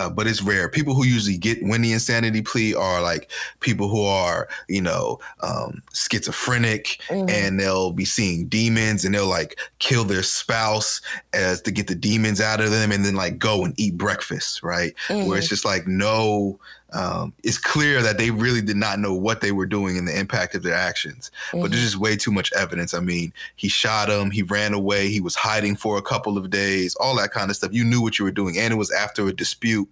uh, 0.00 0.08
but 0.08 0.26
it's 0.26 0.40
rare. 0.40 0.68
People 0.68 0.94
who 0.94 1.04
usually 1.04 1.36
get 1.36 1.62
win 1.62 1.82
the 1.82 1.92
insanity 1.92 2.40
plea 2.40 2.74
are 2.74 3.02
like 3.02 3.30
people 3.60 3.88
who 3.88 4.02
are, 4.02 4.48
you 4.66 4.80
know, 4.80 5.18
um, 5.42 5.82
schizophrenic, 5.92 7.00
mm-hmm. 7.08 7.28
and 7.28 7.60
they'll 7.60 7.92
be 7.92 8.06
seeing 8.06 8.46
demons, 8.48 9.04
and 9.04 9.14
they'll 9.14 9.26
like 9.26 9.58
kill 9.78 10.04
their 10.04 10.22
spouse 10.22 11.02
as 11.34 11.60
to 11.62 11.70
get 11.70 11.86
the 11.86 11.94
demons 11.94 12.40
out 12.40 12.60
of 12.60 12.70
them, 12.70 12.92
and 12.92 13.04
then 13.04 13.14
like 13.14 13.38
go 13.38 13.62
and 13.64 13.78
eat 13.78 13.98
breakfast, 13.98 14.62
right? 14.62 14.94
Mm-hmm. 15.08 15.28
Where 15.28 15.36
it's 15.36 15.48
mm-hmm. 15.48 15.52
just 15.52 15.64
like 15.66 15.86
no 15.86 16.58
um, 16.92 17.32
it's 17.44 17.58
clear 17.58 18.02
that 18.02 18.18
they 18.18 18.30
really 18.30 18.60
did 18.60 18.76
not 18.76 18.98
know 18.98 19.14
what 19.14 19.40
they 19.40 19.52
were 19.52 19.66
doing 19.66 19.96
and 19.96 20.08
the 20.08 20.18
impact 20.18 20.54
of 20.54 20.62
their 20.62 20.74
actions. 20.74 21.30
Mm-hmm. 21.48 21.62
But 21.62 21.70
there's 21.70 21.82
just 21.82 21.96
way 21.96 22.16
too 22.16 22.32
much 22.32 22.52
evidence. 22.52 22.94
I 22.94 23.00
mean, 23.00 23.32
he 23.56 23.68
shot 23.68 24.08
him, 24.08 24.30
he 24.30 24.42
ran 24.42 24.74
away, 24.74 25.08
he 25.08 25.20
was 25.20 25.36
hiding 25.36 25.76
for 25.76 25.96
a 25.96 26.02
couple 26.02 26.36
of 26.36 26.50
days, 26.50 26.96
all 26.96 27.16
that 27.16 27.30
kind 27.30 27.50
of 27.50 27.56
stuff. 27.56 27.72
You 27.72 27.84
knew 27.84 28.02
what 28.02 28.18
you 28.18 28.24
were 28.24 28.30
doing, 28.30 28.58
and 28.58 28.72
it 28.72 28.76
was 28.76 28.90
after 28.90 29.26
a 29.26 29.32
dispute. 29.32 29.88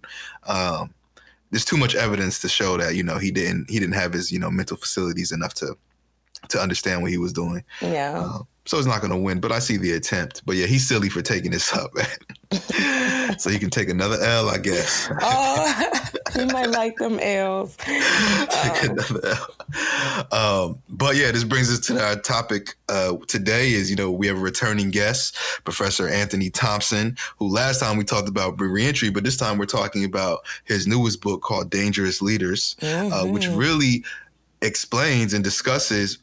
Um, 0.47 0.93
there's 1.51 1.65
too 1.65 1.77
much 1.77 1.95
evidence 1.95 2.39
to 2.39 2.49
show 2.49 2.77
that 2.77 2.95
you 2.95 3.03
know 3.03 3.17
he 3.17 3.31
didn't 3.31 3.69
he 3.69 3.79
didn't 3.79 3.95
have 3.95 4.13
his 4.13 4.31
you 4.31 4.39
know 4.39 4.51
mental 4.51 4.77
facilities 4.77 5.31
enough 5.31 5.53
to 5.55 5.75
to 6.49 6.59
understand 6.59 7.01
what 7.01 7.11
he 7.11 7.17
was 7.17 7.33
doing. 7.33 7.63
Yeah. 7.81 8.19
Um, 8.19 8.47
so 8.69 8.77
he's 8.77 8.85
not 8.85 9.01
going 9.01 9.09
to 9.09 9.17
win, 9.17 9.39
but 9.39 9.51
I 9.51 9.57
see 9.57 9.77
the 9.77 9.93
attempt. 9.93 10.43
But 10.45 10.55
yeah, 10.55 10.67
he's 10.67 10.87
silly 10.87 11.09
for 11.09 11.23
taking 11.23 11.49
this 11.49 11.73
up. 11.73 11.89
so 13.39 13.49
he 13.49 13.57
can 13.57 13.71
take 13.71 13.89
another 13.89 14.21
L, 14.21 14.47
I 14.47 14.59
guess. 14.59 15.09
oh, 15.21 15.91
he 16.35 16.45
might 16.45 16.69
like 16.69 16.95
them 16.97 17.17
L's. 17.19 17.75
take 17.77 18.83
um. 18.83 18.91
another 18.91 19.21
L. 19.25 20.25
Um, 20.31 20.81
but 20.87 21.15
yeah, 21.15 21.31
this 21.31 21.43
brings 21.43 21.71
us 21.71 21.79
to 21.87 21.99
our 21.99 22.15
topic 22.17 22.75
uh, 22.89 23.15
today. 23.27 23.71
Is 23.71 23.89
you 23.89 23.95
know 23.95 24.11
we 24.11 24.27
have 24.27 24.37
a 24.37 24.39
returning 24.39 24.91
guest, 24.91 25.35
Professor 25.63 26.07
Anthony 26.07 26.51
Thompson, 26.51 27.17
who 27.39 27.47
last 27.47 27.79
time 27.79 27.97
we 27.97 28.03
talked 28.03 28.29
about 28.29 28.61
reentry, 28.61 29.09
but 29.09 29.23
this 29.23 29.35
time 29.35 29.57
we're 29.57 29.65
talking 29.65 30.05
about 30.05 30.41
his 30.65 30.85
newest 30.85 31.21
book 31.21 31.41
called 31.41 31.71
Dangerous 31.71 32.21
Leaders, 32.21 32.75
mm-hmm. 32.81 33.11
uh, 33.11 33.25
which 33.25 33.45
mm-hmm. 33.45 33.57
really 33.57 34.03
explains 34.61 35.33
and 35.33 35.43
discusses 35.43 36.19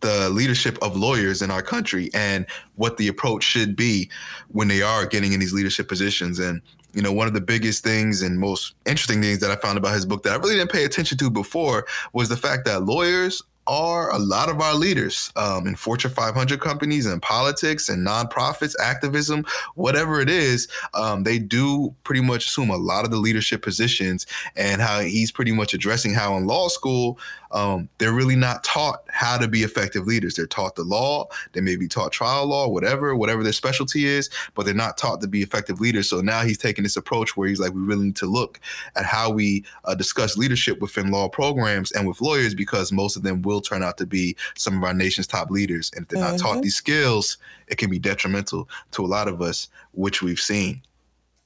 the 0.00 0.28
leadership 0.30 0.78
of 0.82 0.96
lawyers 0.96 1.42
in 1.42 1.50
our 1.50 1.62
country 1.62 2.10
and 2.14 2.46
what 2.76 2.96
the 2.96 3.08
approach 3.08 3.42
should 3.42 3.76
be 3.76 4.10
when 4.48 4.68
they 4.68 4.82
are 4.82 5.06
getting 5.06 5.32
in 5.32 5.40
these 5.40 5.52
leadership 5.52 5.88
positions. 5.88 6.38
And, 6.38 6.60
you 6.92 7.02
know, 7.02 7.12
one 7.12 7.26
of 7.26 7.34
the 7.34 7.40
biggest 7.40 7.84
things 7.84 8.22
and 8.22 8.38
most 8.38 8.74
interesting 8.86 9.20
things 9.20 9.40
that 9.40 9.50
I 9.50 9.56
found 9.56 9.78
about 9.78 9.94
his 9.94 10.06
book 10.06 10.22
that 10.22 10.32
I 10.32 10.36
really 10.36 10.56
didn't 10.56 10.72
pay 10.72 10.84
attention 10.84 11.18
to 11.18 11.30
before 11.30 11.86
was 12.12 12.28
the 12.28 12.36
fact 12.36 12.64
that 12.66 12.84
lawyers 12.84 13.42
are 13.68 14.10
a 14.10 14.18
lot 14.18 14.48
of 14.48 14.60
our 14.60 14.74
leaders 14.74 15.30
um, 15.36 15.66
in 15.66 15.76
Fortune 15.76 16.10
500 16.10 16.58
companies 16.58 17.04
and 17.04 17.20
politics 17.20 17.88
and 17.90 18.04
nonprofits, 18.04 18.74
activism, 18.80 19.44
whatever 19.74 20.20
it 20.20 20.30
is. 20.30 20.68
Um, 20.94 21.22
they 21.22 21.38
do 21.38 21.94
pretty 22.02 22.22
much 22.22 22.46
assume 22.46 22.70
a 22.70 22.76
lot 22.76 23.04
of 23.04 23.10
the 23.10 23.18
leadership 23.18 23.62
positions, 23.62 24.26
and 24.56 24.80
how 24.80 25.00
he's 25.00 25.30
pretty 25.30 25.52
much 25.52 25.74
addressing 25.74 26.14
how 26.14 26.36
in 26.38 26.46
law 26.46 26.68
school 26.68 27.18
um, 27.50 27.88
they're 27.98 28.12
really 28.12 28.36
not 28.36 28.64
taught 28.64 29.04
how 29.08 29.38
to 29.38 29.48
be 29.48 29.62
effective 29.62 30.06
leaders. 30.06 30.34
They're 30.34 30.46
taught 30.46 30.76
the 30.76 30.84
law, 30.84 31.28
they 31.52 31.60
may 31.60 31.76
be 31.76 31.88
taught 31.88 32.12
trial 32.12 32.46
law, 32.46 32.68
whatever, 32.68 33.14
whatever 33.14 33.42
their 33.42 33.52
specialty 33.52 34.04
is, 34.06 34.30
but 34.54 34.64
they're 34.64 34.74
not 34.74 34.98
taught 34.98 35.20
to 35.20 35.28
be 35.28 35.42
effective 35.42 35.80
leaders. 35.80 36.08
So 36.08 36.20
now 36.20 36.42
he's 36.42 36.58
taking 36.58 36.84
this 36.84 36.96
approach 36.96 37.36
where 37.36 37.48
he's 37.48 37.60
like, 37.60 37.72
we 37.72 37.80
really 37.80 38.06
need 38.06 38.16
to 38.16 38.26
look 38.26 38.60
at 38.96 39.04
how 39.04 39.30
we 39.30 39.64
uh, 39.84 39.94
discuss 39.94 40.36
leadership 40.36 40.80
within 40.80 41.10
law 41.10 41.28
programs 41.28 41.92
and 41.92 42.06
with 42.06 42.20
lawyers 42.20 42.54
because 42.54 42.92
most 42.92 43.16
of 43.16 43.22
them 43.22 43.42
will 43.42 43.60
turn 43.60 43.82
out 43.82 43.98
to 43.98 44.06
be 44.06 44.36
some 44.56 44.76
of 44.76 44.84
our 44.84 44.94
nation's 44.94 45.26
top 45.26 45.50
leaders. 45.50 45.90
And 45.94 46.02
if 46.02 46.08
they're 46.08 46.22
mm-hmm. 46.22 46.32
not 46.32 46.40
taught 46.40 46.52
mm-hmm. 46.54 46.62
these 46.62 46.76
skills, 46.76 47.38
it 47.66 47.78
can 47.78 47.90
be 47.90 47.98
detrimental 47.98 48.68
to 48.92 49.04
a 49.04 49.06
lot 49.06 49.28
of 49.28 49.42
us, 49.42 49.68
which 49.92 50.22
we've 50.22 50.40
seen. 50.40 50.82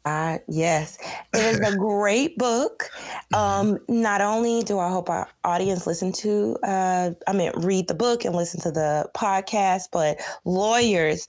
Uh, 0.05 0.39
yes, 0.49 0.99
it 1.33 1.39
is 1.39 1.61
a 1.61 1.77
great 1.79 2.37
book. 2.37 2.91
Mm-hmm. 3.33 3.35
Um, 3.35 3.79
not 3.89 4.21
only 4.21 4.63
do 4.63 4.79
I 4.79 4.91
hope 4.91 5.09
our 5.09 5.29
audience 5.45 5.87
listen 5.87 6.13
to, 6.13 6.57
uh, 6.65 7.11
I 7.27 7.33
mean, 7.33 7.53
read 7.57 7.89
the 7.89 7.95
book 7.95 8.25
and 8.25 8.35
listen 8.35 8.61
to 8.63 8.71
the 8.71 9.09
podcast, 9.15 9.89
but 9.93 10.21
lawyers, 10.45 11.29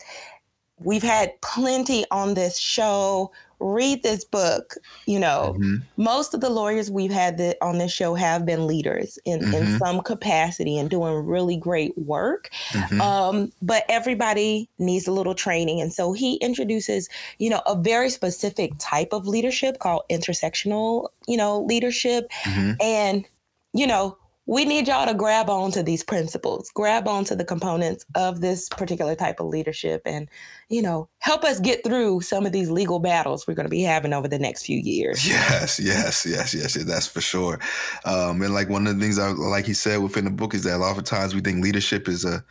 we've 0.80 1.04
had 1.04 1.40
plenty 1.42 2.06
on 2.10 2.34
this 2.34 2.58
show 2.58 3.32
read 3.63 4.04
this 4.04 4.26
book. 4.26 4.76
You 5.06 5.19
know, 5.19 5.56
mm-hmm. 5.58 5.76
most 5.97 6.34
of 6.34 6.41
the 6.41 6.49
lawyers 6.49 6.91
we've 6.91 7.12
had 7.12 7.38
the, 7.38 7.56
on 7.62 7.78
this 7.78 7.91
show 7.91 8.13
have 8.15 8.45
been 8.45 8.67
leaders 8.67 9.17
in, 9.26 9.39
mm-hmm. 9.39 9.54
in 9.54 9.80
some 9.80 10.02
capacity 10.02 10.78
and 10.78 10.89
doing 10.89 11.26
really 11.26 11.58
great 11.58 11.97
work. 11.97 12.49
Mm-hmm. 12.69 13.02
Um, 13.02 13.52
but 13.62 13.86
everybody 13.89 14.69
needs 14.80 15.08
a 15.08 15.12
little 15.12 15.36
training. 15.36 15.82
And 15.82 15.93
so 15.93 16.13
he 16.13 16.36
introduces, 16.36 17.10
you 17.39 17.49
know, 17.49 17.62
a 17.65 17.76
very 17.76 18.10
specific 18.10 18.71
type 18.80 19.10
of 19.12 19.28
leadership 19.28 19.80
called 19.80 20.04
intersectional, 20.12 21.10
you 21.28 21.38
know, 21.38 21.62
leadership. 21.62 22.30
Mm-hmm. 22.43 22.71
And, 22.82 23.26
you 23.73 23.88
know, 23.88 24.17
we 24.46 24.66
need 24.66 24.88
y'all 24.88 25.06
to 25.06 25.14
grab 25.14 25.50
onto 25.50 25.82
these 25.82 26.04
principles, 26.04 26.70
grab 26.72 27.08
onto 27.08 27.34
the 27.34 27.46
components 27.46 28.06
of 28.16 28.42
this 28.42 28.68
particular 28.70 29.16
type 29.16 29.40
of 29.40 29.48
leadership 29.48 30.02
and, 30.06 30.30
you 30.68 30.82
know, 30.82 31.08
help 31.20 31.46
us 31.46 31.62
get 31.62 31.84
through 31.84 32.20
some 32.20 32.46
of 32.46 32.52
these 32.52 32.70
legal 32.70 33.00
battles 33.00 33.48
we're 33.48 33.54
going 33.54 33.66
to 33.66 33.70
be 33.70 33.82
having 33.82 34.12
over 34.12 34.28
the 34.28 34.40
next 34.40 34.66
few 34.66 34.78
years. 34.78 35.28
Yes, 35.28 35.80
yes, 35.80 36.26
yes, 36.26 36.54
yes, 36.54 36.76
yes 36.76 36.86
that's 36.86 37.08
for 37.08 37.22
sure. 37.22 37.60
Um, 38.04 38.42
and 38.42 38.54
like 38.54 38.70
one 38.70 38.86
of 38.86 38.96
the 38.96 39.02
things 39.02 39.18
I 39.18 39.30
like 39.30 39.66
he 39.66 39.74
said 39.74 40.02
within 40.02 40.26
the 40.26 40.32
book 40.32 40.54
is 40.54 40.64
that 40.64 40.76
a 40.76 40.78
lot 40.78 40.98
of 40.98 41.04
times 41.06 41.34
we 41.34 41.42
think 41.42 41.64
leadership 41.64 42.10
is 42.10 42.26
a 42.26 42.44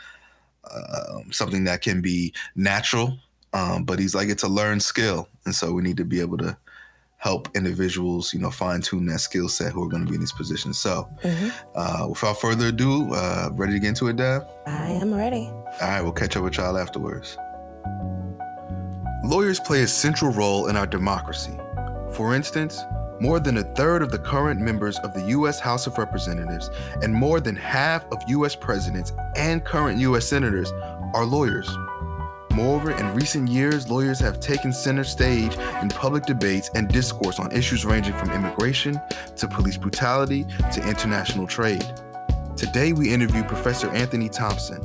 uh, 0.65 1.19
something 1.31 1.65
that 1.65 1.83
can 1.83 2.01
be 2.01 2.33
natural, 2.55 3.19
um, 3.53 3.85
but 3.85 3.99
he's 3.99 4.15
like 4.15 4.29
it's 4.29 4.45
a 4.45 4.49
learned 4.49 4.83
skill, 4.83 5.29
and 5.45 5.55
so 5.55 5.73
we 5.73 5.83
need 5.83 5.97
to 5.97 6.05
be 6.05 6.21
able 6.21 6.39
to 6.39 6.57
help 7.23 7.49
individuals, 7.55 8.35
you 8.35 8.41
know, 8.41 8.51
fine 8.51 8.81
tune 8.81 9.07
that 9.07 9.21
skill 9.21 9.49
set 9.49 9.73
who 9.73 9.81
are 9.85 9.89
going 9.89 10.05
to 10.05 10.09
be 10.09 10.17
in 10.17 10.21
these 10.21 10.33
positions. 10.33 10.77
So, 10.77 11.09
mm-hmm. 11.23 11.51
uh, 11.77 12.09
without 12.09 12.41
further 12.41 12.67
ado, 12.67 13.15
uh, 13.15 13.49
ready 13.53 13.75
to 13.75 13.79
get 13.79 13.91
into 13.91 14.09
it, 14.09 14.17
Deb? 14.17 14.43
I 14.67 14.91
am 14.91 15.15
ready. 15.15 15.47
All 15.47 15.77
right, 15.81 16.03
we'll 16.03 16.13
catch 16.13 16.37
up 16.37 16.43
with 16.43 16.57
y'all 16.57 16.77
afterwards. 16.77 17.39
Lawyers 19.25 19.61
play 19.61 19.83
a 19.83 19.87
central 19.87 20.33
role 20.33 20.67
in 20.67 20.77
our 20.77 20.87
democracy. 20.87 21.57
For 22.13 22.35
instance, 22.35 22.83
more 23.21 23.39
than 23.39 23.59
a 23.59 23.63
third 23.75 24.03
of 24.03 24.11
the 24.11 24.19
current 24.19 24.61
members 24.61 24.99
of 24.99 25.15
the 25.15 25.23
U.S. 25.29 25.61
House 25.61 25.87
of 25.87 25.97
Representatives 25.99 26.71
and 27.03 27.15
more 27.15 27.39
than 27.39 27.55
half 27.55 28.05
of 28.11 28.21
U.S. 28.27 28.57
presidents 28.57 29.13
and 29.37 29.65
current 29.65 30.01
U.S. 30.01 30.27
senators 30.27 30.73
are 31.15 31.25
lawyers. 31.25 31.71
Moreover, 32.55 32.91
in 32.91 33.15
recent 33.15 33.49
years, 33.49 33.91
lawyers 33.91 34.21
have 34.21 34.39
taken 34.39 34.75
center 34.75 35.05
stage 35.05 35.57
in 35.81 35.89
public 35.89 36.27
debates 36.27 36.71
and 36.75 36.87
discourse 36.87 37.39
on 37.39 37.51
issues 37.51 37.87
ranging 37.87 38.13
from 38.15 38.31
immigration 38.31 39.01
to 39.37 39.49
police 39.49 39.79
brutality 39.79 40.45
to 40.73 40.87
international 40.87 41.47
trade. 41.47 41.85
Today, 42.55 42.93
we 42.93 43.13
interview 43.13 43.43
Professor 43.45 43.89
Anthony 43.91 44.29
Thompson, 44.29 44.85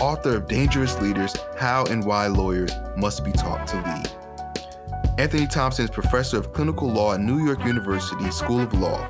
author 0.00 0.36
of 0.36 0.46
Dangerous 0.46 1.00
Leaders 1.00 1.34
How 1.58 1.84
and 1.86 2.04
Why 2.04 2.28
Lawyers 2.28 2.70
Must 2.96 3.24
Be 3.24 3.32
Taught 3.32 3.66
to 3.68 3.76
Lead. 3.76 5.18
Anthony 5.18 5.48
Thompson 5.48 5.86
is 5.86 5.90
professor 5.90 6.36
of 6.36 6.52
clinical 6.52 6.88
law 6.88 7.14
at 7.14 7.20
New 7.20 7.44
York 7.44 7.64
University 7.64 8.30
School 8.30 8.60
of 8.60 8.72
Law. 8.74 9.04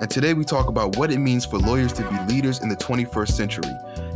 And 0.00 0.08
today 0.08 0.34
we 0.34 0.44
talk 0.44 0.68
about 0.68 0.96
what 0.96 1.10
it 1.10 1.18
means 1.18 1.44
for 1.44 1.58
lawyers 1.58 1.92
to 1.94 2.08
be 2.08 2.32
leaders 2.32 2.62
in 2.62 2.68
the 2.68 2.76
21st 2.76 3.30
century 3.32 3.72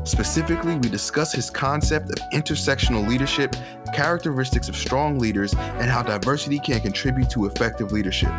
Specifically, 0.08 0.74
we 0.76 0.88
discuss 0.88 1.34
his 1.34 1.50
concept 1.50 2.08
of 2.08 2.16
intersectional 2.32 3.06
leadership, 3.06 3.54
characteristics 3.94 4.66
of 4.70 4.74
strong 4.74 5.18
leaders, 5.18 5.52
and 5.52 5.90
how 5.90 6.02
diversity 6.02 6.58
can 6.58 6.80
contribute 6.80 7.28
to 7.28 7.44
effective 7.44 7.92
leadership. 7.92 8.30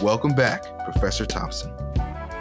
Welcome 0.00 0.34
back, 0.34 0.64
Professor 0.84 1.26
Thompson. 1.26 1.70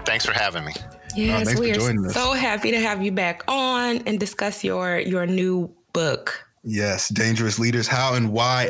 Thanks 0.05 0.25
for 0.25 0.31
having 0.31 0.63
me. 0.63 0.71
Yes, 1.15 1.53
uh, 1.53 1.59
we 1.59 1.71
are 1.71 2.09
so 2.11 2.31
happy 2.31 2.71
to 2.71 2.79
have 2.79 3.03
you 3.03 3.11
back 3.11 3.43
on 3.49 3.97
and 4.05 4.17
discuss 4.17 4.63
your 4.63 4.99
your 4.99 5.25
new 5.27 5.69
book. 5.91 6.47
Yes, 6.63 7.09
dangerous 7.09 7.57
leaders. 7.57 7.87
How 7.87 8.13
and 8.13 8.31
why, 8.31 8.69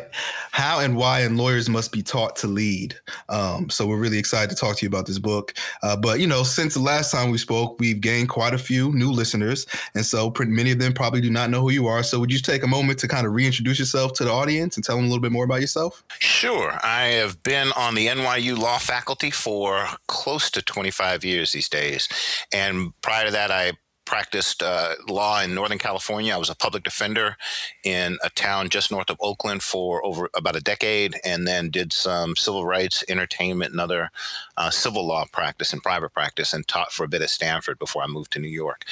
how 0.51 0.79
and 0.79 0.95
why, 0.95 1.21
and 1.21 1.37
lawyers 1.37 1.67
must 1.67 1.91
be 1.91 2.01
taught 2.01 2.37
to 2.37 2.47
lead. 2.47 2.95
Um, 3.27 3.69
so 3.69 3.85
we're 3.85 3.97
really 3.97 4.17
excited 4.17 4.49
to 4.49 4.55
talk 4.55 4.77
to 4.77 4.85
you 4.85 4.87
about 4.87 5.07
this 5.07 5.19
book. 5.19 5.53
Uh, 5.83 5.97
but 5.97 6.21
you 6.21 6.27
know, 6.27 6.43
since 6.43 6.73
the 6.73 6.79
last 6.79 7.11
time 7.11 7.31
we 7.31 7.37
spoke, 7.37 7.77
we've 7.81 7.99
gained 7.99 8.29
quite 8.29 8.53
a 8.53 8.57
few 8.57 8.93
new 8.93 9.11
listeners, 9.11 9.65
and 9.93 10.05
so 10.05 10.31
many 10.39 10.71
of 10.71 10.79
them 10.79 10.93
probably 10.93 11.19
do 11.19 11.29
not 11.29 11.49
know 11.49 11.59
who 11.59 11.71
you 11.71 11.87
are. 11.87 12.01
So 12.01 12.17
would 12.21 12.31
you 12.31 12.39
take 12.39 12.63
a 12.63 12.67
moment 12.67 12.97
to 12.99 13.09
kind 13.09 13.27
of 13.27 13.33
reintroduce 13.33 13.79
yourself 13.79 14.13
to 14.13 14.23
the 14.23 14.31
audience 14.31 14.77
and 14.77 14.85
tell 14.85 14.95
them 14.95 15.05
a 15.05 15.07
little 15.09 15.21
bit 15.21 15.33
more 15.33 15.43
about 15.43 15.59
yourself? 15.59 16.01
Sure. 16.19 16.79
I 16.83 17.07
have 17.07 17.43
been 17.43 17.73
on 17.75 17.95
the 17.95 18.07
NYU 18.07 18.57
law 18.57 18.77
faculty 18.77 19.31
for 19.31 19.87
close 20.07 20.49
to 20.51 20.61
25 20.61 21.25
years 21.25 21.51
these 21.51 21.67
days, 21.67 22.07
and 22.53 22.93
prior 23.01 23.25
to 23.25 23.31
that, 23.31 23.51
I 23.51 23.73
practiced 24.11 24.61
uh, 24.61 24.95
law 25.07 25.41
in 25.41 25.55
Northern 25.55 25.77
California. 25.77 26.33
I 26.33 26.37
was 26.37 26.49
a 26.49 26.55
public 26.55 26.83
defender 26.83 27.37
in 27.85 28.17
a 28.21 28.29
town 28.29 28.67
just 28.67 28.91
north 28.91 29.09
of 29.09 29.15
Oakland 29.21 29.63
for 29.63 30.05
over 30.05 30.29
about 30.35 30.57
a 30.57 30.59
decade, 30.59 31.15
and 31.23 31.47
then 31.47 31.69
did 31.69 31.93
some 31.93 32.35
civil 32.35 32.65
rights, 32.65 33.05
entertainment, 33.07 33.71
and 33.71 33.79
other 33.79 34.09
uh, 34.57 34.69
civil 34.69 35.07
law 35.07 35.23
practice 35.31 35.71
and 35.71 35.81
private 35.81 36.13
practice, 36.13 36.51
and 36.51 36.67
taught 36.67 36.91
for 36.91 37.05
a 37.05 37.07
bit 37.07 37.21
at 37.21 37.29
Stanford 37.29 37.79
before 37.79 38.03
I 38.03 38.07
moved 38.07 38.33
to 38.33 38.39
New 38.39 38.49
York. 38.49 38.83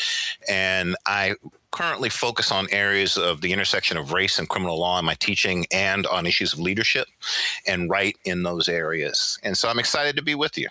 And 0.47 0.95
I 1.05 1.36
currently 1.71 2.08
focus 2.08 2.49
on 2.49 2.69
areas 2.71 3.17
of 3.17 3.41
the 3.41 3.51
intersection 3.51 3.97
of 3.97 4.13
race 4.13 4.39
and 4.39 4.47
criminal 4.47 4.79
law 4.79 4.99
in 4.99 5.03
my 5.03 5.15
teaching 5.15 5.65
and 5.69 6.08
on 6.08 6.27
issues 6.27 6.53
of 6.53 6.60
leadership 6.60 7.10
and 7.67 7.89
right 7.89 8.15
in 8.23 8.43
those 8.43 8.69
areas. 8.69 9.38
And 9.43 9.58
so 9.58 9.67
I'm 9.67 9.79
excited 9.79 10.15
to 10.15 10.23
be 10.23 10.34
with 10.34 10.58
you. 10.58 10.69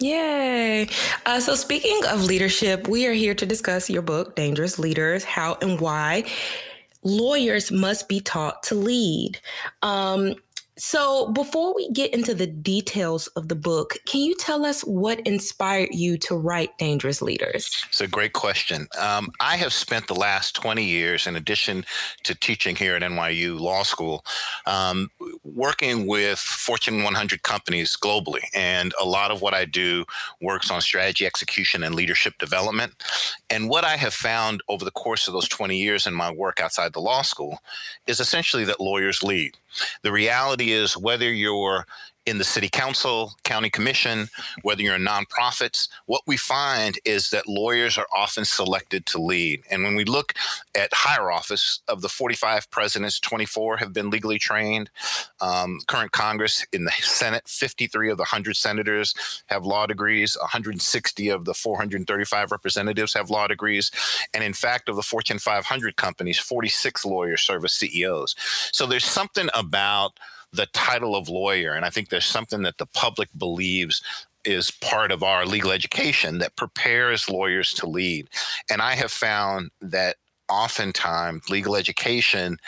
Yay. 0.00 0.88
Uh, 1.26 1.40
so, 1.40 1.54
speaking 1.54 2.00
of 2.08 2.24
leadership, 2.24 2.88
we 2.88 3.06
are 3.06 3.12
here 3.12 3.34
to 3.34 3.46
discuss 3.46 3.90
your 3.90 4.02
book, 4.02 4.34
Dangerous 4.34 4.78
Leaders 4.78 5.24
How 5.24 5.58
and 5.60 5.80
Why 5.80 6.24
Lawyers 7.02 7.70
Must 7.70 8.08
Be 8.08 8.20
Taught 8.20 8.62
to 8.64 8.74
Lead. 8.74 9.40
Um, 9.82 10.34
so, 10.84 11.28
before 11.28 11.72
we 11.76 11.88
get 11.90 12.12
into 12.12 12.34
the 12.34 12.48
details 12.48 13.28
of 13.28 13.46
the 13.46 13.54
book, 13.54 13.98
can 14.04 14.20
you 14.20 14.34
tell 14.34 14.66
us 14.66 14.80
what 14.82 15.20
inspired 15.20 15.90
you 15.92 16.18
to 16.18 16.34
write 16.34 16.76
Dangerous 16.76 17.22
Leaders? 17.22 17.84
It's 17.88 18.00
a 18.00 18.08
great 18.08 18.32
question. 18.32 18.88
Um, 19.00 19.30
I 19.38 19.58
have 19.58 19.72
spent 19.72 20.08
the 20.08 20.16
last 20.16 20.56
20 20.56 20.82
years, 20.82 21.28
in 21.28 21.36
addition 21.36 21.84
to 22.24 22.34
teaching 22.34 22.74
here 22.74 22.96
at 22.96 23.02
NYU 23.02 23.60
Law 23.60 23.84
School, 23.84 24.24
um, 24.66 25.08
working 25.44 26.08
with 26.08 26.40
Fortune 26.40 27.04
100 27.04 27.44
companies 27.44 27.96
globally. 27.96 28.42
And 28.52 28.92
a 29.00 29.04
lot 29.04 29.30
of 29.30 29.40
what 29.40 29.54
I 29.54 29.66
do 29.66 30.04
works 30.40 30.68
on 30.68 30.80
strategy 30.80 31.24
execution 31.24 31.84
and 31.84 31.94
leadership 31.94 32.38
development. 32.38 32.94
And 33.48 33.68
what 33.68 33.84
I 33.84 33.96
have 33.96 34.14
found 34.14 34.64
over 34.68 34.84
the 34.84 34.90
course 34.90 35.28
of 35.28 35.32
those 35.32 35.48
20 35.48 35.78
years 35.78 36.08
in 36.08 36.12
my 36.14 36.32
work 36.32 36.60
outside 36.60 36.92
the 36.92 37.00
law 37.00 37.22
school 37.22 37.60
is 38.08 38.18
essentially 38.18 38.64
that 38.64 38.80
lawyers 38.80 39.22
lead. 39.22 39.56
The 40.02 40.12
reality 40.12 40.72
is, 40.72 40.96
whether 40.96 41.32
you're 41.32 41.86
in 42.26 42.38
the 42.38 42.44
city 42.44 42.68
council, 42.68 43.34
county 43.44 43.70
commission, 43.70 44.28
whether 44.62 44.82
you're 44.82 44.96
in 44.96 45.04
nonprofits, 45.06 45.88
what 46.06 46.22
we 46.26 46.36
find 46.36 46.98
is 47.04 47.30
that 47.30 47.48
lawyers 47.48 47.98
are 47.98 48.06
often 48.14 48.44
selected 48.44 49.06
to 49.06 49.20
lead. 49.20 49.62
And 49.70 49.82
when 49.82 49.96
we 49.96 50.04
look 50.04 50.34
at 50.74 50.92
higher 50.92 51.30
office, 51.30 51.80
of 51.88 52.00
the 52.00 52.08
45 52.08 52.70
presidents, 52.70 53.20
24 53.20 53.78
have 53.78 53.92
been 53.92 54.10
legally 54.10 54.38
trained. 54.38 54.90
Um, 55.40 55.80
current 55.86 56.12
Congress 56.12 56.64
in 56.72 56.84
the 56.84 56.92
Senate, 57.00 57.42
53 57.46 58.10
of 58.10 58.16
the 58.16 58.22
100 58.22 58.56
senators 58.56 59.14
have 59.46 59.64
law 59.64 59.86
degrees, 59.86 60.36
160 60.40 61.28
of 61.28 61.44
the 61.44 61.54
435 61.54 62.50
representatives 62.50 63.14
have 63.14 63.30
law 63.30 63.46
degrees. 63.46 63.90
And 64.32 64.42
in 64.44 64.52
fact, 64.54 64.88
of 64.88 64.96
the 64.96 65.02
Fortune 65.02 65.38
500 65.38 65.96
companies, 65.96 66.38
46 66.38 67.04
lawyers 67.04 67.42
serve 67.42 67.64
as 67.64 67.72
CEOs. 67.72 68.34
So 68.72 68.86
there's 68.86 69.04
something 69.04 69.48
about 69.54 70.18
the 70.52 70.66
title 70.66 71.16
of 71.16 71.28
lawyer. 71.28 71.72
And 71.72 71.84
I 71.84 71.90
think 71.90 72.08
there's 72.08 72.26
something 72.26 72.62
that 72.62 72.78
the 72.78 72.86
public 72.86 73.28
believes 73.36 74.02
is 74.44 74.70
part 74.70 75.12
of 75.12 75.22
our 75.22 75.46
legal 75.46 75.70
education 75.70 76.38
that 76.38 76.56
prepares 76.56 77.30
lawyers 77.30 77.72
to 77.74 77.86
lead. 77.86 78.28
And 78.70 78.82
I 78.82 78.94
have 78.94 79.12
found 79.12 79.70
that 79.80 80.16
oftentimes 80.48 81.48
legal 81.48 81.76
education 81.76 82.58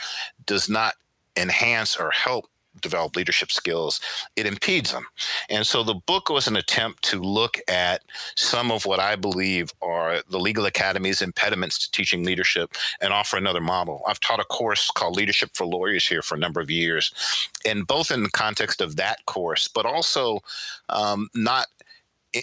does 0.45 0.69
not 0.69 0.95
enhance 1.37 1.97
or 1.97 2.11
help 2.11 2.45
develop 2.81 3.15
leadership 3.15 3.51
skills, 3.51 3.99
it 4.35 4.45
impedes 4.45 4.91
them. 4.91 5.05
And 5.49 5.65
so 5.65 5.83
the 5.83 5.93
book 5.93 6.29
was 6.29 6.47
an 6.47 6.55
attempt 6.55 7.03
to 7.05 7.21
look 7.21 7.59
at 7.67 8.01
some 8.35 8.71
of 8.71 8.85
what 8.85 8.99
I 8.99 9.15
believe 9.15 9.71
are 9.81 10.21
the 10.29 10.39
legal 10.39 10.65
academy's 10.65 11.21
impediments 11.21 11.79
to 11.79 11.91
teaching 11.91 12.23
leadership 12.23 12.73
and 13.01 13.13
offer 13.13 13.37
another 13.37 13.61
model. 13.61 14.03
I've 14.07 14.19
taught 14.19 14.39
a 14.39 14.45
course 14.45 14.91
called 14.91 15.15
Leadership 15.15 15.51
for 15.53 15.65
Lawyers 15.65 16.07
here 16.07 16.21
for 16.21 16.35
a 16.35 16.39
number 16.39 16.59
of 16.59 16.69
years, 16.69 17.11
and 17.65 17.87
both 17.87 18.11
in 18.11 18.23
the 18.23 18.29
context 18.29 18.81
of 18.81 18.95
that 18.97 19.25
course, 19.25 19.67
but 19.67 19.85
also 19.85 20.39
um, 20.89 21.29
not 21.33 21.67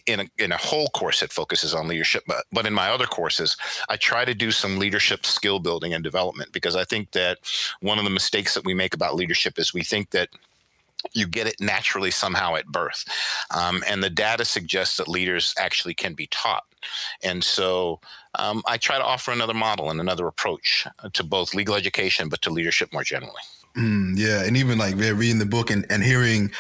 in 0.06 0.20
a, 0.20 0.26
in 0.38 0.52
a 0.52 0.56
whole 0.56 0.88
course 0.88 1.20
that 1.20 1.32
focuses 1.32 1.74
on 1.74 1.88
leadership, 1.88 2.24
but, 2.26 2.44
but 2.52 2.66
in 2.66 2.72
my 2.72 2.88
other 2.88 3.06
courses, 3.06 3.56
I 3.88 3.96
try 3.96 4.24
to 4.24 4.34
do 4.34 4.50
some 4.50 4.78
leadership 4.78 5.26
skill 5.26 5.58
building 5.58 5.94
and 5.94 6.02
development 6.02 6.52
because 6.52 6.76
I 6.76 6.84
think 6.84 7.12
that 7.12 7.38
one 7.80 7.98
of 7.98 8.04
the 8.04 8.10
mistakes 8.10 8.54
that 8.54 8.64
we 8.64 8.74
make 8.74 8.94
about 8.94 9.14
leadership 9.14 9.58
is 9.58 9.74
we 9.74 9.82
think 9.82 10.10
that 10.10 10.28
you 11.12 11.26
get 11.26 11.46
it 11.46 11.60
naturally 11.60 12.10
somehow 12.10 12.54
at 12.54 12.66
birth. 12.66 13.04
Um, 13.50 13.82
and 13.88 14.02
the 14.02 14.10
data 14.10 14.44
suggests 14.44 14.96
that 14.96 15.08
leaders 15.08 15.54
actually 15.58 15.94
can 15.94 16.14
be 16.14 16.28
taught. 16.28 16.64
And 17.22 17.42
so 17.42 18.00
um, 18.36 18.62
I 18.66 18.76
try 18.76 18.98
to 18.98 19.04
offer 19.04 19.32
another 19.32 19.54
model 19.54 19.90
and 19.90 20.00
another 20.00 20.26
approach 20.26 20.86
to 21.12 21.24
both 21.24 21.54
legal 21.54 21.74
education, 21.74 22.28
but 22.28 22.42
to 22.42 22.50
leadership 22.50 22.92
more 22.92 23.04
generally. 23.04 23.42
Mm, 23.76 24.14
yeah. 24.16 24.44
And 24.44 24.56
even 24.56 24.78
like 24.78 24.96
reading 24.96 25.38
the 25.38 25.46
book 25.46 25.70
and, 25.70 25.86
and 25.90 26.02
hearing 26.02 26.52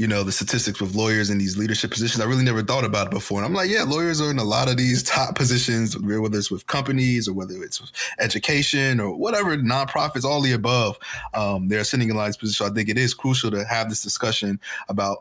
you 0.00 0.06
know, 0.06 0.22
the 0.22 0.32
statistics 0.32 0.80
with 0.80 0.94
lawyers 0.94 1.28
in 1.28 1.36
these 1.36 1.58
leadership 1.58 1.90
positions. 1.90 2.22
I 2.22 2.26
really 2.26 2.42
never 2.42 2.62
thought 2.62 2.86
about 2.86 3.08
it 3.08 3.10
before. 3.10 3.36
And 3.36 3.46
I'm 3.46 3.52
like, 3.52 3.68
yeah, 3.68 3.82
lawyers 3.82 4.18
are 4.18 4.30
in 4.30 4.38
a 4.38 4.44
lot 4.44 4.66
of 4.66 4.78
these 4.78 5.02
top 5.02 5.34
positions, 5.34 5.98
whether 5.98 6.38
it's 6.38 6.50
with 6.50 6.66
companies 6.66 7.28
or 7.28 7.34
whether 7.34 7.62
it's 7.62 7.82
education 8.18 8.98
or 8.98 9.14
whatever, 9.14 9.58
nonprofits, 9.58 10.24
all 10.24 10.40
the 10.40 10.52
above. 10.52 10.98
Um, 11.34 11.68
they're 11.68 11.84
sitting 11.84 12.08
in 12.08 12.16
these 12.16 12.38
positions. 12.38 12.56
So 12.56 12.64
I 12.64 12.70
think 12.70 12.88
it 12.88 12.96
is 12.96 13.12
crucial 13.12 13.50
to 13.50 13.62
have 13.66 13.90
this 13.90 14.02
discussion 14.02 14.58
about 14.88 15.18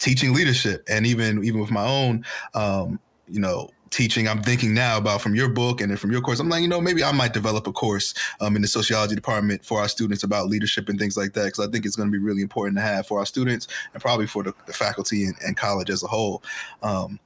teaching 0.00 0.34
leadership. 0.34 0.82
And 0.88 1.06
even 1.06 1.44
even 1.44 1.60
with 1.60 1.70
my 1.70 1.86
own 1.86 2.24
um, 2.54 2.98
you 3.28 3.40
know, 3.40 3.70
teaching 3.96 4.28
i'm 4.28 4.42
thinking 4.42 4.74
now 4.74 4.98
about 4.98 5.22
from 5.22 5.34
your 5.34 5.48
book 5.48 5.80
and 5.80 5.90
then 5.90 5.96
from 5.96 6.12
your 6.12 6.20
course 6.20 6.38
i'm 6.38 6.50
like 6.50 6.60
you 6.60 6.68
know 6.68 6.82
maybe 6.82 7.02
i 7.02 7.10
might 7.10 7.32
develop 7.32 7.66
a 7.66 7.72
course 7.72 8.12
um, 8.40 8.54
in 8.54 8.60
the 8.60 8.68
sociology 8.68 9.14
department 9.14 9.64
for 9.64 9.80
our 9.80 9.88
students 9.88 10.22
about 10.22 10.48
leadership 10.48 10.90
and 10.90 10.98
things 10.98 11.16
like 11.16 11.32
that 11.32 11.46
because 11.46 11.66
i 11.66 11.70
think 11.70 11.86
it's 11.86 11.96
going 11.96 12.06
to 12.06 12.12
be 12.12 12.22
really 12.22 12.42
important 12.42 12.76
to 12.76 12.82
have 12.82 13.06
for 13.06 13.18
our 13.18 13.24
students 13.24 13.68
and 13.94 14.02
probably 14.02 14.26
for 14.26 14.42
the, 14.42 14.52
the 14.66 14.72
faculty 14.72 15.24
and, 15.24 15.34
and, 15.46 15.56
college 15.56 15.88
as 15.88 16.02
a 16.02 16.06
whole 16.06 16.42
um, 16.82 17.18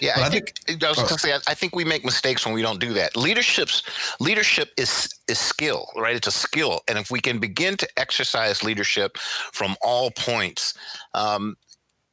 yeah, 0.00 0.14
I, 0.16 0.26
I, 0.26 0.28
think, 0.30 0.56
think 0.60 0.82
I 0.82 0.88
was 0.88 0.98
oh. 0.98 1.06
to 1.06 1.18
say 1.18 1.34
I, 1.46 1.54
think 1.54 1.74
we 1.74 1.84
make 1.84 2.04
mistakes 2.04 2.46
when 2.46 2.54
we 2.54 2.62
don't 2.62 2.80
do 2.80 2.92
that. 2.94 3.16
Leadership's 3.16 3.82
leadership 4.18 4.70
is 4.78 5.08
is 5.28 5.38
skill, 5.38 5.88
right? 5.96 6.16
It's 6.16 6.26
a 6.26 6.32
skill, 6.32 6.80
and 6.88 6.98
if 6.98 7.10
we 7.10 7.20
can 7.20 7.38
begin 7.38 7.76
to 7.78 7.88
exercise 7.98 8.62
leadership 8.62 9.18
from 9.52 9.76
all 9.82 10.10
points, 10.10 10.74
um, 11.12 11.56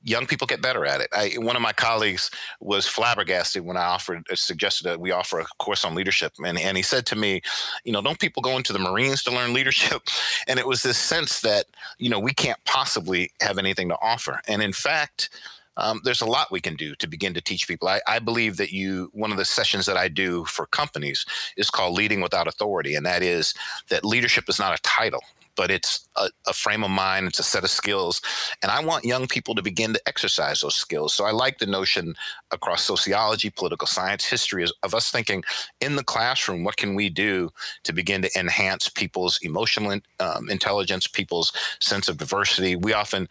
young 0.03 0.25
people 0.25 0.47
get 0.47 0.61
better 0.61 0.85
at 0.85 1.01
it. 1.01 1.09
I, 1.11 1.33
one 1.37 1.55
of 1.55 1.61
my 1.61 1.73
colleagues 1.73 2.31
was 2.59 2.87
flabbergasted 2.87 3.63
when 3.63 3.77
I 3.77 3.83
offered, 3.83 4.25
uh, 4.31 4.35
suggested 4.35 4.85
that 4.85 4.99
we 4.99 5.11
offer 5.11 5.39
a 5.39 5.45
course 5.59 5.85
on 5.85 5.95
leadership, 5.95 6.33
and 6.43 6.57
and 6.57 6.77
he 6.77 6.83
said 6.83 7.05
to 7.07 7.15
me, 7.15 7.41
you 7.83 7.91
know, 7.91 8.01
don't 8.01 8.19
people 8.19 8.41
go 8.41 8.57
into 8.57 8.73
the 8.73 8.79
Marines 8.79 9.23
to 9.23 9.31
learn 9.31 9.53
leadership? 9.53 10.01
And 10.47 10.59
it 10.59 10.67
was 10.67 10.81
this 10.81 10.97
sense 10.97 11.41
that 11.41 11.65
you 11.97 12.09
know 12.09 12.19
we 12.19 12.33
can't 12.33 12.57
possibly 12.65 13.31
have 13.41 13.57
anything 13.57 13.89
to 13.89 13.97
offer, 14.01 14.41
and 14.47 14.61
in 14.61 14.73
fact. 14.73 15.29
Um, 15.77 16.01
there's 16.03 16.21
a 16.21 16.25
lot 16.25 16.51
we 16.51 16.59
can 16.59 16.75
do 16.75 16.95
to 16.95 17.07
begin 17.07 17.33
to 17.33 17.41
teach 17.41 17.65
people. 17.65 17.87
I, 17.87 18.01
I, 18.05 18.19
believe 18.19 18.57
that 18.57 18.73
you, 18.73 19.09
one 19.13 19.31
of 19.31 19.37
the 19.37 19.45
sessions 19.45 19.85
that 19.85 19.95
I 19.95 20.09
do 20.09 20.43
for 20.43 20.65
companies 20.65 21.25
is 21.55 21.69
called 21.69 21.95
Leading 21.95 22.19
Without 22.19 22.45
Authority. 22.45 22.93
And 22.93 23.05
that 23.05 23.23
is 23.23 23.53
that 23.87 24.03
leadership 24.03 24.49
is 24.49 24.59
not 24.59 24.77
a 24.77 24.81
title 24.81 25.23
but 25.55 25.71
it's 25.71 26.07
a, 26.15 26.29
a, 26.47 26.53
frame 26.53 26.83
of 26.83 26.91
mind, 26.91 27.27
it's 27.27 27.39
a 27.39 27.43
set 27.43 27.63
of 27.63 27.69
skills. 27.69 28.21
And 28.61 28.71
I 28.71 28.83
want 28.83 29.05
young 29.05 29.27
people 29.27 29.55
to 29.55 29.61
begin 29.61 29.93
to 29.93 30.01
exercise 30.07 30.61
those 30.61 30.75
skills. 30.75 31.13
So 31.13 31.25
I 31.25 31.31
like 31.31 31.59
the 31.59 31.65
notion 31.65 32.15
across 32.51 32.83
sociology, 32.83 33.49
political 33.49 33.87
science, 33.87 34.25
history 34.25 34.65
of 34.83 34.93
us 34.93 35.11
thinking 35.11 35.43
in 35.79 35.95
the 35.95 36.03
classroom, 36.03 36.63
what 36.63 36.77
can 36.77 36.95
we 36.95 37.09
do 37.09 37.49
to 37.83 37.93
begin 37.93 38.21
to 38.21 38.39
enhance 38.39 38.89
people's 38.89 39.39
emotional 39.41 39.99
um, 40.19 40.49
intelligence, 40.49 41.07
people's 41.07 41.51
sense 41.79 42.07
of 42.07 42.17
diversity? 42.17 42.75
We 42.75 42.93
often 42.93 43.27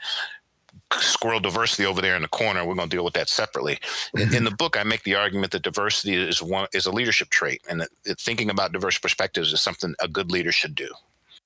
squirrel 0.92 1.40
diversity 1.40 1.86
over 1.86 2.00
there 2.00 2.16
in 2.16 2.22
the 2.22 2.28
corner. 2.28 2.64
We're 2.64 2.74
going 2.74 2.88
to 2.88 2.96
deal 2.96 3.04
with 3.04 3.14
that 3.14 3.28
separately. 3.28 3.78
Mm-hmm. 4.16 4.18
In, 4.18 4.34
in, 4.34 4.44
the 4.44 4.50
book, 4.50 4.76
I 4.76 4.82
make 4.82 5.04
the 5.04 5.14
argument 5.14 5.52
that 5.52 5.62
diversity 5.62 6.14
is 6.14 6.42
one 6.42 6.66
is 6.72 6.86
a 6.86 6.90
leadership 6.90 7.30
trait, 7.30 7.62
and 7.68 7.80
that, 7.80 7.90
that 8.04 8.20
thinking 8.20 8.50
about 8.50 8.72
diverse 8.72 8.98
perspectives 8.98 9.52
is 9.52 9.60
something 9.60 9.94
a 10.00 10.08
good 10.08 10.32
leader 10.32 10.52
should 10.52 10.74
do. 10.74 10.88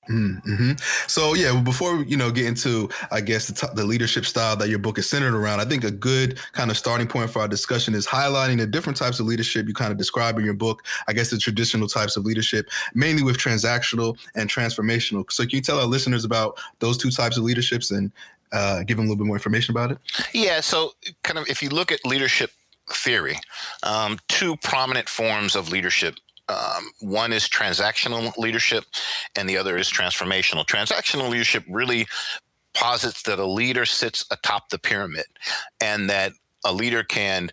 Mm-hmm. 0.09 0.73
So 1.07 1.33
yeah, 1.33 1.59
before 1.61 2.03
you 2.03 2.17
know 2.17 2.31
get 2.31 2.45
into 2.45 2.89
I 3.11 3.21
guess 3.21 3.47
the, 3.47 3.53
t- 3.53 3.73
the 3.73 3.83
leadership 3.83 4.25
style 4.25 4.55
that 4.57 4.69
your 4.69 4.79
book 4.79 4.97
is 4.97 5.09
centered 5.09 5.33
around, 5.33 5.59
I 5.59 5.65
think 5.65 5.83
a 5.83 5.91
good 5.91 6.39
kind 6.53 6.69
of 6.69 6.77
starting 6.77 7.07
point 7.07 7.29
for 7.29 7.39
our 7.39 7.47
discussion 7.47 7.95
is 7.95 8.05
highlighting 8.05 8.57
the 8.57 8.67
different 8.67 8.97
types 8.97 9.19
of 9.19 9.25
leadership 9.25 9.67
you 9.67 9.73
kind 9.73 9.91
of 9.91 9.97
describe 9.97 10.37
in 10.37 10.45
your 10.45 10.53
book. 10.53 10.83
I 11.07 11.13
guess 11.13 11.29
the 11.29 11.37
traditional 11.37 11.87
types 11.87 12.17
of 12.17 12.25
leadership, 12.25 12.69
mainly 12.93 13.23
with 13.23 13.37
transactional 13.37 14.17
and 14.35 14.49
transformational. 14.49 15.31
So 15.31 15.43
can 15.43 15.57
you 15.57 15.61
tell 15.61 15.79
our 15.79 15.85
listeners 15.85 16.25
about 16.25 16.59
those 16.79 16.97
two 16.97 17.09
types 17.09 17.37
of 17.37 17.43
leaderships 17.43 17.91
and 17.91 18.11
uh, 18.51 18.83
give 18.83 18.97
them 18.97 19.07
a 19.07 19.09
little 19.09 19.23
bit 19.23 19.27
more 19.27 19.35
information 19.35 19.71
about 19.71 19.91
it? 19.91 19.97
Yeah. 20.33 20.61
So 20.61 20.93
kind 21.23 21.39
of 21.39 21.47
if 21.49 21.63
you 21.63 21.69
look 21.69 21.91
at 21.91 22.05
leadership 22.05 22.51
theory, 22.89 23.37
um, 23.83 24.19
two 24.27 24.55
prominent 24.57 25.09
forms 25.09 25.55
of 25.55 25.71
leadership 25.71 26.15
um, 26.47 26.91
one 26.99 27.33
is 27.33 27.49
transactional 27.49 28.35
leadership 28.37 28.85
and 29.35 29.49
the 29.49 29.57
other 29.57 29.77
is 29.77 29.89
transformational. 29.89 30.65
Transactional 30.65 31.29
leadership 31.29 31.63
really 31.69 32.07
posits 32.73 33.23
that 33.23 33.39
a 33.39 33.45
leader 33.45 33.85
sits 33.85 34.25
atop 34.31 34.69
the 34.69 34.77
pyramid 34.77 35.25
and 35.81 36.09
that 36.09 36.33
a 36.65 36.73
leader 36.73 37.03
can 37.03 37.51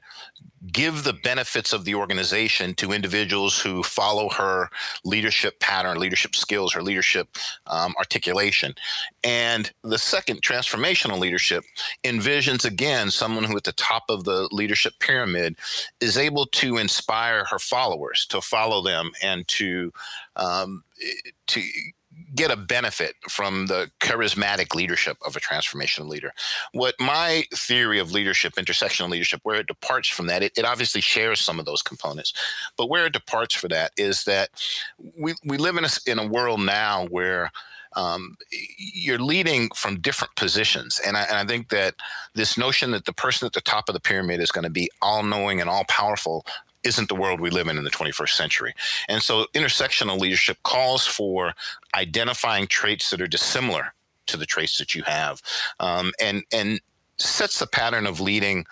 give 0.72 1.04
the 1.04 1.12
benefits 1.12 1.72
of 1.72 1.84
the 1.84 1.94
organization 1.94 2.74
to 2.74 2.92
individuals 2.92 3.60
who 3.60 3.82
follow 3.82 4.28
her 4.30 4.70
leadership 5.04 5.60
pattern, 5.60 5.98
leadership 5.98 6.34
skills, 6.34 6.72
her 6.72 6.82
leadership 6.82 7.28
um, 7.66 7.94
articulation. 7.98 8.74
And 9.22 9.70
the 9.82 9.98
second, 9.98 10.42
transformational 10.42 11.18
leadership, 11.18 11.64
envisions 12.04 12.64
again 12.64 13.10
someone 13.10 13.44
who 13.44 13.56
at 13.56 13.64
the 13.64 13.72
top 13.72 14.04
of 14.08 14.24
the 14.24 14.48
leadership 14.50 14.94
pyramid 15.00 15.56
is 16.00 16.16
able 16.16 16.46
to 16.46 16.78
inspire 16.78 17.44
her 17.44 17.58
followers 17.58 18.26
to 18.30 18.40
follow 18.40 18.82
them 18.82 19.10
and 19.22 19.46
to 19.48 19.92
um, 20.36 20.84
to 21.48 21.62
get 22.34 22.50
a 22.50 22.56
benefit 22.56 23.14
from 23.28 23.66
the 23.66 23.90
charismatic 24.00 24.74
leadership 24.74 25.16
of 25.24 25.36
a 25.36 25.40
transformational 25.40 26.08
leader. 26.08 26.32
What 26.72 26.94
my 26.98 27.44
theory 27.54 27.98
of 27.98 28.12
leadership, 28.12 28.54
intersectional 28.54 29.10
leadership, 29.10 29.40
where 29.42 29.60
it 29.60 29.66
departs 29.66 30.08
from 30.08 30.26
that, 30.26 30.42
it, 30.42 30.52
it 30.56 30.64
obviously 30.64 31.00
shares 31.00 31.40
some 31.40 31.58
of 31.58 31.66
those 31.66 31.82
components, 31.82 32.32
but 32.76 32.88
where 32.88 33.06
it 33.06 33.12
departs 33.12 33.54
for 33.54 33.68
that 33.68 33.92
is 33.96 34.24
that 34.24 34.50
we, 35.16 35.34
we 35.44 35.58
live 35.58 35.76
in 35.76 35.84
a, 35.84 35.90
in 36.06 36.18
a 36.18 36.26
world 36.26 36.60
now 36.60 37.06
where 37.06 37.50
um, 37.94 38.36
you're 38.78 39.18
leading 39.18 39.68
from 39.74 40.00
different 40.00 40.34
positions. 40.36 41.00
And 41.06 41.16
I, 41.16 41.22
and 41.24 41.36
I, 41.36 41.44
think 41.44 41.68
that 41.68 41.94
this 42.34 42.56
notion 42.56 42.92
that 42.92 43.04
the 43.04 43.12
person 43.12 43.44
at 43.46 43.52
the 43.52 43.60
top 43.60 43.88
of 43.88 43.92
the 43.92 44.00
pyramid 44.00 44.40
is 44.40 44.50
going 44.50 44.64
to 44.64 44.70
be 44.70 44.90
all 45.02 45.22
knowing 45.22 45.60
and 45.60 45.68
all 45.68 45.84
powerful 45.84 46.46
isn't 46.84 47.08
the 47.08 47.14
world 47.14 47.40
we 47.40 47.50
live 47.50 47.68
in 47.68 47.78
in 47.78 47.84
the 47.84 47.90
21st 47.90 48.30
century. 48.30 48.74
And 49.08 49.22
so 49.22 49.46
intersectional 49.54 50.18
leadership 50.18 50.58
calls 50.62 51.06
for 51.06 51.54
identifying 51.96 52.66
traits 52.66 53.10
that 53.10 53.20
are 53.20 53.28
dissimilar 53.28 53.94
to 54.26 54.36
the 54.36 54.46
traits 54.46 54.78
that 54.78 54.94
you 54.94 55.02
have 55.04 55.42
um, 55.80 56.12
and, 56.20 56.42
and 56.52 56.80
sets 57.18 57.58
the 57.58 57.66
pattern 57.66 58.06
of 58.06 58.20
leading 58.20 58.64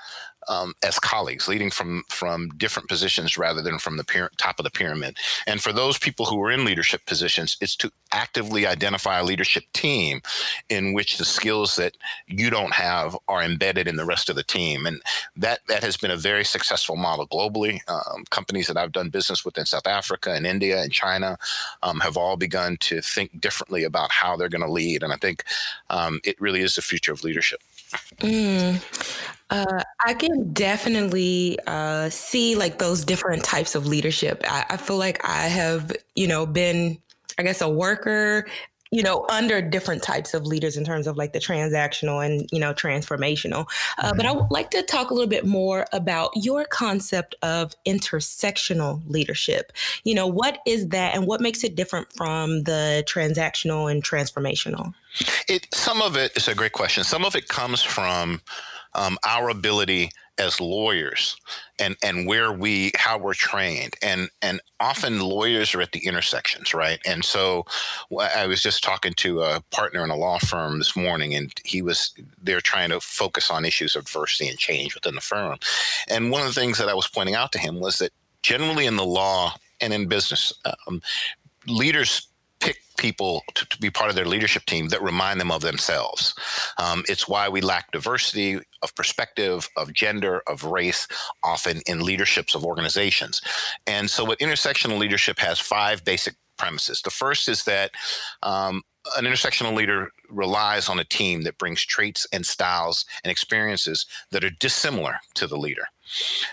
um, 0.51 0.75
as 0.83 0.99
colleagues, 0.99 1.49
leading 1.49 1.71
from 1.71 2.03
from 2.09 2.49
different 2.51 2.89
positions 2.89 3.39
rather 3.39 3.63
than 3.63 3.79
from 3.79 3.97
the 3.97 4.29
top 4.37 4.59
of 4.59 4.65
the 4.65 4.71
pyramid. 4.71 5.17
And 5.47 5.63
for 5.63 5.73
those 5.73 5.97
people 5.97 6.27
who 6.27 6.43
are 6.43 6.51
in 6.51 6.65
leadership 6.65 7.07
positions, 7.07 7.57
it's 7.61 7.77
to 7.77 7.93
actively 8.13 8.67
identify 8.67 9.21
a 9.21 9.25
leadership 9.25 9.63
team 9.73 10.21
in 10.69 10.93
which 10.93 11.17
the 11.17 11.25
skills 11.25 11.77
that 11.77 11.97
you 12.27 12.51
don't 12.51 12.75
have 12.75 13.17
are 13.29 13.43
embedded 13.43 13.87
in 13.87 13.95
the 13.95 14.05
rest 14.05 14.29
of 14.29 14.35
the 14.35 14.43
team. 14.43 14.87
And 14.87 15.01
that 15.37 15.61
that 15.69 15.85
has 15.85 15.97
been 15.97 16.11
a 16.11 16.17
very 16.17 16.45
successful 16.45 16.97
model 16.97 17.29
globally. 17.29 17.81
Um, 17.89 18.25
companies 18.31 18.67
that 18.67 18.77
I've 18.77 18.93
done 18.93 19.09
business 19.09 19.45
with 19.45 19.57
in 19.57 19.67
South 19.67 19.87
Africa 19.87 20.33
and 20.33 20.47
India 20.47 20.83
and 20.83 20.93
China 20.93 21.39
um, 21.85 22.01
have 22.01 22.17
all 22.17 22.37
begun 22.37 22.77
to 22.79 23.01
think 23.01 23.41
differently 23.41 23.85
about 23.85 24.11
how 24.11 24.37
they're 24.37 24.49
going 24.49 24.67
to 24.67 24.73
lead. 24.73 25.05
And 25.05 25.13
I 25.13 25.17
think 25.17 25.45
um, 25.91 26.21
it 26.25 26.41
really 26.41 26.61
is 26.61 26.75
the 26.75 26.83
future 26.83 27.13
of 27.13 27.23
leadership. 27.23 27.61
Mm. 28.19 28.83
Uh, 29.51 29.83
I 30.05 30.15
can 30.15 30.53
definitely 30.53 31.59
uh, 31.67 32.09
see 32.09 32.55
like 32.55 32.79
those 32.79 33.05
different 33.05 33.45
types 33.45 33.75
of 33.75 33.87
leadership. 33.87 34.43
I, 34.49 34.65
I 34.71 34.77
feel 34.77 34.97
like 34.97 35.25
I 35.25 35.49
have, 35.49 35.93
you 36.15 36.29
know, 36.29 36.47
been, 36.47 36.99
I 37.39 37.43
guess, 37.43 37.61
a 37.61 37.69
worker 37.69 38.47
you 38.93 39.03
know, 39.05 39.25
under 39.31 39.63
different 39.63 40.03
types 40.03 40.35
of 40.35 40.47
leaders 40.47 40.77
in 40.77 40.85
terms 40.85 41.07
of 41.07 41.17
like 41.17 41.33
the 41.33 41.39
transactional 41.39 42.25
and, 42.25 42.49
you 42.51 42.59
know, 42.59 42.75
transformational. 42.75 43.69
Uh, 43.99 44.09
mm-hmm. 44.09 44.17
But 44.17 44.27
I 44.27 44.33
would 44.33 44.51
like 44.51 44.71
to 44.71 44.83
talk 44.83 45.11
a 45.11 45.15
little 45.15 45.29
bit 45.29 45.47
more 45.47 45.87
about 45.93 46.33
your 46.35 46.65
concept 46.65 47.37
of 47.43 47.75
intersectional 47.87 49.01
leadership. 49.09 49.73
You 50.03 50.15
know, 50.15 50.27
what 50.27 50.59
is 50.67 50.89
that 50.89 51.15
and 51.15 51.27
what 51.27 51.41
makes 51.41 51.63
it 51.63 51.77
different 51.77 52.13
from 52.13 52.65
the 52.65 53.05
transactional 53.07 53.91
and 53.91 54.03
transformational? 54.03 54.93
It, 55.49 55.69
some 55.73 56.03
of 56.03 56.17
it 56.17 56.37
is 56.37 56.49
a 56.49 56.55
great 56.55 56.73
question. 56.73 57.05
Some 57.05 57.25
of 57.25 57.37
it 57.37 57.47
comes 57.47 57.83
from 57.83 58.41
um, 58.95 59.19
our 59.25 59.49
ability 59.49 60.11
as 60.39 60.59
lawyers 60.59 61.37
and 61.79 61.97
and 62.03 62.27
where 62.27 62.51
we 62.51 62.93
how 62.97 63.19
we're 63.19 63.35
trained. 63.35 63.95
And 64.03 64.31
and 64.41 64.61
often 64.81 65.21
lawyers 65.21 65.75
are 65.75 65.83
at 65.83 65.93
the 65.93 66.07
intersections 66.07 66.73
right? 66.73 66.99
And 67.05 67.25
so 67.25 67.67
i 68.35 68.47
was 68.47 68.63
just 68.63 68.83
talking 68.83 69.13
to 69.15 69.43
a 69.43 69.63
partner 69.71 70.03
in 70.03 70.11
a 70.11 70.17
law 70.17 70.39
firm 70.39 70.79
this 70.79 70.97
morning 70.97 71.35
and 71.35 71.53
he 71.65 71.83
was 71.83 72.13
they're 72.43 72.61
trying 72.61 72.91
to 72.91 73.01
focus 73.01 73.51
on 73.51 73.65
issues 73.65 73.95
of 73.95 74.07
diversity 74.07 74.49
and 74.49 74.59
change 74.59 74.95
within 74.95 75.15
the 75.15 75.21
firm. 75.21 75.59
And 76.09 76.31
one 76.31 76.41
of 76.41 76.49
the 76.49 76.61
things 76.61 76.79
that 76.79 76.89
i 76.89 76.95
was 76.95 77.09
pointing 77.09 77.35
out 77.35 77.53
to 77.53 77.59
him 77.59 77.79
was 77.79 77.99
that 77.99 78.13
generally 78.43 78.87
in 78.87 78.97
the 78.97 79.05
law 79.05 79.55
and 79.81 79.93
in 79.93 80.09
business 80.09 80.53
um, 80.87 81.03
leaders 81.67 82.30
pick 82.61 82.81
people 82.99 83.43
to, 83.55 83.67
to, 83.67 83.79
be 83.79 83.91
part 83.91 84.11
of 84.11 84.17
their 84.17 84.27
leadership 84.27 84.65
team 84.67 84.89
that 84.89 85.03
remind 85.03 85.41
them 85.41 85.51
of 85.51 85.63
themselves. 85.63 86.35
Um, 86.79 87.03
it's 87.09 87.27
why 87.27 87.49
we 87.49 87.61
lack 87.63 87.91
diversity 87.91 88.61
of 88.83 88.95
perspective, 88.95 89.69
of 89.77 89.93
gender, 89.93 90.43
of 90.47 90.65
race, 90.65 91.09
often 91.43 91.81
in 91.87 92.05
leaderships 92.05 92.55
of 92.55 92.65
organizations. 92.65 93.41
And 93.87 94.11
so, 94.11 94.25
what 94.25 94.39
intersectional 94.39 94.99
leadership 94.99 95.39
has 95.39 95.59
five 95.59 96.05
basic 96.05 96.35
premises. 96.61 97.01
The 97.01 97.11
first 97.11 97.49
is 97.49 97.65
that 97.65 97.93
um, 98.43 98.83
an 99.17 99.25
intersectional 99.25 99.75
leader 99.75 100.11
relies 100.29 100.89
on 100.89 101.01
a 101.01 101.05
team 101.05 101.43
that 101.43 101.59
brings 101.59 101.85
traits 101.85 102.27
and 102.33 102.45
styles 102.45 103.07
and 103.25 103.31
experiences 103.31 104.07
that 104.31 104.45
are 104.45 104.51
dissimilar 104.61 105.17
to 105.35 105.47
the 105.47 105.57
leader. 105.57 105.87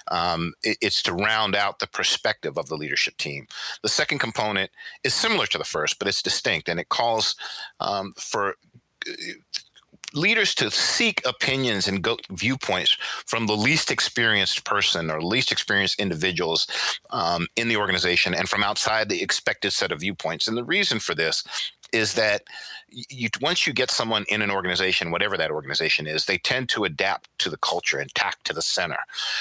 Um, 0.10 0.53
it, 0.64 0.78
it's 0.82 1.01
to 1.03 1.14
round 1.14 1.55
out 1.55 1.80
the 1.80 1.88
perspective 1.88 2.58
of 2.58 2.68
the 2.68 2.76
leadership 2.76 3.18
team. 3.18 3.47
The 3.84 3.89
second 3.89 4.20
component 4.20 4.72
is 5.03 5.14
similar 5.14 5.45
to 5.47 5.58
the 5.58 5.64
first, 5.64 5.99
but 5.99 6.08
it's 6.08 6.22
distinct, 6.22 6.70
and 6.70 6.80
it 6.80 6.89
calls 6.89 7.36
um, 7.80 8.14
for 8.18 8.55
uh, 9.08 9.14
leaders 10.14 10.55
to 10.55 10.72
seek 10.72 11.22
opinions 11.26 11.88
and 11.88 12.01
go, 12.01 12.18
viewpoints 12.30 12.97
from 13.26 13.45
the 13.45 13.55
least 13.55 13.91
experienced 13.91 14.64
person 14.64 15.12
or 15.12 15.22
least 15.22 15.51
experienced 15.51 15.99
individuals 15.99 16.68
um, 17.10 17.47
in 17.55 17.68
the 17.68 17.78
organization 17.78 18.34
and 18.34 18.49
from 18.49 18.64
outside 18.64 19.10
the 19.10 19.22
expected 19.22 19.72
set 19.74 19.91
of 19.91 19.99
viewpoints. 19.99 20.47
And 20.47 20.58
the 20.58 20.64
reason 20.64 20.99
for 20.99 21.14
this 21.14 21.43
is 21.93 22.14
that 22.14 22.43
you 23.10 23.30
once 23.41 23.68
you 23.68 23.74
get 23.74 23.91
someone 23.91 24.26
in 24.30 24.41
an 24.41 24.50
organization 24.50 25.12
whatever 25.12 25.38
that 25.38 25.52
organization 25.52 26.08
is 26.08 26.26
they 26.26 26.38
tend 26.38 26.70
to 26.70 26.84
adapt 26.84 27.30
to 27.39 27.50
the 27.50 27.58
culture 27.58 28.00
and 28.00 28.14
tack 28.16 28.41
to 28.43 28.54
the 28.54 28.62
center. 28.62 28.98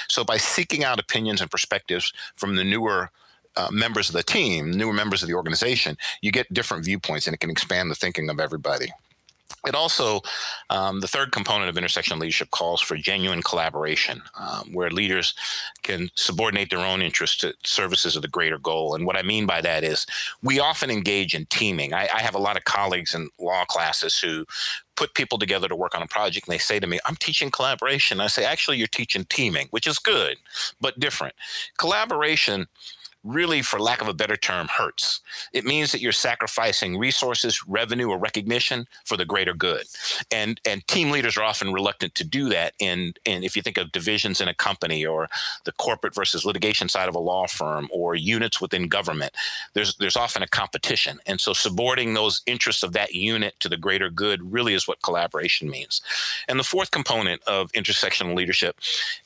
So 0.09 0.25
by 0.25 0.37
seeking 0.37 0.85
out 0.85 1.01
opinions 1.01 1.41
and 1.41 1.51
perspectives 1.51 2.13
from 2.35 2.57
the 2.57 2.65
newer 2.65 3.11
uh, 3.57 3.69
members 3.71 4.09
of 4.09 4.15
the 4.15 4.23
team 4.23 4.71
newer 4.71 4.93
members 4.93 5.23
of 5.23 5.29
the 5.29 5.35
organization 5.35 5.97
you 6.21 6.31
get 6.31 6.53
different 6.53 6.85
viewpoints 6.85 7.27
and 7.27 7.35
it 7.35 7.41
can 7.41 7.51
expand 7.51 7.91
the 7.91 7.95
thinking 7.95 8.29
of 8.29 8.39
everybody 8.39 8.91
it 9.67 9.75
also, 9.75 10.21
um, 10.71 11.01
the 11.01 11.09
third 11.09 11.33
component 11.33 11.69
of 11.69 11.83
intersectional 11.83 12.21
leadership 12.21 12.51
calls 12.51 12.81
for 12.81 12.97
genuine 12.97 13.43
collaboration, 13.43 14.23
um, 14.39 14.73
where 14.73 14.91
leaders 14.91 15.35
can 15.83 16.11
subordinate 16.15 16.71
their 16.71 16.81
own 16.81 17.03
interests 17.03 17.37
to 17.39 17.55
services 17.65 18.17
of 18.17 18.23
the 18.23 18.29
greater 18.29 18.59
goal. 18.59 18.95
And 18.95 19.07
what 19.07 19.17
I 19.17 19.23
mean 19.23 19.47
by 19.47 19.61
that 19.63 19.83
is 19.83 20.07
we 20.43 20.61
often 20.61 20.91
engage 20.91 21.35
in 21.35 21.47
teaming. 21.47 21.95
I, 21.95 22.09
I 22.15 22.21
have 22.21 22.35
a 22.35 22.41
lot 22.41 22.57
of 22.57 22.65
colleagues 22.65 23.15
in 23.15 23.29
law 23.39 23.65
classes 23.65 24.19
who 24.19 24.47
put 24.97 25.15
people 25.15 25.39
together 25.39 25.69
to 25.69 25.77
work 25.77 25.95
on 25.95 26.03
a 26.03 26.07
project 26.07 26.47
and 26.47 26.55
they 26.55 26.59
say 26.59 26.81
to 26.81 26.87
me, 26.87 26.99
I'm 27.07 27.17
teaching 27.17 27.51
collaboration. 27.51 28.21
I 28.21 28.29
say, 28.29 28.45
actually, 28.45 28.79
you're 28.79 28.87
teaching 28.87 29.27
teaming, 29.29 29.69
which 29.71 29.87
is 29.87 29.99
good, 29.99 30.39
but 30.81 30.99
different. 30.99 31.35
Collaboration 31.79 32.67
really, 33.27 33.61
for 33.63 33.81
lack 33.81 34.01
of 34.01 34.09
a 34.09 34.15
better 34.15 34.37
term, 34.37 34.69
hurts. 34.69 35.21
It 35.53 35.65
means 35.65 35.93
that 35.93 36.01
you're 36.01 36.13
sacrificing 36.13 36.97
resources, 36.97 37.67
revenue, 37.67 38.09
or 38.09 38.19
recognition 38.19 38.87
for 39.05 39.17
the 39.17 39.25
greater 39.25 39.55
good. 39.55 39.85
And 40.31 40.61
and 40.67 40.87
team 40.87 41.11
leaders 41.11 41.37
are 41.37 41.43
often 41.43 41.73
reluctant 41.73 42.15
to 42.17 42.25
do 42.25 42.49
that. 42.51 42.75
In 42.79 43.15
and 43.27 43.45
if 43.45 43.57
you 43.57 43.63
think 43.63 43.79
of 43.79 43.93
divisions 43.93 44.41
in 44.41 44.49
a 44.49 44.55
company 44.55 45.05
or 45.05 45.29
the 45.65 45.73
corporate 45.73 46.15
versus 46.15 46.45
litigation 46.45 46.89
side 46.89 47.09
of 47.09 47.15
a 47.15 47.19
law 47.19 47.47
firm 47.47 47.89
or 47.93 48.15
units 48.15 48.61
within 48.61 48.89
government, 48.89 49.35
there's 49.75 49.97
there's 49.97 50.17
often 50.17 50.43
a 50.43 50.49
competition. 50.49 51.19
And 51.27 51.41
so 51.41 51.53
subordinating 51.53 52.15
those 52.15 52.43
interests 52.47 52.83
of 52.83 52.93
that 52.93 53.15
unit 53.15 53.55
to 53.61 53.69
the 53.69 53.77
greater 53.77 54.11
good 54.11 54.53
really 54.53 54.75
is 54.75 54.87
what 54.87 55.03
collaboration 55.03 55.69
means. 55.69 56.01
And 56.49 56.59
the 56.59 56.65
fourth 56.65 56.91
component 56.91 57.43
of 57.45 57.73
intersectional 57.73 58.35
leadership 58.35 58.79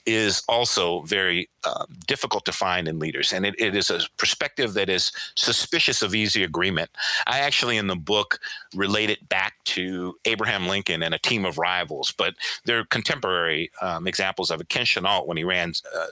is 0.06 0.42
also 0.48 1.02
very 1.02 1.48
uh, 1.64 1.84
difficult 2.06 2.44
to 2.46 2.52
find 2.52 2.88
in 2.88 2.98
leaders, 2.98 3.32
and 3.32 3.44
it, 3.44 3.54
it 3.58 3.76
is 3.76 3.89
a 3.90 4.00
perspective 4.16 4.74
that 4.74 4.88
is 4.88 5.12
suspicious 5.34 6.02
of 6.02 6.14
easy 6.14 6.42
agreement. 6.42 6.90
I 7.26 7.40
actually, 7.40 7.76
in 7.76 7.86
the 7.86 7.96
book, 7.96 8.38
relate 8.74 9.10
it 9.10 9.28
back 9.28 9.54
to 9.64 10.16
Abraham 10.24 10.66
Lincoln 10.66 11.02
and 11.02 11.14
a 11.14 11.18
team 11.18 11.44
of 11.44 11.58
rivals, 11.58 12.12
but 12.16 12.34
they're 12.64 12.84
contemporary 12.84 13.70
um, 13.82 14.06
examples 14.06 14.50
of 14.50 14.60
it. 14.60 14.68
Ken 14.68 14.84
Chenault, 14.84 15.24
when 15.24 15.36
he 15.36 15.44
ran. 15.44 15.72
Uh, 15.96 16.06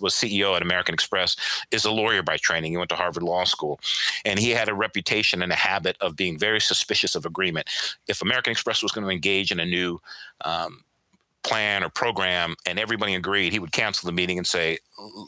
was 0.00 0.14
CEO 0.14 0.54
at 0.54 0.62
American 0.62 0.94
Express, 0.94 1.34
is 1.72 1.84
a 1.84 1.90
lawyer 1.90 2.22
by 2.22 2.36
training. 2.36 2.70
He 2.70 2.76
went 2.76 2.90
to 2.90 2.94
Harvard 2.94 3.24
Law 3.24 3.42
School, 3.42 3.80
and 4.24 4.38
he 4.38 4.50
had 4.50 4.68
a 4.68 4.74
reputation 4.74 5.42
and 5.42 5.50
a 5.50 5.56
habit 5.56 5.96
of 6.00 6.14
being 6.14 6.38
very 6.38 6.60
suspicious 6.60 7.16
of 7.16 7.26
agreement. 7.26 7.68
If 8.06 8.22
American 8.22 8.52
Express 8.52 8.80
was 8.80 8.92
going 8.92 9.04
to 9.04 9.12
engage 9.12 9.50
in 9.50 9.58
a 9.58 9.64
new 9.64 10.00
um, 10.44 10.84
plan 11.42 11.82
or 11.82 11.88
program 11.88 12.54
and 12.66 12.78
everybody 12.78 13.14
agreed, 13.14 13.52
he 13.52 13.58
would 13.58 13.72
cancel 13.72 14.06
the 14.06 14.12
meeting 14.12 14.38
and 14.38 14.46
say, 14.46 14.78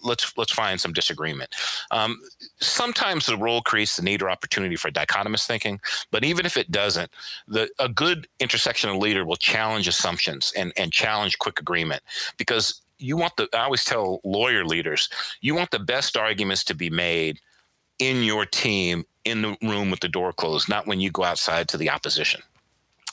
"Let's 0.03 0.37
let's 0.37 0.53
find 0.53 0.81
some 0.81 0.93
disagreement." 0.93 1.55
Um, 1.91 2.21
sometimes 2.61 3.27
the 3.27 3.37
role 3.37 3.63
creates 3.63 3.97
the 3.97 4.03
need 4.03 4.23
or 4.23 4.31
opportunity 4.31 4.77
for 4.77 4.91
dichotomous 4.91 5.47
thinking, 5.47 5.81
but 6.11 6.25
even 6.25 6.47
if 6.47 6.57
it 6.57 6.71
doesn't, 6.71 7.11
the 7.49 7.71
a 7.79 7.89
good 7.89 8.27
intersectional 8.41 9.01
leader 9.01 9.25
will 9.25 9.37
challenge 9.37 9.89
assumptions 9.89 10.53
and 10.57 10.73
and 10.77 10.93
challenge 10.93 11.39
quick 11.39 11.61
agreement 11.61 12.03
because 12.37 12.83
you 12.99 13.17
want 13.17 13.37
the. 13.37 13.49
I 13.53 13.65
always 13.65 13.85
tell 13.85 14.21
lawyer 14.25 14.65
leaders, 14.65 15.09
you 15.41 15.55
want 15.55 15.71
the 15.71 15.79
best 15.79 16.17
arguments 16.17 16.65
to 16.65 16.75
be 16.75 16.91
made 16.91 17.41
in 17.99 18.23
your 18.23 18.47
team 18.47 19.05
in 19.25 19.43
the 19.43 19.57
room 19.63 19.91
with 19.91 20.01
the 20.01 20.09
door 20.09 20.33
closed, 20.33 20.69
not 20.69 20.87
when 20.87 21.01
you 21.01 21.11
go 21.11 21.25
outside 21.25 21.69
to 21.69 21.77
the 21.77 21.91
opposition. 21.91 22.43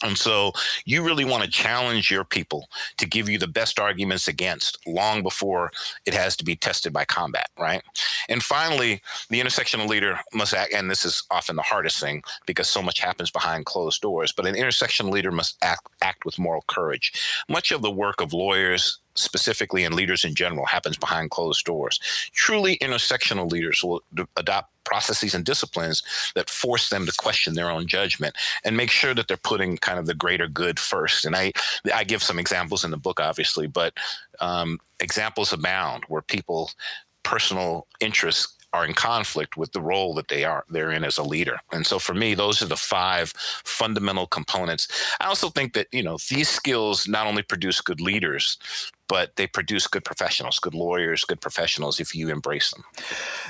And 0.03 0.17
so 0.17 0.53
you 0.85 1.03
really 1.03 1.25
want 1.25 1.43
to 1.43 1.49
challenge 1.49 2.09
your 2.09 2.23
people 2.23 2.69
to 2.97 3.05
give 3.05 3.27
you 3.27 3.37
the 3.37 3.47
best 3.47 3.79
arguments 3.79 4.27
against 4.27 4.77
long 4.87 5.23
before 5.23 5.71
it 6.05 6.13
has 6.13 6.35
to 6.37 6.45
be 6.45 6.55
tested 6.55 6.93
by 6.93 7.05
combat, 7.05 7.49
right? 7.59 7.81
And 8.29 8.41
finally, 8.41 9.01
the 9.29 9.41
intersectional 9.41 9.87
leader 9.87 10.19
must 10.33 10.53
act, 10.53 10.73
and 10.73 10.89
this 10.89 11.03
is 11.03 11.23
often 11.31 11.55
the 11.55 11.61
hardest 11.61 11.99
thing 11.99 12.23
because 12.45 12.69
so 12.69 12.81
much 12.81 12.99
happens 12.99 13.31
behind 13.31 13.65
closed 13.65 14.01
doors, 14.01 14.31
but 14.31 14.45
an 14.45 14.55
intersectional 14.55 15.11
leader 15.11 15.31
must 15.31 15.57
act, 15.61 15.87
act 16.01 16.25
with 16.25 16.39
moral 16.39 16.63
courage. 16.67 17.11
Much 17.49 17.71
of 17.71 17.81
the 17.81 17.91
work 17.91 18.21
of 18.21 18.33
lawyers, 18.33 18.99
specifically 19.15 19.83
and 19.83 19.95
leaders 19.95 20.23
in 20.23 20.35
general 20.35 20.65
happens 20.65 20.97
behind 20.97 21.29
closed 21.29 21.65
doors. 21.65 21.99
Truly 22.33 22.77
intersectional 22.77 23.51
leaders 23.51 23.83
will 23.83 24.01
adopt 24.37 24.71
processes 24.85 25.35
and 25.35 25.45
disciplines 25.45 26.01
that 26.33 26.49
force 26.49 26.89
them 26.89 27.05
to 27.05 27.13
question 27.13 27.53
their 27.53 27.69
own 27.69 27.85
judgment 27.85 28.35
and 28.63 28.75
make 28.75 28.89
sure 28.89 29.13
that 29.13 29.27
they're 29.27 29.37
putting 29.37 29.77
kind 29.77 29.99
of 29.99 30.07
the 30.07 30.15
greater 30.15 30.47
good 30.47 30.79
first. 30.79 31.25
And 31.25 31.35
I 31.35 31.51
I 31.93 32.03
give 32.03 32.23
some 32.23 32.39
examples 32.39 32.83
in 32.83 32.91
the 32.91 32.97
book, 32.97 33.19
obviously, 33.19 33.67
but 33.67 33.93
um, 34.39 34.79
examples 34.99 35.53
abound 35.53 36.05
where 36.07 36.23
people 36.23 36.71
personal 37.23 37.85
interests 37.99 38.55
are 38.71 38.85
in 38.85 38.93
conflict 38.93 39.57
with 39.57 39.71
the 39.71 39.81
role 39.81 40.13
that 40.13 40.27
they 40.27 40.43
are 40.43 40.63
they're 40.69 40.91
in 40.91 41.03
as 41.03 41.17
a 41.17 41.23
leader. 41.23 41.59
And 41.71 41.85
so 41.85 41.99
for 41.99 42.13
me, 42.13 42.35
those 42.35 42.61
are 42.61 42.67
the 42.67 42.75
five 42.75 43.31
fundamental 43.63 44.27
components. 44.27 44.87
I 45.19 45.25
also 45.25 45.49
think 45.49 45.73
that, 45.73 45.87
you 45.91 46.03
know, 46.03 46.17
these 46.29 46.49
skills 46.49 47.07
not 47.07 47.27
only 47.27 47.41
produce 47.41 47.81
good 47.81 48.01
leaders, 48.01 48.57
but 49.09 49.35
they 49.37 49.47
produce 49.47 49.87
good 49.87 50.05
professionals, 50.05 50.59
good 50.59 50.75
lawyers, 50.75 51.25
good 51.25 51.41
professionals 51.41 51.99
if 51.99 52.13
you 52.13 52.29
embrace 52.29 52.71
them. 52.71 52.85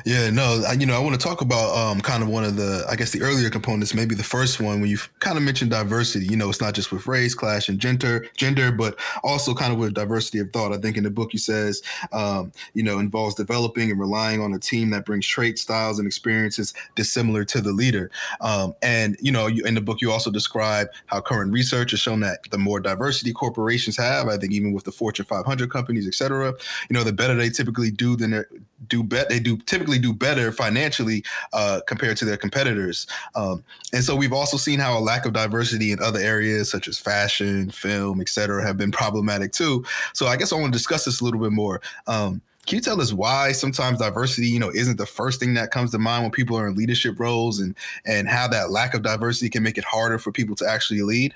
Yeah, 0.06 0.30
no, 0.30 0.64
I, 0.66 0.72
you 0.72 0.86
know, 0.86 0.96
I 0.96 1.00
want 1.00 1.20
to 1.20 1.24
talk 1.24 1.42
about 1.42 1.78
um, 1.78 2.00
kind 2.00 2.24
of 2.24 2.30
one 2.30 2.46
of 2.46 2.56
the, 2.56 2.86
I 2.90 2.96
guess, 2.96 3.12
the 3.12 3.22
earlier 3.22 3.50
components. 3.50 3.94
Maybe 3.94 4.16
the 4.16 4.24
first 4.24 4.62
one 4.62 4.80
when 4.80 4.90
you 4.90 4.98
kind 5.20 5.38
of 5.38 5.44
mentioned 5.44 5.72
diversity. 5.72 6.26
You 6.26 6.38
know, 6.38 6.50
it's 6.50 6.62
not 6.62 6.74
just 6.74 6.94
with 6.94 7.06
race, 7.06 7.36
class, 7.36 7.68
and 7.68 7.78
gender, 7.78 8.26
gender, 8.38 8.72
but 8.72 8.98
also 9.22 9.54
kind 9.54 9.74
of 9.74 9.80
with 9.80 9.94
diversity 9.94 10.40
of 10.40 10.52
thought. 10.54 10.72
I 10.72 10.78
think 10.78 10.96
in 10.96 11.04
the 11.04 11.10
book 11.10 11.34
you 11.34 11.40
says, 11.40 11.84
um, 12.14 12.54
you 12.74 12.82
know, 12.82 13.00
involves 13.00 13.36
developing 13.36 13.92
and 13.92 14.00
relying 14.00 14.42
on 14.42 14.54
a 14.54 14.60
team 14.60 14.92
that 14.92 15.06
brings 15.06 15.28
traits, 15.28 15.62
styles, 15.62 16.00
and 16.00 16.08
experiences 16.08 16.74
dissimilar 16.96 17.44
to 17.44 17.60
the 17.60 17.74
leader. 17.74 18.10
Um, 18.40 18.76
and 18.82 19.18
you 19.20 19.34
know, 19.34 19.48
you, 19.48 19.66
in 19.66 19.76
the 19.76 19.82
book 19.82 20.00
you 20.00 20.10
also 20.10 20.32
describe 20.32 20.88
how 21.08 21.20
current 21.20 21.52
research 21.52 21.92
has 21.92 22.00
shown 22.00 22.22
that 22.22 22.40
the 22.50 22.58
more 22.58 22.80
diversity 22.80 23.34
corporations 23.34 23.98
have, 23.98 24.30
I 24.30 24.38
think 24.38 24.54
even 24.54 24.72
with 24.72 24.86
the 24.86 24.92
Fortune 24.94 25.26
500 25.26 25.49
100 25.50 25.72
companies, 25.72 26.08
etc. 26.08 26.54
You 26.90 26.94
know, 26.94 27.04
the 27.04 27.14
better 27.14 27.36
they 27.36 27.50
typically 27.50 27.92
do 27.92 28.16
than 28.16 28.46
do 28.88 29.04
bet 29.04 29.30
they 29.30 29.40
do 29.40 29.58
typically 29.58 30.00
do 30.00 30.14
better 30.14 30.52
financially 30.52 31.24
uh, 31.54 31.82
compared 31.88 32.18
to 32.18 32.26
their 32.26 32.38
competitors. 32.38 33.08
Um, 33.36 33.64
and 33.94 34.04
so 34.04 34.16
we've 34.16 34.34
also 34.34 34.58
seen 34.58 34.80
how 34.80 34.98
a 34.98 35.02
lack 35.02 35.26
of 35.26 35.34
diversity 35.34 35.92
in 35.92 36.00
other 36.02 36.20
areas 36.20 36.70
such 36.70 36.88
as 36.88 36.98
fashion, 36.98 37.70
film, 37.72 38.22
etc., 38.22 38.66
have 38.66 38.78
been 38.78 38.92
problematic 38.92 39.52
too. 39.52 39.84
So 40.14 40.28
I 40.28 40.38
guess 40.38 40.54
I 40.54 40.56
want 40.56 40.72
to 40.74 40.78
discuss 40.78 41.06
this 41.06 41.22
a 41.22 41.24
little 41.24 41.40
bit 41.40 41.52
more. 41.52 41.82
Um, 42.08 42.42
can 42.66 42.76
you 42.76 42.82
tell 42.84 43.02
us 43.02 43.12
why 43.12 43.52
sometimes 43.52 43.98
diversity, 43.98 44.48
you 44.48 44.60
know, 44.60 44.70
isn't 44.70 44.98
the 44.98 45.06
first 45.08 45.40
thing 45.40 45.56
that 45.56 45.72
comes 45.72 45.90
to 45.90 45.98
mind 45.98 46.24
when 46.24 46.32
people 46.32 46.56
are 46.56 46.68
in 46.68 46.76
leadership 46.76 47.20
roles, 47.20 47.60
and 47.60 47.76
and 48.06 48.28
how 48.28 48.48
that 48.48 48.70
lack 48.70 48.94
of 48.94 49.02
diversity 49.02 49.50
can 49.50 49.64
make 49.64 49.80
it 49.80 49.84
harder 49.84 50.20
for 50.20 50.32
people 50.32 50.56
to 50.58 50.70
actually 50.70 51.02
lead? 51.02 51.34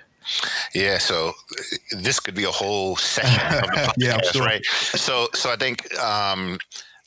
Yeah, 0.73 0.97
so 0.97 1.29
uh, 1.29 1.97
this 1.97 2.19
could 2.19 2.35
be 2.35 2.43
a 2.43 2.51
whole 2.51 2.95
session 2.95 3.57
of 3.57 3.61
the 3.61 3.67
podcast, 3.77 3.93
yeah, 3.97 4.21
sure. 4.31 4.45
right? 4.45 4.65
So, 4.65 5.27
so 5.33 5.51
I 5.51 5.55
think 5.55 5.93
um, 5.99 6.57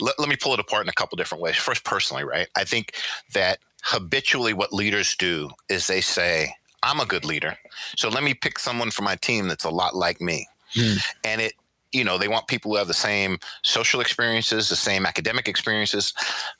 let, 0.00 0.18
let 0.18 0.28
me 0.28 0.36
pull 0.36 0.54
it 0.54 0.60
apart 0.60 0.84
in 0.84 0.88
a 0.88 0.92
couple 0.92 1.16
different 1.16 1.42
ways. 1.42 1.56
First, 1.56 1.84
personally, 1.84 2.24
right? 2.24 2.48
I 2.56 2.64
think 2.64 2.94
that 3.32 3.58
habitually 3.82 4.52
what 4.52 4.72
leaders 4.72 5.16
do 5.16 5.50
is 5.68 5.86
they 5.86 6.00
say, 6.00 6.54
"I'm 6.82 7.00
a 7.00 7.06
good 7.06 7.24
leader, 7.24 7.56
so 7.96 8.08
let 8.08 8.22
me 8.22 8.34
pick 8.34 8.58
someone 8.58 8.90
for 8.90 9.02
my 9.02 9.16
team 9.16 9.48
that's 9.48 9.64
a 9.64 9.70
lot 9.70 9.94
like 9.94 10.20
me," 10.20 10.48
mm. 10.74 10.98
and 11.24 11.40
it 11.40 11.54
you 11.92 12.04
know 12.04 12.18
they 12.18 12.28
want 12.28 12.46
people 12.46 12.70
who 12.70 12.76
have 12.76 12.88
the 12.88 12.94
same 12.94 13.38
social 13.62 14.00
experiences 14.00 14.68
the 14.68 14.76
same 14.76 15.06
academic 15.06 15.46
experiences 15.46 16.12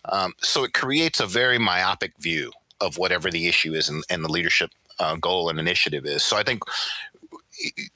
um, 0.06 0.32
so 0.40 0.64
it 0.64 0.72
creates 0.72 1.20
a 1.20 1.26
very 1.26 1.58
myopic 1.58 2.16
view 2.18 2.52
of 2.80 2.96
whatever 2.96 3.30
the 3.30 3.46
issue 3.46 3.74
is 3.74 3.88
and, 3.88 4.04
and 4.08 4.24
the 4.24 4.30
leadership 4.30 4.70
uh, 4.98 5.16
goal 5.16 5.48
and 5.48 5.58
initiative 5.58 6.04
is. 6.06 6.22
So 6.22 6.36
i 6.36 6.42
think 6.42 6.62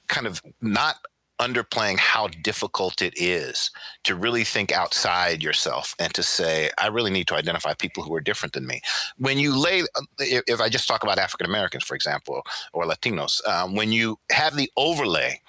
kind 0.07 0.27
of 0.27 0.41
not 0.61 0.95
underplaying 1.41 1.97
how 1.97 2.27
difficult 2.27 3.01
it 3.01 3.13
is 3.17 3.71
to 4.03 4.15
really 4.15 4.43
think 4.43 4.71
outside 4.71 5.41
yourself 5.41 5.95
and 5.97 6.13
to 6.13 6.21
say, 6.21 6.69
I 6.77 6.87
really 6.87 7.09
need 7.09 7.27
to 7.27 7.35
identify 7.35 7.73
people 7.73 8.03
who 8.03 8.13
are 8.13 8.21
different 8.21 8.53
than 8.53 8.67
me. 8.67 8.81
When 9.17 9.39
you 9.39 9.57
lay, 9.57 9.83
if 10.19 10.61
I 10.61 10.69
just 10.69 10.87
talk 10.87 11.03
about 11.03 11.17
African 11.17 11.47
Americans, 11.47 11.83
for 11.83 11.95
example, 11.95 12.43
or 12.73 12.85
Latinos, 12.85 13.45
um, 13.47 13.75
when 13.75 13.91
you 13.91 14.19
have 14.31 14.55
the 14.55 14.71
overlay 14.77 15.41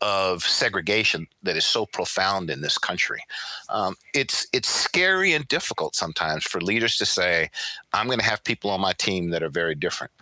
of 0.00 0.42
segregation 0.42 1.26
that 1.42 1.56
is 1.56 1.64
so 1.64 1.86
profound 1.86 2.50
in 2.50 2.60
this 2.60 2.76
country. 2.76 3.22
Um, 3.70 3.94
it's 4.12 4.46
it's 4.52 4.68
scary 4.68 5.32
and 5.32 5.48
difficult 5.48 5.96
sometimes 5.96 6.44
for 6.44 6.60
leaders 6.60 6.98
to 6.98 7.06
say, 7.06 7.48
"I'm 7.94 8.06
going 8.06 8.18
to 8.18 8.24
have 8.24 8.44
people 8.44 8.70
on 8.70 8.82
my 8.82 8.92
team 8.92 9.30
that 9.30 9.42
are 9.42 9.48
very 9.48 9.74
different." 9.74 10.12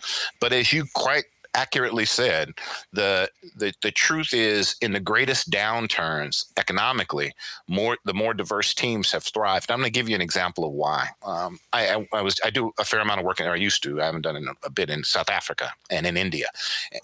But 0.41 0.53
as 0.53 0.73
you 0.73 0.85
quite 0.95 1.25
accurately 1.55 2.05
said, 2.05 2.55
the, 2.93 3.31
the 3.57 3.73
the 3.83 3.91
truth 3.91 4.33
is 4.33 4.77
in 4.81 4.93
the 4.93 5.01
greatest 5.01 5.51
downturns 5.51 6.47
economically, 6.57 7.33
more 7.69 7.97
the 8.05 8.15
more 8.15 8.35
diverse 8.35 8.75
teams 8.75 9.13
have 9.13 9.25
thrived. 9.25 9.71
I'm 9.71 9.79
going 9.79 9.87
to 9.87 9.91
give 9.91 10.09
you 10.09 10.15
an 10.15 10.21
example 10.23 10.65
of 10.65 10.73
why. 10.73 11.09
Um, 11.25 11.59
I, 11.73 11.95
I, 11.95 12.09
I, 12.13 12.23
was 12.23 12.41
I 12.45 12.51
do 12.51 12.73
a 12.79 12.85
fair 12.85 13.01
amount 13.01 13.21
of 13.21 13.27
work, 13.27 13.41
or 13.41 13.51
I 13.51 13.57
used 13.57 13.83
to. 13.85 14.01
I 14.01 14.07
haven't 14.07 14.23
done 14.23 14.37
a, 14.37 14.67
a 14.67 14.71
bit 14.71 14.91
in 14.91 15.05
South 15.05 15.29
Africa 15.29 15.73
and 15.91 16.07
in 16.07 16.17
India, 16.17 16.47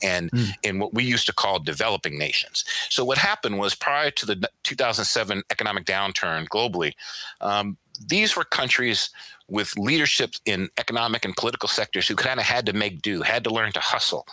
and 0.03 0.31
mm. 0.31 0.53
in 0.63 0.79
what 0.79 0.95
we 0.95 1.05
used 1.05 1.27
to 1.27 1.33
call 1.33 1.59
developing 1.59 2.19
nations. 2.19 2.65
So 2.89 3.05
what 3.05 3.19
happened 3.19 3.59
was 3.59 3.75
prior 3.75 4.11
to 4.11 4.27
the 4.27 4.49
2007 4.65 5.43
economic 5.51 5.85
downturn 5.85 6.49
globally, 6.49 6.93
um, 7.41 7.77
these 8.07 8.37
were 8.37 8.45
countries 8.45 9.11
with 9.49 9.77
leadership 9.79 10.35
in 10.45 10.69
economic 10.79 11.25
and 11.25 11.37
political 11.37 11.69
sectors 11.69 12.07
who 12.07 12.15
kind 12.15 12.39
of 12.39 12.47
had 12.47 12.67
to 12.67 12.73
make 12.73 13.03
do, 13.03 13.23
had 13.23 13.45
to 13.45 13.51
learn 13.51 13.73
to 13.73 13.81
hustle. 13.81 14.27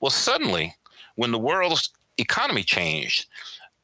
Well, 0.00 0.10
suddenly, 0.10 0.74
when 1.14 1.32
the 1.32 1.38
world's 1.38 1.90
economy 2.18 2.62
changed, 2.62 3.26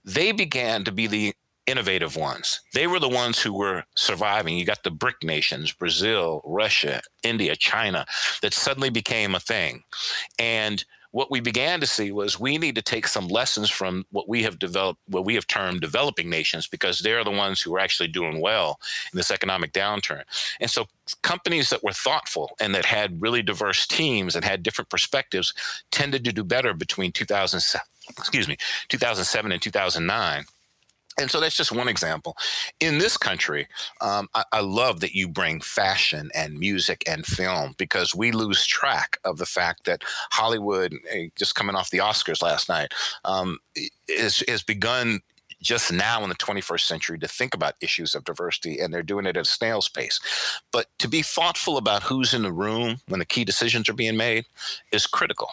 they 0.05 0.33
began 0.33 0.85
to 0.85 0.93
be 0.93 1.07
the 1.07 1.35
innovative 1.67 2.17
ones. 2.17 2.61
They 2.75 2.87
were 2.87 2.99
the 2.99 3.09
ones 3.09 3.41
who 3.41 3.53
were 3.53 3.85
surviving. 3.95 4.59
You 4.59 4.65
got 4.65 4.83
the 4.83 4.91
BRIC 4.91 5.23
nations, 5.23 5.73
Brazil, 5.73 6.43
Russia, 6.45 7.01
India, 7.23 7.55
China, 7.55 8.05
that 8.43 8.53
suddenly 8.53 8.91
became 8.91 9.35
a 9.35 9.41
thing. 9.41 9.85
And 10.39 10.85
what 11.13 11.31
we 11.31 11.41
began 11.41 11.79
to 11.81 11.87
see 11.87 12.11
was 12.11 12.41
we 12.41 12.59
need 12.59 12.75
to 12.75 12.83
take 12.83 13.07
some 13.07 13.29
lessons 13.29 13.71
from 13.71 14.05
what 14.11 14.29
we 14.29 14.43
have 14.43 14.59
developed, 14.59 15.01
what 15.07 15.25
we 15.25 15.35
have 15.35 15.47
termed 15.47 15.81
developing 15.81 16.29
nations, 16.29 16.67
because 16.67 17.01
they're 17.01 17.23
the 17.23 17.31
ones 17.31 17.61
who 17.61 17.75
are 17.77 17.79
actually 17.79 18.09
doing 18.09 18.41
well 18.41 18.81
in 19.13 19.17
this 19.17 19.31
economic 19.31 19.73
downturn. 19.73 20.23
And 20.61 20.71
so 20.71 20.87
companies 21.23 21.71
that 21.71 21.85
were 21.85 21.93
thoughtful 21.93 22.57
and 22.61 22.75
that 22.75 22.87
had 22.87 23.23
really 23.23 23.43
diverse 23.43 23.87
teams 23.87 24.35
and 24.35 24.45
had 24.45 24.63
different 24.63 24.89
perspectives 24.89 25.53
tended 25.91 26.25
to 26.25 26.33
do 26.33 26.45
better 26.45 26.73
between 26.73 27.13
2007, 27.13 27.87
excuse 28.19 28.49
me, 28.49 28.57
2007 28.89 29.53
and 29.53 29.63
2009 29.63 30.47
and 31.19 31.31
so 31.31 31.41
that's 31.41 31.57
just 31.57 31.73
one 31.73 31.89
example. 31.89 32.37
In 32.81 32.99
this 32.99 33.17
country, 33.17 33.69
um, 34.01 34.29
I, 34.35 34.45
I, 34.53 34.61
love 34.61 35.01
that 35.01 35.15
you 35.15 35.29
bring 35.29 35.61
fashion 35.61 36.31
and 36.35 36.59
music 36.59 37.03
and 37.07 37.27
film 37.27 37.75
because 37.77 38.15
we 38.15 38.33
lose 38.33 38.65
track 38.65 39.19
of 39.25 39.39
the 39.39 39.47
fact 39.47 39.85
that 39.85 40.03
Hollywood, 40.31 40.95
eh, 41.11 41.29
just 41.37 41.55
coming 41.55 41.77
off 41.77 41.91
the 41.91 41.99
Oscars 41.99 42.43
last 42.43 42.69
night, 42.69 42.93
um, 43.25 43.59
has 44.09 44.63
begun 44.67 45.21
just 45.63 45.93
now 45.93 46.23
in 46.23 46.29
the 46.29 46.35
21st 46.35 46.81
century 46.81 47.19
to 47.19 47.29
think 47.29 47.55
about 47.55 47.75
issues 47.81 48.15
of 48.15 48.25
diversity, 48.25 48.81
and 48.81 48.93
they're 48.93 49.03
doing 49.03 49.27
it 49.27 49.37
at 49.37 49.43
a 49.43 49.45
snail's 49.45 49.89
pace. 49.89 50.21
But 50.73 50.87
to 50.99 51.09
be 51.09 51.23
thoughtful 51.23 51.77
about 51.77 52.03
who's 52.03 52.35
in 52.35 52.43
the 52.43 52.53
room 52.53 53.01
when 53.09 53.21
the 53.21 53.27
key 53.27 53.45
decisions 53.45 53.89
are 53.89 53.95
being 53.95 54.17
made 54.17 54.47
is 54.91 55.07
critical. 55.07 55.51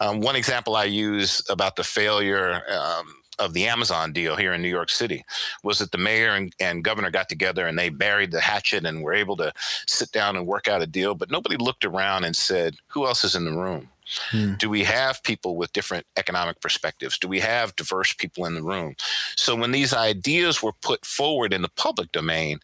Um, 0.00 0.20
one 0.20 0.36
example 0.36 0.76
I 0.76 0.84
use 0.84 1.42
about 1.48 1.76
the 1.76 1.84
failure 1.84 2.62
um, 2.70 3.14
of 3.38 3.52
the 3.52 3.66
Amazon 3.66 4.12
deal 4.12 4.36
here 4.36 4.52
in 4.52 4.62
New 4.62 4.68
York 4.68 4.90
City 4.90 5.24
was 5.62 5.78
that 5.78 5.90
the 5.90 5.98
mayor 5.98 6.30
and, 6.30 6.54
and, 6.60 6.84
governor 6.84 7.10
got 7.10 7.28
together 7.28 7.66
and 7.66 7.78
they 7.78 7.88
buried 7.88 8.30
the 8.30 8.40
hatchet 8.40 8.84
and 8.84 9.02
were 9.02 9.14
able 9.14 9.36
to 9.36 9.52
sit 9.86 10.12
down 10.12 10.36
and 10.36 10.46
work 10.46 10.68
out 10.68 10.82
a 10.82 10.86
deal. 10.86 11.14
But 11.14 11.30
nobody 11.30 11.56
looked 11.56 11.84
around 11.84 12.24
and 12.24 12.36
said, 12.36 12.76
who 12.88 13.06
else 13.06 13.24
is 13.24 13.34
in 13.34 13.44
the 13.44 13.56
room? 13.56 13.88
Hmm. 14.30 14.54
Do 14.54 14.68
we 14.68 14.84
have 14.84 15.22
people 15.22 15.56
with 15.56 15.72
different 15.72 16.06
economic 16.16 16.60
perspectives? 16.60 17.18
Do 17.18 17.26
we 17.26 17.40
have 17.40 17.74
diverse 17.76 18.12
people 18.12 18.44
in 18.44 18.54
the 18.54 18.62
room? 18.62 18.96
So 19.36 19.56
when 19.56 19.72
these 19.72 19.94
ideas 19.94 20.62
were 20.62 20.72
put 20.82 21.06
forward 21.06 21.52
in 21.52 21.62
the 21.62 21.70
public 21.70 22.12
domain, 22.12 22.60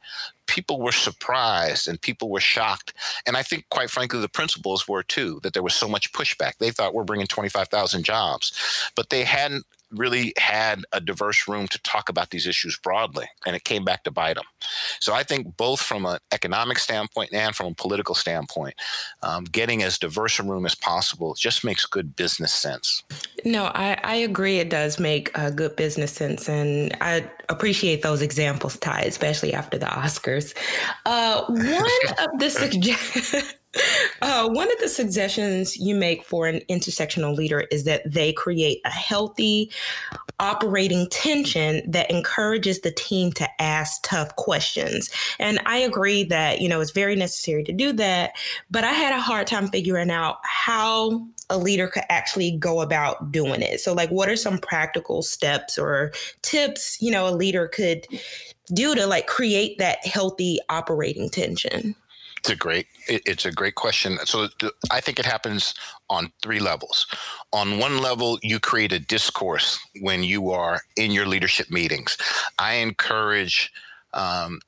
people 0.46 0.80
were 0.80 0.92
surprised 0.92 1.88
and 1.88 2.00
people 2.00 2.28
were 2.28 2.40
shocked. 2.40 2.92
And 3.26 3.36
I 3.36 3.42
think, 3.42 3.66
quite 3.70 3.90
frankly, 3.90 4.20
the 4.20 4.28
principals 4.28 4.86
were 4.86 5.02
too, 5.02 5.40
that 5.42 5.54
there 5.54 5.62
was 5.62 5.74
so 5.74 5.88
much 5.88 6.12
pushback. 6.12 6.58
They 6.58 6.70
thought 6.70 6.94
we're 6.94 7.04
bringing 7.04 7.26
25,000 7.26 8.04
jobs, 8.04 8.52
but 8.94 9.10
they 9.10 9.24
hadn't 9.24 9.64
really 9.90 10.32
had 10.38 10.84
a 10.92 11.00
diverse 11.00 11.48
room 11.48 11.68
to 11.68 11.82
talk 11.82 12.08
about 12.08 12.30
these 12.30 12.46
issues 12.46 12.76
broadly, 12.76 13.26
and 13.46 13.56
it 13.56 13.64
came 13.64 13.84
back 13.84 14.04
to 14.04 14.10
bite 14.10 14.36
them. 14.36 14.44
So 15.00 15.14
I 15.14 15.22
think 15.22 15.56
both 15.56 15.80
from 15.80 16.06
an 16.06 16.18
economic 16.32 16.78
standpoint 16.78 17.32
and 17.32 17.54
from 17.54 17.66
a 17.66 17.74
political 17.74 18.14
standpoint, 18.14 18.74
um, 19.22 19.44
getting 19.44 19.82
as 19.82 19.98
diverse 19.98 20.38
a 20.38 20.42
room 20.42 20.66
as 20.66 20.74
possible 20.74 21.34
just 21.34 21.64
makes 21.64 21.86
good 21.86 22.16
business 22.16 22.52
sense. 22.52 23.02
No, 23.44 23.66
I, 23.74 23.98
I 24.04 24.14
agree. 24.16 24.58
It 24.58 24.70
does 24.70 24.98
make 24.98 25.36
uh, 25.38 25.50
good 25.50 25.76
business 25.76 26.12
sense, 26.12 26.48
and 26.48 26.96
I 27.00 27.28
appreciate 27.48 28.02
those 28.02 28.22
examples, 28.22 28.78
Ty, 28.78 29.02
especially 29.02 29.54
after 29.54 29.78
the 29.78 29.86
Oscars. 29.86 30.54
Uh, 31.06 31.44
one 31.46 31.84
of 32.18 32.38
the 32.38 32.50
suggestions. 32.50 33.54
Uh, 34.22 34.46
one 34.46 34.70
of 34.70 34.78
the 34.80 34.88
suggestions 34.88 35.78
you 35.78 35.94
make 35.94 36.22
for 36.22 36.46
an 36.46 36.60
intersectional 36.68 37.34
leader 37.34 37.60
is 37.70 37.84
that 37.84 38.02
they 38.04 38.34
create 38.34 38.78
a 38.84 38.90
healthy 38.90 39.70
operating 40.38 41.08
tension 41.08 41.80
that 41.90 42.10
encourages 42.10 42.82
the 42.82 42.90
team 42.90 43.32
to 43.32 43.48
ask 43.62 44.02
tough 44.02 44.36
questions. 44.36 45.08
And 45.38 45.58
I 45.64 45.78
agree 45.78 46.24
that, 46.24 46.60
you 46.60 46.68
know, 46.68 46.82
it's 46.82 46.90
very 46.90 47.16
necessary 47.16 47.64
to 47.64 47.72
do 47.72 47.94
that. 47.94 48.32
But 48.70 48.84
I 48.84 48.92
had 48.92 49.14
a 49.14 49.20
hard 49.20 49.46
time 49.46 49.68
figuring 49.68 50.10
out 50.10 50.36
how 50.42 51.26
a 51.48 51.56
leader 51.56 51.88
could 51.88 52.04
actually 52.10 52.52
go 52.52 52.82
about 52.82 53.32
doing 53.32 53.62
it. 53.62 53.80
So, 53.80 53.94
like, 53.94 54.10
what 54.10 54.28
are 54.28 54.36
some 54.36 54.58
practical 54.58 55.22
steps 55.22 55.78
or 55.78 56.12
tips, 56.42 57.00
you 57.00 57.10
know, 57.10 57.26
a 57.26 57.34
leader 57.34 57.68
could 57.68 58.06
do 58.72 58.94
to 58.94 59.06
like 59.06 59.26
create 59.26 59.78
that 59.78 60.06
healthy 60.06 60.58
operating 60.68 61.30
tension? 61.30 61.94
It's 62.40 62.50
a 62.50 62.56
great 62.56 62.86
it, 63.06 63.22
it's 63.26 63.44
a 63.44 63.52
great 63.52 63.74
question. 63.74 64.18
So 64.24 64.48
th- 64.58 64.72
I 64.90 65.00
think 65.00 65.18
it 65.18 65.26
happens 65.26 65.74
on 66.08 66.32
three 66.42 66.58
levels. 66.58 67.06
On 67.52 67.78
one 67.78 68.00
level, 68.00 68.38
you 68.42 68.58
create 68.58 68.92
a 68.92 68.98
discourse 68.98 69.78
when 70.00 70.24
you 70.24 70.50
are 70.50 70.80
in 70.96 71.10
your 71.10 71.26
leadership 71.26 71.70
meetings. 71.70 72.16
I 72.58 72.74
encourage 72.74 73.70
um, 74.14 74.60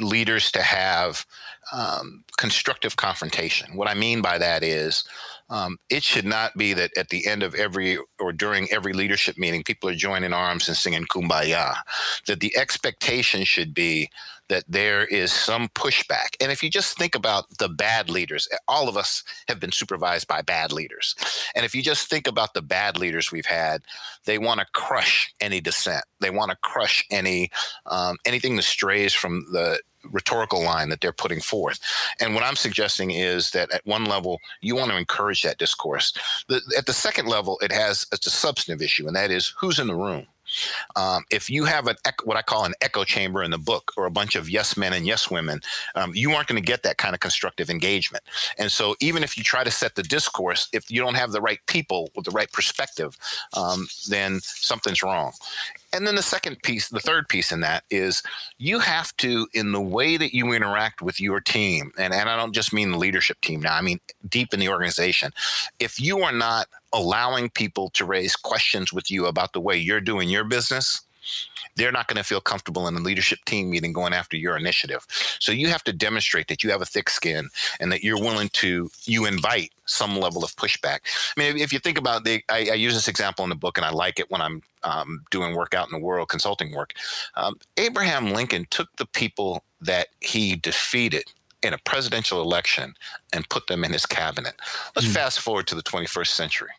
leaders 0.00 0.52
to 0.52 0.62
have 0.62 1.26
um, 1.72 2.24
constructive 2.38 2.96
confrontation. 2.96 3.76
What 3.76 3.88
I 3.88 3.94
mean 3.94 4.22
by 4.22 4.38
that 4.38 4.62
is 4.62 5.04
um, 5.50 5.78
it 5.90 6.04
should 6.04 6.24
not 6.24 6.56
be 6.56 6.74
that 6.74 6.96
at 6.96 7.08
the 7.08 7.26
end 7.26 7.42
of 7.42 7.54
every 7.54 7.98
or 8.20 8.32
during 8.32 8.70
every 8.70 8.92
leadership 8.92 9.36
meeting, 9.36 9.64
people 9.64 9.88
are 9.88 9.94
joining 9.94 10.32
arms 10.32 10.68
and 10.68 10.76
singing 10.76 11.06
kumbaya. 11.06 11.74
That 12.26 12.40
the 12.40 12.56
expectation 12.56 13.44
should 13.44 13.74
be 13.74 14.10
that 14.48 14.64
there 14.68 15.04
is 15.04 15.32
some 15.32 15.68
pushback. 15.68 16.36
And 16.40 16.50
if 16.50 16.62
you 16.62 16.70
just 16.70 16.96
think 16.96 17.14
about 17.14 17.44
the 17.58 17.68
bad 17.68 18.10
leaders, 18.10 18.48
all 18.66 18.88
of 18.88 18.96
us 18.96 19.22
have 19.48 19.60
been 19.60 19.72
supervised 19.72 20.26
by 20.26 20.42
bad 20.42 20.72
leaders. 20.72 21.14
And 21.54 21.64
if 21.64 21.74
you 21.74 21.82
just 21.82 22.08
think 22.08 22.26
about 22.26 22.54
the 22.54 22.62
bad 22.62 22.98
leaders 22.98 23.30
we've 23.30 23.46
had, 23.46 23.82
they 24.24 24.38
want 24.38 24.60
to 24.60 24.66
crush 24.72 25.32
any 25.40 25.60
dissent. 25.60 26.04
They 26.20 26.30
want 26.30 26.50
to 26.50 26.56
crush 26.62 27.06
any 27.10 27.50
um, 27.86 28.16
anything 28.24 28.56
that 28.56 28.62
strays 28.62 29.14
from 29.14 29.46
the 29.52 29.80
rhetorical 30.12 30.62
line 30.62 30.88
that 30.88 31.00
they're 31.00 31.12
putting 31.12 31.40
forth. 31.40 31.80
And 32.20 32.34
what 32.34 32.44
I'm 32.44 32.56
suggesting 32.56 33.10
is 33.10 33.50
that 33.50 33.72
at 33.72 33.84
one 33.86 34.04
level, 34.04 34.38
you 34.60 34.76
want 34.76 34.90
to 34.90 34.96
encourage 34.96 35.42
that 35.42 35.58
discourse. 35.58 36.12
The, 36.48 36.60
at 36.76 36.86
the 36.86 36.92
second 36.92 37.26
level, 37.26 37.58
it 37.62 37.72
has 37.72 38.06
it's 38.12 38.26
a 38.26 38.30
substantive 38.30 38.82
issue, 38.82 39.06
and 39.06 39.16
that 39.16 39.30
is 39.30 39.54
who's 39.58 39.78
in 39.78 39.86
the 39.86 39.94
room. 39.94 40.26
Um, 40.96 41.24
if 41.30 41.50
you 41.50 41.64
have 41.64 41.86
an 41.86 41.96
what 42.24 42.36
I 42.36 42.42
call 42.42 42.64
an 42.64 42.74
echo 42.80 43.04
chamber 43.04 43.42
in 43.42 43.50
the 43.50 43.58
book, 43.58 43.92
or 43.96 44.06
a 44.06 44.10
bunch 44.10 44.36
of 44.36 44.48
yes 44.48 44.76
men 44.76 44.92
and 44.92 45.06
yes 45.06 45.30
women, 45.30 45.60
um, 45.94 46.12
you 46.14 46.32
aren't 46.32 46.48
going 46.48 46.60
to 46.60 46.66
get 46.66 46.82
that 46.82 46.98
kind 46.98 47.14
of 47.14 47.20
constructive 47.20 47.70
engagement. 47.70 48.24
And 48.58 48.70
so, 48.70 48.96
even 49.00 49.22
if 49.22 49.36
you 49.36 49.44
try 49.44 49.64
to 49.64 49.70
set 49.70 49.94
the 49.94 50.02
discourse, 50.02 50.68
if 50.72 50.90
you 50.90 51.00
don't 51.00 51.14
have 51.14 51.32
the 51.32 51.40
right 51.40 51.60
people 51.66 52.10
with 52.14 52.24
the 52.24 52.30
right 52.30 52.50
perspective, 52.52 53.16
um, 53.54 53.88
then 54.08 54.40
something's 54.40 55.02
wrong. 55.02 55.32
And 55.92 56.06
then 56.06 56.16
the 56.16 56.22
second 56.22 56.62
piece, 56.62 56.88
the 56.88 57.00
third 57.00 57.28
piece 57.28 57.50
in 57.50 57.60
that 57.60 57.84
is 57.90 58.22
you 58.58 58.78
have 58.78 59.16
to, 59.18 59.48
in 59.54 59.72
the 59.72 59.80
way 59.80 60.16
that 60.16 60.34
you 60.34 60.52
interact 60.52 61.00
with 61.00 61.20
your 61.20 61.40
team, 61.40 61.92
and, 61.98 62.12
and 62.12 62.28
I 62.28 62.36
don't 62.36 62.54
just 62.54 62.72
mean 62.72 62.90
the 62.90 62.98
leadership 62.98 63.40
team 63.40 63.60
now, 63.60 63.74
I 63.74 63.80
mean 63.80 63.98
deep 64.28 64.52
in 64.52 64.60
the 64.60 64.68
organization. 64.68 65.32
If 65.80 66.00
you 66.00 66.20
are 66.20 66.32
not 66.32 66.66
allowing 66.92 67.48
people 67.50 67.90
to 67.90 68.04
raise 68.04 68.36
questions 68.36 68.92
with 68.92 69.10
you 69.10 69.26
about 69.26 69.52
the 69.52 69.60
way 69.60 69.76
you're 69.76 70.00
doing 70.00 70.28
your 70.28 70.44
business, 70.44 71.00
they're 71.76 71.92
not 71.92 72.08
going 72.08 72.16
to 72.16 72.24
feel 72.24 72.40
comfortable 72.40 72.88
in 72.88 72.96
a 72.96 73.00
leadership 73.00 73.38
team 73.44 73.70
meeting 73.70 73.92
going 73.92 74.12
after 74.12 74.36
your 74.36 74.56
initiative. 74.56 75.06
So 75.38 75.52
you 75.52 75.68
have 75.68 75.84
to 75.84 75.92
demonstrate 75.92 76.48
that 76.48 76.62
you 76.64 76.70
have 76.70 76.82
a 76.82 76.86
thick 76.86 77.08
skin 77.08 77.48
and 77.80 77.92
that 77.92 78.02
you're 78.02 78.18
willing 78.18 78.48
to 78.54 78.90
you 79.04 79.26
invite 79.26 79.72
some 79.86 80.18
level 80.18 80.44
of 80.44 80.54
pushback. 80.56 80.98
I 81.36 81.40
mean, 81.40 81.58
if 81.58 81.72
you 81.72 81.78
think 81.78 81.98
about 81.98 82.24
the, 82.24 82.42
I, 82.48 82.68
I 82.70 82.74
use 82.74 82.94
this 82.94 83.08
example 83.08 83.44
in 83.44 83.48
the 83.48 83.56
book, 83.56 83.78
and 83.78 83.86
I 83.86 83.90
like 83.90 84.18
it 84.18 84.30
when 84.30 84.42
I'm 84.42 84.62
um, 84.82 85.24
doing 85.30 85.54
work 85.54 85.74
out 85.74 85.88
in 85.88 85.98
the 85.98 86.04
world, 86.04 86.28
consulting 86.28 86.74
work. 86.74 86.92
Um, 87.36 87.58
Abraham 87.76 88.32
Lincoln 88.32 88.66
took 88.70 88.94
the 88.96 89.06
people 89.06 89.64
that 89.80 90.08
he 90.20 90.56
defeated 90.56 91.24
in 91.62 91.74
a 91.74 91.78
presidential 91.78 92.40
election 92.40 92.94
and 93.32 93.48
put 93.48 93.66
them 93.66 93.84
in 93.84 93.92
his 93.92 94.06
cabinet. 94.06 94.54
Let's 94.94 95.08
mm. 95.08 95.14
fast 95.14 95.40
forward 95.40 95.66
to 95.68 95.74
the 95.74 95.82
21st 95.82 96.28
century. 96.28 96.70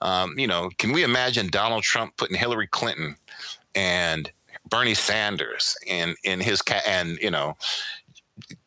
Um, 0.00 0.38
you 0.38 0.46
know, 0.46 0.70
can 0.78 0.92
we 0.92 1.02
imagine 1.02 1.48
Donald 1.48 1.82
Trump 1.82 2.16
putting 2.16 2.36
Hillary 2.36 2.68
Clinton 2.68 3.16
and 3.76 4.30
Bernie 4.68 4.94
Sanders 4.94 5.76
in 5.86 6.16
in 6.24 6.40
his 6.40 6.62
ca- 6.62 6.82
and 6.86 7.18
you 7.18 7.30
know 7.30 7.56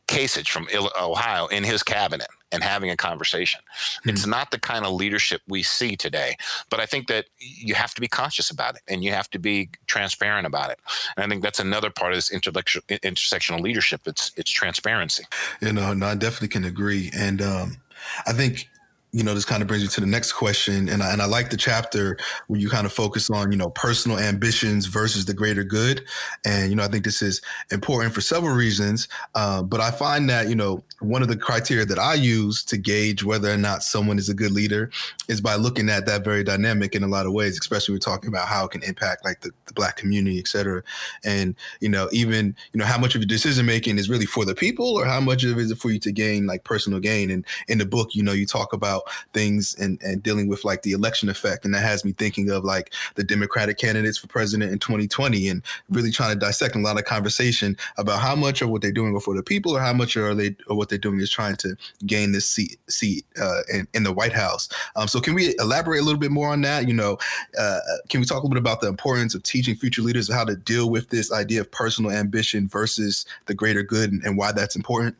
Kasich 0.07 0.47
from 0.47 0.67
Ohio 0.99 1.47
in 1.47 1.63
his 1.63 1.83
cabinet 1.83 2.27
and 2.51 2.63
having 2.63 2.89
a 2.89 2.97
conversation. 2.97 3.59
Mm-hmm. 3.69 4.09
It's 4.09 4.25
not 4.25 4.49
the 4.49 4.59
kind 4.59 4.85
of 4.85 4.93
leadership 4.93 5.41
we 5.47 5.61
see 5.61 5.95
today, 5.95 6.35
but 6.69 6.79
I 6.79 6.87
think 6.87 7.07
that 7.07 7.25
you 7.37 7.75
have 7.75 7.93
to 7.93 8.01
be 8.01 8.07
conscious 8.07 8.49
about 8.49 8.75
it 8.75 8.81
and 8.87 9.03
you 9.03 9.11
have 9.11 9.29
to 9.31 9.39
be 9.39 9.69
transparent 9.85 10.47
about 10.47 10.71
it. 10.71 10.79
And 11.15 11.23
I 11.23 11.27
think 11.27 11.43
that's 11.43 11.59
another 11.59 11.91
part 11.91 12.11
of 12.11 12.17
this 12.17 12.31
intellectual 12.31 12.81
intersectional 12.89 13.59
leadership. 13.59 14.01
It's 14.05 14.31
it's 14.35 14.49
transparency. 14.49 15.25
You 15.61 15.73
know, 15.73 15.93
no, 15.93 16.07
I 16.07 16.15
definitely 16.15 16.47
can 16.47 16.65
agree. 16.65 17.11
And 17.13 17.41
um, 17.41 17.77
I 18.25 18.33
think 18.33 18.67
you 19.11 19.23
know, 19.23 19.33
this 19.33 19.45
kind 19.45 19.61
of 19.61 19.67
brings 19.67 19.83
you 19.83 19.89
to 19.89 20.01
the 20.01 20.07
next 20.07 20.33
question. 20.33 20.87
And 20.87 21.01
I, 21.01 21.11
and 21.11 21.21
I 21.21 21.25
like 21.25 21.49
the 21.49 21.57
chapter 21.57 22.17
where 22.47 22.59
you 22.59 22.69
kind 22.69 22.85
of 22.85 22.93
focus 22.93 23.29
on, 23.29 23.51
you 23.51 23.57
know, 23.57 23.69
personal 23.71 24.19
ambitions 24.19 24.85
versus 24.85 25.25
the 25.25 25.33
greater 25.33 25.63
good. 25.63 26.05
And, 26.45 26.69
you 26.69 26.75
know, 26.75 26.83
I 26.83 26.87
think 26.87 27.05
this 27.05 27.21
is 27.21 27.41
important 27.71 28.13
for 28.13 28.21
several 28.21 28.55
reasons. 28.55 29.07
Uh, 29.33 29.63
but 29.63 29.79
I 29.79 29.91
find 29.91 30.29
that, 30.29 30.47
you 30.47 30.55
know, 30.55 30.83
one 30.99 31.21
of 31.21 31.27
the 31.27 31.37
criteria 31.37 31.85
that 31.85 31.99
I 31.99 32.13
use 32.15 32.63
to 32.65 32.77
gauge 32.77 33.23
whether 33.23 33.51
or 33.51 33.57
not 33.57 33.83
someone 33.83 34.17
is 34.17 34.29
a 34.29 34.33
good 34.33 34.51
leader 34.51 34.91
is 35.27 35.41
by 35.41 35.55
looking 35.55 35.89
at 35.89 36.05
that 36.05 36.23
very 36.23 36.43
dynamic 36.43 36.95
in 36.95 37.03
a 37.03 37.07
lot 37.07 37.25
of 37.25 37.33
ways, 37.33 37.57
especially 37.59 37.95
we're 37.95 37.99
talking 37.99 38.27
about 38.27 38.47
how 38.47 38.65
it 38.65 38.71
can 38.71 38.83
impact 38.83 39.23
like 39.23 39.41
the, 39.41 39.51
the 39.67 39.73
black 39.73 39.95
community, 39.95 40.39
et 40.39 40.47
cetera. 40.47 40.83
And, 41.23 41.55
you 41.79 41.89
know, 41.89 42.09
even, 42.11 42.55
you 42.73 42.79
know, 42.79 42.85
how 42.85 42.97
much 42.97 43.15
of 43.15 43.21
your 43.21 43.27
decision 43.27 43.65
making 43.65 43.97
is 43.97 44.09
really 44.09 44.25
for 44.25 44.43
the 44.43 44.55
people 44.55 44.85
or 44.97 45.05
how 45.05 45.19
much 45.19 45.43
of 45.43 45.57
it 45.57 45.61
is 45.61 45.73
for 45.73 45.91
you 45.91 45.99
to 45.99 46.11
gain 46.11 46.47
like 46.47 46.63
personal 46.63 46.99
gain. 46.99 47.31
And 47.31 47.45
in 47.67 47.77
the 47.77 47.85
book, 47.85 48.13
you 48.13 48.23
know, 48.23 48.33
you 48.33 48.45
talk 48.45 48.73
about 48.73 49.03
things 49.33 49.75
and, 49.79 50.01
and 50.01 50.21
dealing 50.21 50.47
with 50.47 50.65
like 50.65 50.81
the 50.81 50.91
election 50.91 51.29
effect. 51.29 51.63
And 51.63 51.73
that 51.73 51.83
has 51.83 52.03
me 52.03 52.11
thinking 52.11 52.49
of 52.49 52.65
like 52.65 52.93
the 53.15 53.23
Democratic 53.23 53.77
candidates 53.77 54.17
for 54.17 54.27
president 54.27 54.71
in 54.71 54.79
2020 54.79 55.47
and 55.47 55.63
really 55.89 56.11
trying 56.11 56.33
to 56.33 56.39
dissect 56.39 56.75
a 56.75 56.79
lot 56.79 56.97
of 56.97 57.05
conversation 57.05 57.77
about 57.97 58.19
how 58.19 58.35
much 58.35 58.61
of 58.61 58.69
what 58.69 58.81
they're 58.81 58.91
doing 58.91 59.17
for 59.19 59.35
the 59.35 59.43
people 59.43 59.75
or 59.75 59.79
how 59.79 59.93
much 59.93 60.17
are 60.17 60.33
they 60.33 60.55
or 60.67 60.75
what 60.75 60.88
they're 60.89 60.97
doing 60.97 61.19
is 61.19 61.29
trying 61.29 61.55
to 61.57 61.75
gain 62.05 62.31
this 62.31 62.47
seat 62.47 62.77
seat 62.89 63.25
uh, 63.41 63.61
in, 63.71 63.87
in 63.93 64.03
the 64.03 64.11
White 64.11 64.33
House. 64.33 64.69
Um, 64.95 65.07
so 65.07 65.19
can 65.19 65.33
we 65.33 65.55
elaborate 65.59 66.01
a 66.01 66.03
little 66.03 66.19
bit 66.19 66.31
more 66.31 66.49
on 66.49 66.61
that? 66.61 66.87
You 66.87 66.93
know, 66.93 67.17
uh, 67.57 67.79
can 68.09 68.19
we 68.19 68.25
talk 68.25 68.43
a 68.43 68.47
little 68.47 68.49
bit 68.49 68.59
about 68.59 68.81
the 68.81 68.87
importance 68.87 69.35
of 69.35 69.43
teaching 69.43 69.75
future 69.75 70.01
leaders 70.01 70.31
how 70.31 70.43
to 70.43 70.55
deal 70.55 70.89
with 70.89 71.09
this 71.09 71.31
idea 71.31 71.61
of 71.61 71.71
personal 71.71 72.11
ambition 72.11 72.67
versus 72.67 73.25
the 73.45 73.53
greater 73.53 73.83
good 73.83 74.11
and, 74.11 74.23
and 74.23 74.37
why 74.37 74.51
that's 74.51 74.75
important? 74.75 75.15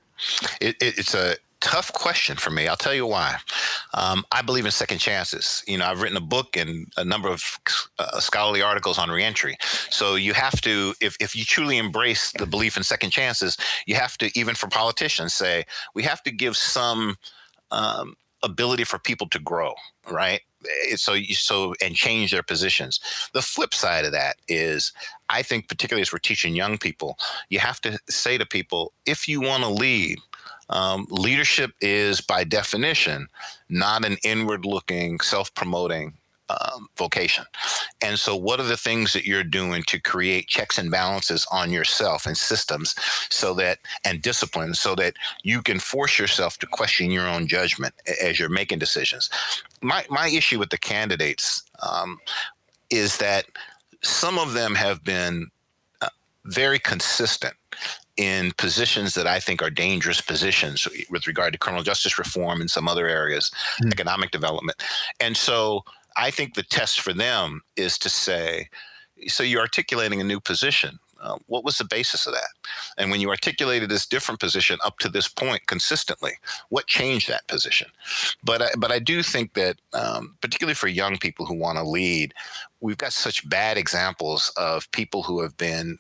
It, 0.60 0.76
it, 0.82 0.98
it's 0.98 1.14
a 1.14 1.36
tough 1.62 1.92
question 1.94 2.38
for 2.38 2.52
me. 2.52 2.68
I'll 2.68 2.76
tell 2.76 2.94
you 2.94 3.06
why. 3.06 3.38
Um, 3.94 4.24
I 4.32 4.42
believe 4.42 4.66
in 4.66 4.72
second 4.72 5.00
chances. 5.00 5.64
You 5.68 5.78
know, 5.78 5.86
I've 5.86 6.02
written 6.02 6.18
a 6.18 6.22
book 6.22 6.56
and 6.56 6.92
a 6.98 7.04
number 7.04 7.30
of 7.30 7.60
uh, 7.98 8.20
scholarly 8.20 8.62
articles 8.62 8.98
on 8.98 9.10
reentry. 9.10 9.58
So 9.90 10.16
you 10.16 10.34
have 10.34 10.62
to, 10.62 10.94
if, 11.02 11.18
if 11.20 11.36
you 11.36 11.44
truly 11.44 11.78
embrace 11.78 12.32
the 12.32 12.46
belief 12.46 12.78
in 12.78 12.84
second 12.84 13.12
chances, 13.12 13.58
you 13.86 13.96
have 13.96 14.18
to, 14.20 14.32
even 14.40 14.56
for 14.56 14.68
politicians, 14.68 15.34
say 15.34 15.66
we 15.94 16.04
have 16.04 16.24
to 16.24 16.32
give 16.32 16.56
some 16.56 17.18
um, 17.72 18.16
ability 18.44 18.84
for 18.84 19.00
people 19.00 19.28
to 19.30 19.40
grow, 19.40 19.74
right? 20.10 20.42
So, 20.96 21.14
you, 21.14 21.36
so 21.36 21.74
and 21.82 21.96
change 21.96 22.32
their 22.32 22.44
positions. 22.44 23.00
The 23.34 23.42
flip 23.42 23.74
side 23.74 24.04
of 24.06 24.12
that 24.12 24.38
is, 24.48 24.92
I 25.30 25.42
think, 25.42 25.70
particularly 25.70 26.02
as 26.02 26.12
we're 26.12 26.20
teaching 26.20 26.54
young 26.54 26.78
people, 26.78 27.18
you 27.50 27.60
have 27.60 27.80
to 27.82 27.98
say 28.10 28.38
to 28.38 28.46
people, 28.46 28.92
if 29.06 29.28
you 29.28 29.40
want 29.40 29.64
to 29.64 29.70
lead, 29.70 30.20
um, 30.70 31.08
leadership 31.10 31.72
is, 31.82 32.22
by 32.22 32.44
definition, 32.44 33.28
not 33.70 34.06
an 34.06 34.18
inward 34.24 34.66
looking, 34.66 35.20
self 35.20 35.54
promoting 35.56 36.14
um, 36.50 36.88
vocation. 36.98 37.46
And 38.02 38.18
so, 38.18 38.36
what 38.36 38.60
are 38.60 38.64
the 38.64 38.78
things 38.78 39.14
that 39.14 39.26
you're 39.26 39.44
doing 39.44 39.84
to 39.84 40.00
create 40.00 40.48
checks 40.48 40.78
and 40.78 40.90
balances 40.90 41.46
on 41.52 41.72
yourself 41.72 42.26
and 42.26 42.38
systems 42.38 42.96
so 43.30 43.54
that, 43.56 43.80
and 44.04 44.22
discipline, 44.22 44.74
so 44.74 44.96
that 44.96 45.14
you 45.44 45.62
can 45.62 45.80
force 45.80 46.18
yourself 46.18 46.58
to 46.60 46.68
question 46.68 47.12
your 47.12 47.28
own 47.28 47.48
judgment 47.48 47.94
as 48.22 48.40
you're 48.40 48.50
making 48.50 48.80
decisions? 48.80 49.30
My, 49.82 50.06
my 50.10 50.28
issue 50.28 50.60
with 50.60 50.70
the 50.70 50.78
candidates 50.78 51.64
um, 51.88 52.20
is 52.90 53.18
that 53.18 53.46
some 54.02 54.40
of 54.40 54.54
them 54.54 54.76
have 54.76 55.04
been 55.04 55.48
uh, 56.02 56.10
very 56.46 56.80
consistent 56.80 57.56
in 58.20 58.52
positions 58.58 59.14
that 59.14 59.26
I 59.26 59.40
think 59.40 59.64
are 59.64 59.70
dangerous 59.70 60.20
positions 60.20 60.86
with 61.10 61.26
regard 61.26 61.54
to 61.54 61.58
criminal 61.58 61.86
justice 61.86 62.20
reform 62.20 62.60
and 62.60 62.70
some 62.70 62.86
other 62.86 63.08
areas, 63.08 63.50
mm. 63.82 63.94
economic 63.94 64.32
development. 64.32 64.84
And 65.22 65.38
so 65.38 65.86
I 66.18 66.30
think 66.30 66.54
the 66.54 66.64
test 66.64 67.00
for 67.00 67.14
them 67.14 67.62
is 67.78 67.98
to 68.00 68.10
say, 68.10 68.68
so 69.28 69.42
you're 69.42 69.62
articulating 69.62 70.20
a 70.20 70.26
new 70.26 70.42
position. 70.42 71.00
Uh, 71.22 71.38
what 71.48 71.64
was 71.64 71.78
the 71.78 71.86
basis 71.86 72.28
of 72.28 72.34
that? 72.34 72.50
And 72.98 73.10
when 73.10 73.22
you 73.22 73.30
articulated 73.30 73.90
this 73.90 74.06
different 74.06 74.42
position 74.42 74.80
up 74.84 75.00
to 75.00 75.08
this 75.08 75.30
point 75.30 75.68
consistently, 75.68 76.34
what 76.68 76.88
changed 76.88 77.30
that 77.30 77.48
position? 77.48 77.88
But 78.44 78.62
I, 78.62 78.68
but 78.78 78.92
I 78.92 79.00
do 79.00 79.24
think 79.24 79.54
that, 79.54 79.78
um, 79.94 80.36
particularly 80.42 80.76
for 80.76 80.90
young 80.90 81.18
people 81.18 81.46
who 81.46 81.56
want 81.56 81.78
to 81.78 81.84
lead, 81.84 82.34
we've 82.82 82.98
got 82.98 83.14
such 83.14 83.48
bad 83.50 83.78
examples 83.78 84.52
of 84.58 84.92
people 84.92 85.24
who 85.24 85.42
have 85.42 85.56
been 85.56 86.00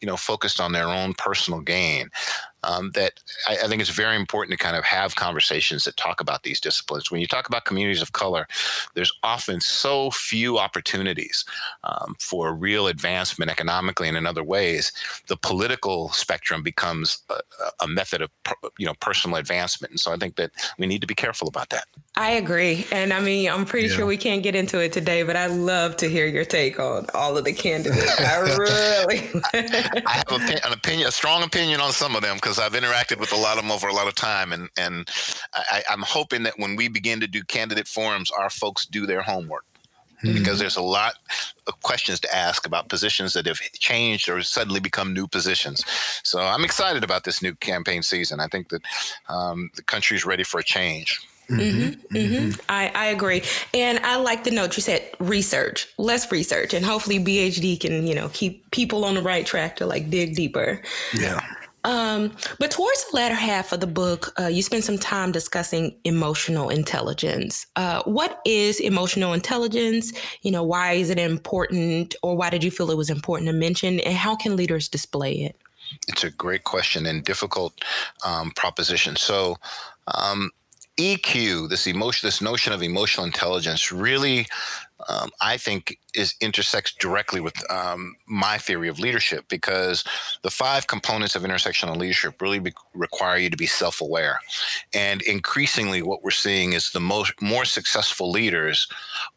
you 0.00 0.06
know 0.06 0.16
focused 0.16 0.60
on 0.60 0.72
their 0.72 0.88
own 0.88 1.14
personal 1.14 1.60
gain 1.60 2.08
um, 2.64 2.90
that 2.92 3.20
I, 3.46 3.58
I, 3.64 3.68
think 3.68 3.80
it's 3.80 3.90
very 3.90 4.16
important 4.16 4.58
to 4.58 4.62
kind 4.62 4.76
of 4.76 4.84
have 4.84 5.14
conversations 5.14 5.84
that 5.84 5.96
talk 5.96 6.20
about 6.20 6.42
these 6.42 6.60
disciplines. 6.60 7.10
When 7.10 7.20
you 7.20 7.26
talk 7.26 7.48
about 7.48 7.64
communities 7.64 8.02
of 8.02 8.12
color, 8.12 8.48
there's 8.94 9.12
often 9.22 9.60
so 9.60 10.10
few 10.10 10.58
opportunities 10.58 11.44
um, 11.84 12.16
for 12.18 12.52
real 12.52 12.88
advancement 12.88 13.50
economically 13.50 14.08
and 14.08 14.16
in 14.16 14.26
other 14.26 14.42
ways. 14.42 14.92
The 15.28 15.36
political 15.36 16.08
spectrum 16.10 16.62
becomes 16.62 17.22
a, 17.30 17.40
a 17.80 17.88
method 17.88 18.22
of 18.22 18.30
you 18.78 18.86
know 18.86 18.94
personal 19.00 19.36
advancement, 19.36 19.92
and 19.92 20.00
so 20.00 20.12
I 20.12 20.16
think 20.16 20.36
that 20.36 20.50
we 20.78 20.86
need 20.86 21.00
to 21.00 21.06
be 21.06 21.14
careful 21.14 21.48
about 21.48 21.70
that. 21.70 21.84
I 22.16 22.32
agree, 22.32 22.86
and 22.90 23.12
I 23.12 23.20
mean 23.20 23.48
I'm 23.48 23.64
pretty 23.66 23.88
yeah. 23.88 23.94
sure 23.94 24.06
we 24.06 24.16
can't 24.16 24.42
get 24.42 24.56
into 24.56 24.82
it 24.82 24.92
today, 24.92 25.22
but 25.22 25.36
I'd 25.36 25.52
love 25.52 25.96
to 25.98 26.08
hear 26.08 26.26
your 26.26 26.44
take 26.44 26.80
on 26.80 27.06
all 27.14 27.36
of 27.36 27.44
the 27.44 27.52
candidates. 27.52 28.20
I 28.20 28.40
really, 28.58 29.42
I 29.54 30.22
have 30.28 30.64
an 30.64 30.72
opinion, 30.72 31.06
a 31.06 31.12
strong 31.12 31.44
opinion 31.44 31.80
on 31.80 31.92
some 31.92 32.16
of 32.16 32.22
them 32.22 32.36
because 32.48 32.58
I've 32.58 32.80
interacted 32.80 33.20
with 33.20 33.32
a 33.32 33.36
lot 33.36 33.58
of 33.58 33.64
them 33.64 33.70
over 33.70 33.88
a 33.88 33.92
lot 33.92 34.08
of 34.08 34.14
time, 34.14 34.52
and 34.52 34.70
and 34.78 35.08
I, 35.52 35.82
am 35.90 36.00
hoping 36.00 36.44
that 36.44 36.54
when 36.58 36.76
we 36.76 36.88
begin 36.88 37.20
to 37.20 37.26
do 37.26 37.42
candidate 37.42 37.86
forums, 37.86 38.30
our 38.30 38.48
folks 38.48 38.86
do 38.86 39.04
their 39.06 39.20
homework. 39.20 39.64
mm-hmm. 40.22 40.38
because 40.38 40.58
there's 40.58 40.76
a 40.76 40.82
lot 40.82 41.14
of 41.66 41.80
questions 41.82 42.18
to 42.20 42.34
ask 42.34 42.66
about 42.66 42.88
positions 42.88 43.34
that 43.34 43.46
have 43.46 43.58
changed 43.78 44.28
or 44.28 44.42
suddenly 44.42 44.80
become 44.80 45.12
new 45.12 45.28
positions. 45.28 45.84
So 46.24 46.40
I'm 46.40 46.64
excited 46.64 47.04
about 47.04 47.24
this 47.24 47.42
new 47.42 47.54
campaign 47.54 48.02
season. 48.02 48.40
I 48.40 48.48
think 48.48 48.70
that 48.70 48.82
um, 49.28 49.70
the 49.76 49.82
country 49.82 50.16
is 50.16 50.24
ready 50.24 50.42
for 50.42 50.58
a 50.58 50.64
change. 50.64 51.20
Mm-hmm, 51.50 52.16
mm-hmm. 52.16 52.16
Mm-hmm. 52.16 52.60
I, 52.68 52.90
I 52.94 53.06
agree. 53.06 53.42
And 53.72 54.00
I 54.00 54.16
like 54.16 54.42
the 54.44 54.50
note 54.50 54.76
you 54.76 54.82
said 54.82 55.02
research, 55.20 55.86
less 55.98 56.32
research, 56.32 56.74
and 56.74 56.84
hopefully 56.84 57.18
BHD 57.20 57.78
can, 57.78 58.06
you 58.06 58.14
know, 58.14 58.28
keep 58.30 58.70
people 58.70 59.04
on 59.04 59.14
the 59.14 59.22
right 59.22 59.46
track 59.46 59.76
to 59.76 59.86
like 59.86 60.10
dig 60.10 60.34
deeper. 60.34 60.82
Yeah. 61.14 61.40
Um, 61.84 62.32
but 62.58 62.70
towards 62.70 63.04
the 63.10 63.16
latter 63.16 63.34
half 63.34 63.72
of 63.72 63.80
the 63.80 63.86
book, 63.86 64.32
uh, 64.38 64.46
you 64.46 64.62
spend 64.62 64.84
some 64.84 64.98
time 64.98 65.32
discussing 65.32 65.96
emotional 66.04 66.68
intelligence. 66.68 67.66
Uh, 67.76 68.02
what 68.04 68.40
is 68.44 68.80
emotional 68.80 69.32
intelligence? 69.32 70.12
You 70.42 70.50
know, 70.50 70.62
why 70.62 70.92
is 70.92 71.10
it 71.10 71.18
important, 71.18 72.14
or 72.22 72.36
why 72.36 72.50
did 72.50 72.64
you 72.64 72.70
feel 72.70 72.90
it 72.90 72.96
was 72.96 73.10
important 73.10 73.48
to 73.48 73.52
mention, 73.52 74.00
and 74.00 74.14
how 74.14 74.36
can 74.36 74.56
leaders 74.56 74.88
display 74.88 75.32
it? 75.32 75.56
It's 76.06 76.24
a 76.24 76.30
great 76.30 76.64
question 76.64 77.06
and 77.06 77.24
difficult 77.24 77.82
um, 78.26 78.50
proposition. 78.50 79.16
So, 79.16 79.56
um, 80.14 80.50
EQ, 80.98 81.68
this 81.68 81.86
emotion, 81.86 82.26
this 82.26 82.42
notion 82.42 82.72
of 82.72 82.82
emotional 82.82 83.24
intelligence, 83.24 83.92
really, 83.92 84.46
um, 85.08 85.30
I 85.40 85.56
think, 85.56 85.98
is 86.14 86.34
intersects 86.40 86.92
directly 86.92 87.40
with 87.40 87.54
um, 87.70 88.16
my 88.26 88.58
theory 88.58 88.88
of 88.88 88.98
leadership 88.98 89.44
because 89.48 90.04
the 90.42 90.50
five 90.50 90.86
components 90.86 91.36
of 91.36 91.42
intersectional 91.42 91.96
leadership 91.96 92.40
really 92.40 92.58
be, 92.58 92.72
require 92.94 93.38
you 93.38 93.50
to 93.50 93.56
be 93.56 93.66
self-aware, 93.66 94.40
and 94.92 95.22
increasingly, 95.22 96.02
what 96.02 96.22
we're 96.22 96.30
seeing 96.30 96.72
is 96.72 96.90
the 96.90 97.00
most 97.00 97.40
more 97.40 97.64
successful 97.64 98.30
leaders 98.30 98.88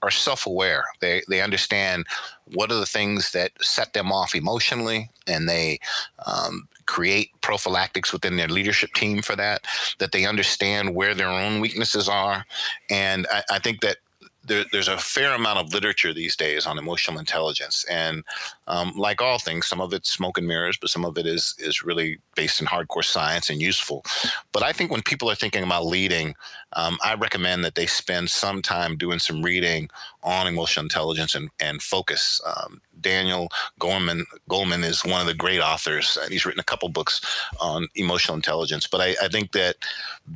are 0.01 0.11
self-aware. 0.11 0.83
They 0.99 1.21
they 1.29 1.41
understand 1.41 2.05
what 2.45 2.71
are 2.71 2.79
the 2.79 2.85
things 2.85 3.31
that 3.31 3.51
set 3.61 3.93
them 3.93 4.11
off 4.11 4.35
emotionally, 4.35 5.09
and 5.27 5.47
they 5.47 5.79
um, 6.25 6.67
create 6.85 7.29
prophylactics 7.41 8.11
within 8.11 8.35
their 8.35 8.49
leadership 8.49 8.93
team 8.93 9.21
for 9.21 9.35
that, 9.35 9.61
that 9.99 10.11
they 10.11 10.25
understand 10.25 10.95
where 10.95 11.13
their 11.13 11.29
own 11.29 11.61
weaknesses 11.61 12.09
are. 12.09 12.45
And 12.89 13.27
I, 13.31 13.43
I 13.51 13.59
think 13.59 13.81
that 13.81 13.97
there, 14.43 14.65
there's 14.71 14.87
a 14.87 14.97
fair 14.97 15.33
amount 15.33 15.59
of 15.59 15.73
literature 15.73 16.13
these 16.13 16.35
days 16.35 16.65
on 16.65 16.77
emotional 16.77 17.19
intelligence, 17.19 17.83
and 17.89 18.23
um, 18.67 18.93
like 18.95 19.21
all 19.21 19.37
things, 19.37 19.67
some 19.67 19.81
of 19.81 19.93
it's 19.93 20.09
smoke 20.09 20.37
and 20.37 20.47
mirrors, 20.47 20.77
but 20.77 20.89
some 20.89 21.05
of 21.05 21.17
it 21.17 21.25
is 21.25 21.55
is 21.59 21.83
really 21.83 22.19
based 22.35 22.59
in 22.59 22.67
hardcore 22.67 23.03
science 23.03 23.49
and 23.49 23.61
useful. 23.61 24.03
But 24.51 24.63
I 24.63 24.71
think 24.71 24.91
when 24.91 25.03
people 25.03 25.29
are 25.29 25.35
thinking 25.35 25.63
about 25.63 25.85
leading, 25.85 26.35
um, 26.73 26.97
I 27.03 27.13
recommend 27.15 27.63
that 27.65 27.75
they 27.75 27.85
spend 27.85 28.29
some 28.29 28.61
time 28.61 28.97
doing 28.97 29.19
some 29.19 29.43
reading 29.43 29.89
on 30.23 30.47
emotional 30.47 30.85
intelligence 30.85 31.35
and, 31.35 31.49
and 31.59 31.81
focus. 31.81 32.41
Um, 32.45 32.81
Daniel 32.99 33.49
Goleman 33.79 34.23
Goleman 34.49 34.83
is 34.83 35.05
one 35.05 35.21
of 35.21 35.27
the 35.27 35.33
great 35.33 35.59
authors, 35.59 36.17
and 36.21 36.31
he's 36.31 36.45
written 36.45 36.59
a 36.59 36.63
couple 36.63 36.89
books 36.89 37.21
on 37.59 37.87
emotional 37.95 38.35
intelligence. 38.35 38.87
But 38.87 39.01
I, 39.01 39.15
I 39.23 39.27
think 39.27 39.51
that 39.51 39.75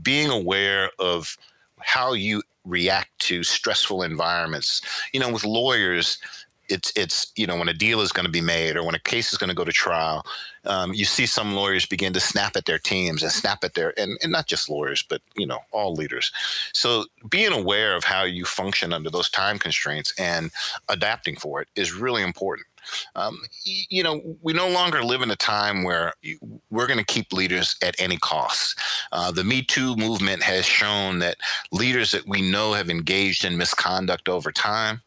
being 0.04 0.30
aware 0.30 0.92
of 1.00 1.38
how 1.82 2.14
you 2.14 2.42
react 2.66 3.18
to 3.20 3.44
stressful 3.44 4.02
environments. 4.04 4.82
You 5.14 5.20
know, 5.20 5.32
with 5.32 5.46
lawyers, 5.46 6.18
it's 6.70 6.92
it's 6.96 7.32
you 7.36 7.46
know 7.46 7.58
when 7.58 7.70
a 7.70 7.74
deal 7.74 8.02
is 8.02 8.12
going 8.12 8.26
to 8.26 8.32
be 8.32 8.42
made 8.42 8.76
or 8.76 8.84
when 8.84 8.96
a 8.96 9.00
case 9.00 9.32
is 9.32 9.38
going 9.38 9.50
to 9.50 9.56
go 9.56 9.64
to 9.64 9.72
trial, 9.72 10.26
um, 10.66 10.94
you 10.94 11.06
see 11.06 11.26
some 11.26 11.54
lawyers 11.54 11.86
begin 11.86 12.14
to 12.14 12.20
snap 12.20 12.56
at 12.56 12.66
their 12.66 12.80
teams 12.80 13.22
and 13.22 13.32
snap 13.32 13.64
at 13.64 13.76
their 13.76 13.94
and, 14.00 14.18
and 14.24 14.32
not 14.32 14.48
just 14.48 14.70
lawyers 14.70 15.04
but 15.04 15.22
you 15.36 15.46
know 15.46 15.60
all 15.72 15.94
leaders. 15.94 16.32
So 16.74 17.06
being 17.30 17.52
aware 17.52 17.96
of 17.96 18.04
how 18.04 18.24
you 18.24 18.46
function 18.46 18.94
under 18.94 19.10
those 19.10 19.30
time 19.30 19.60
constraints 19.60 20.14
and 20.18 20.52
adapting 20.90 21.36
for 21.36 21.62
it 21.62 21.68
is 21.76 21.94
really 21.94 22.24
important. 22.24 22.68
Um, 23.16 23.40
you 23.64 24.04
know, 24.04 24.22
we 24.42 24.54
no 24.54 24.70
longer 24.70 25.04
live 25.04 25.22
in 25.22 25.32
a 25.32 25.36
time 25.36 25.84
where 25.84 26.14
we're 26.70 26.88
going 26.88 27.00
to 27.00 27.06
keep 27.06 27.34
leaders 27.34 27.76
at 27.82 27.96
any 28.00 28.18
cost. 28.18 28.80
Uh, 29.12 29.32
the 29.32 29.44
Me 29.44 29.62
Too 29.62 29.96
movement 29.96 30.44
has 30.44 30.66
shown 30.66 31.20
that 31.20 31.38
leaders 31.72 32.12
that 32.12 32.28
we 32.28 32.42
know 32.42 32.74
have 32.74 32.90
engaged 32.90 33.46
in 33.46 33.58
misconduct 33.58 34.30
over 34.30 34.52
time 34.52 35.02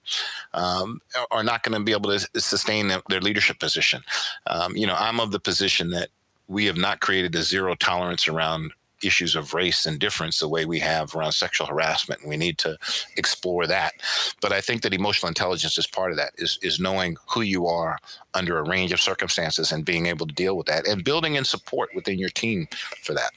um, 0.55 1.01
are 1.31 1.45
not 1.45 1.63
going 1.63 1.79
to 1.79 1.85
be 1.85 1.93
able 1.93 2.11
to 2.11 2.41
sustain 2.41 2.89
their 2.89 3.21
leadership 3.21 3.59
position. 3.59 4.03
Um, 4.47 4.77
you 4.77 4.87
know, 4.87 4.97
I'm 4.99 5.21
of 5.21 5.31
the 5.31 5.41
position 5.41 5.91
that 5.91 6.09
we 6.49 6.65
have 6.65 6.77
not 6.77 7.01
created 7.01 7.35
a 7.35 7.43
zero 7.43 7.75
tolerance 7.75 8.27
around 8.27 8.73
issues 9.03 9.37
of 9.37 9.55
race 9.55 9.87
and 9.87 9.99
difference 9.99 10.39
the 10.39 10.49
way 10.49 10.65
we 10.65 10.81
have 10.81 11.15
around 11.15 11.33
sexual 11.33 11.67
harassment. 11.67 12.21
And 12.21 12.31
we 12.31 12.37
need 12.37 12.59
to 12.59 12.77
explore 13.17 13.67
that. 13.67 13.95
But 14.41 14.53
I 14.53 14.61
think 14.61 14.83
that 14.83 14.95
emotional 14.95 15.29
intelligence 15.29 15.79
is 15.79 15.87
part 15.87 16.11
of 16.11 16.17
that, 16.17 16.33
is, 16.37 16.59
is 16.63 16.81
knowing 16.81 17.17
who 17.31 17.43
you 17.43 17.67
are 17.67 17.99
under 18.35 18.59
a 18.59 18.69
range 18.69 18.93
of 18.93 19.01
circumstances 19.01 19.73
and 19.73 19.85
being 19.85 20.07
able 20.07 20.27
to 20.27 20.35
deal 20.35 20.57
with 20.57 20.67
that 20.67 20.87
and 20.87 21.03
building 21.03 21.35
in 21.35 21.45
support 21.45 21.91
within 21.95 22.19
your 22.19 22.29
team 22.29 22.69
for 23.03 23.15
that. 23.15 23.31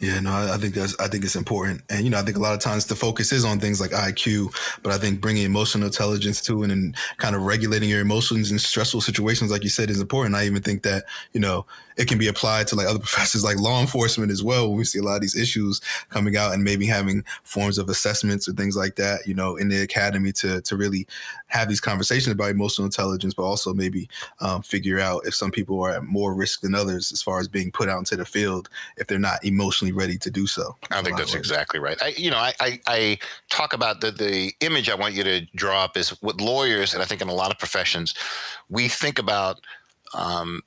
Yeah, 0.00 0.20
no, 0.20 0.30
I, 0.30 0.54
I 0.54 0.56
think 0.56 0.74
that's, 0.74 0.98
I 0.98 1.08
think 1.08 1.24
it's 1.24 1.36
important. 1.36 1.82
And, 1.90 2.04
you 2.04 2.10
know, 2.10 2.18
I 2.18 2.22
think 2.22 2.36
a 2.36 2.40
lot 2.40 2.54
of 2.54 2.60
times 2.60 2.86
the 2.86 2.96
focus 2.96 3.32
is 3.32 3.44
on 3.44 3.60
things 3.60 3.80
like 3.80 3.90
IQ, 3.90 4.54
but 4.82 4.92
I 4.92 4.98
think 4.98 5.20
bringing 5.20 5.44
emotional 5.44 5.86
intelligence 5.86 6.42
to 6.42 6.62
and 6.62 6.96
kind 7.18 7.36
of 7.36 7.42
regulating 7.42 7.88
your 7.88 8.00
emotions 8.00 8.50
in 8.50 8.58
stressful 8.58 9.00
situations, 9.00 9.50
like 9.50 9.62
you 9.62 9.70
said, 9.70 9.90
is 9.90 10.00
important. 10.00 10.34
I 10.34 10.44
even 10.46 10.62
think 10.62 10.82
that, 10.82 11.04
you 11.32 11.40
know, 11.40 11.66
it 11.98 12.08
can 12.08 12.16
be 12.16 12.28
applied 12.28 12.66
to 12.68 12.76
like 12.76 12.86
other 12.86 12.98
professions 13.08 13.44
like 13.44 13.58
law 13.58 13.80
enforcement 13.80 14.30
as 14.30 14.42
well. 14.42 14.68
When 14.68 14.78
we 14.78 14.84
see 14.84 15.00
a 15.00 15.02
lot 15.02 15.16
of 15.16 15.20
these 15.20 15.36
issues 15.36 15.80
coming 16.08 16.36
out 16.36 16.54
and 16.54 16.64
maybe 16.64 16.86
having 16.86 17.24
forms 17.42 17.76
of 17.76 17.88
assessments 17.88 18.48
or 18.48 18.52
things 18.52 18.76
like 18.76 18.96
that, 18.96 19.26
you 19.26 19.34
know, 19.34 19.56
in 19.56 19.68
the 19.68 19.82
academy 19.82 20.32
to 20.32 20.62
to 20.62 20.76
really 20.76 21.06
have 21.48 21.68
these 21.68 21.80
conversations 21.80 22.32
about 22.32 22.50
emotional 22.50 22.86
intelligence, 22.86 23.34
but 23.34 23.42
also 23.42 23.74
maybe 23.74 24.08
um, 24.40 24.62
figure 24.62 25.00
out 25.00 25.26
if 25.26 25.34
some 25.34 25.50
people 25.50 25.82
are 25.82 25.90
at 25.90 26.04
more 26.04 26.34
risk 26.34 26.60
than 26.60 26.74
others 26.74 27.12
as 27.12 27.20
far 27.20 27.40
as 27.40 27.48
being 27.48 27.72
put 27.72 27.88
out 27.88 27.98
into 27.98 28.16
the 28.16 28.24
field 28.24 28.68
if 28.96 29.06
they're 29.06 29.18
not 29.18 29.44
emotionally 29.44 29.92
ready 29.92 30.16
to 30.18 30.30
do 30.30 30.46
so. 30.46 30.76
I 30.90 31.02
think 31.02 31.16
that's 31.16 31.34
exactly 31.34 31.80
right. 31.80 32.00
I, 32.02 32.08
you 32.16 32.30
know, 32.30 32.36
I, 32.36 32.52
I, 32.60 32.80
I 32.86 33.18
talk 33.50 33.72
about 33.72 34.00
the 34.00 34.12
the 34.12 34.52
image 34.60 34.88
I 34.88 34.94
want 34.94 35.14
you 35.14 35.24
to 35.24 35.40
draw 35.54 35.84
up 35.84 35.96
is 35.96 36.20
with 36.22 36.40
lawyers, 36.40 36.94
and 36.94 37.02
I 37.02 37.06
think 37.06 37.20
in 37.20 37.28
a 37.28 37.34
lot 37.34 37.50
of 37.50 37.58
professions, 37.58 38.14
we 38.68 38.88
think 38.88 39.18
about 39.18 39.60
um, 40.14 40.62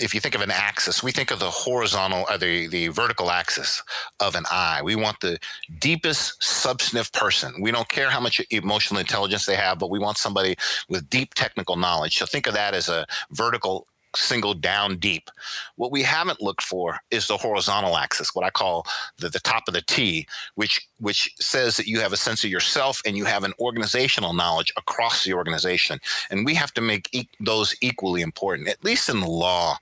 if 0.00 0.14
you 0.14 0.20
think 0.20 0.34
of 0.34 0.40
an 0.40 0.50
axis, 0.50 1.02
we 1.02 1.12
think 1.12 1.30
of 1.30 1.38
the 1.38 1.50
horizontal 1.50 2.22
or 2.22 2.32
uh, 2.32 2.36
the, 2.36 2.66
the 2.68 2.88
vertical 2.88 3.30
axis 3.30 3.82
of 4.20 4.34
an 4.34 4.44
eye. 4.50 4.80
We 4.82 4.96
want 4.96 5.20
the 5.20 5.38
deepest 5.78 6.42
substantive 6.42 7.12
person. 7.12 7.54
We 7.60 7.70
don't 7.70 7.88
care 7.88 8.08
how 8.08 8.20
much 8.20 8.40
emotional 8.50 9.00
intelligence 9.00 9.44
they 9.44 9.56
have, 9.56 9.78
but 9.78 9.90
we 9.90 9.98
want 9.98 10.16
somebody 10.16 10.56
with 10.88 11.10
deep 11.10 11.34
technical 11.34 11.76
knowledge. 11.76 12.18
So 12.18 12.26
think 12.26 12.46
of 12.46 12.54
that 12.54 12.74
as 12.74 12.88
a 12.88 13.06
vertical 13.30 13.86
single 14.16 14.54
down 14.54 14.96
deep. 14.96 15.30
What 15.76 15.92
we 15.92 16.02
haven't 16.02 16.42
looked 16.42 16.62
for 16.62 17.00
is 17.10 17.26
the 17.26 17.36
horizontal 17.36 17.96
axis, 17.96 18.34
what 18.34 18.44
I 18.44 18.50
call 18.50 18.86
the, 19.18 19.28
the 19.28 19.40
top 19.40 19.64
of 19.68 19.74
the 19.74 19.82
T, 19.82 20.26
which 20.54 20.86
which 20.98 21.34
says 21.40 21.76
that 21.76 21.88
you 21.88 21.98
have 21.98 22.12
a 22.12 22.16
sense 22.16 22.44
of 22.44 22.50
yourself 22.50 23.00
and 23.04 23.16
you 23.16 23.24
have 23.24 23.42
an 23.42 23.52
organizational 23.58 24.34
knowledge 24.34 24.72
across 24.76 25.24
the 25.24 25.34
organization. 25.34 25.98
And 26.30 26.46
we 26.46 26.54
have 26.54 26.72
to 26.74 26.80
make 26.80 27.08
e- 27.12 27.28
those 27.40 27.74
equally 27.80 28.22
important. 28.22 28.68
At 28.68 28.84
least 28.84 29.08
in 29.08 29.18
the 29.18 29.26
law, 29.26 29.78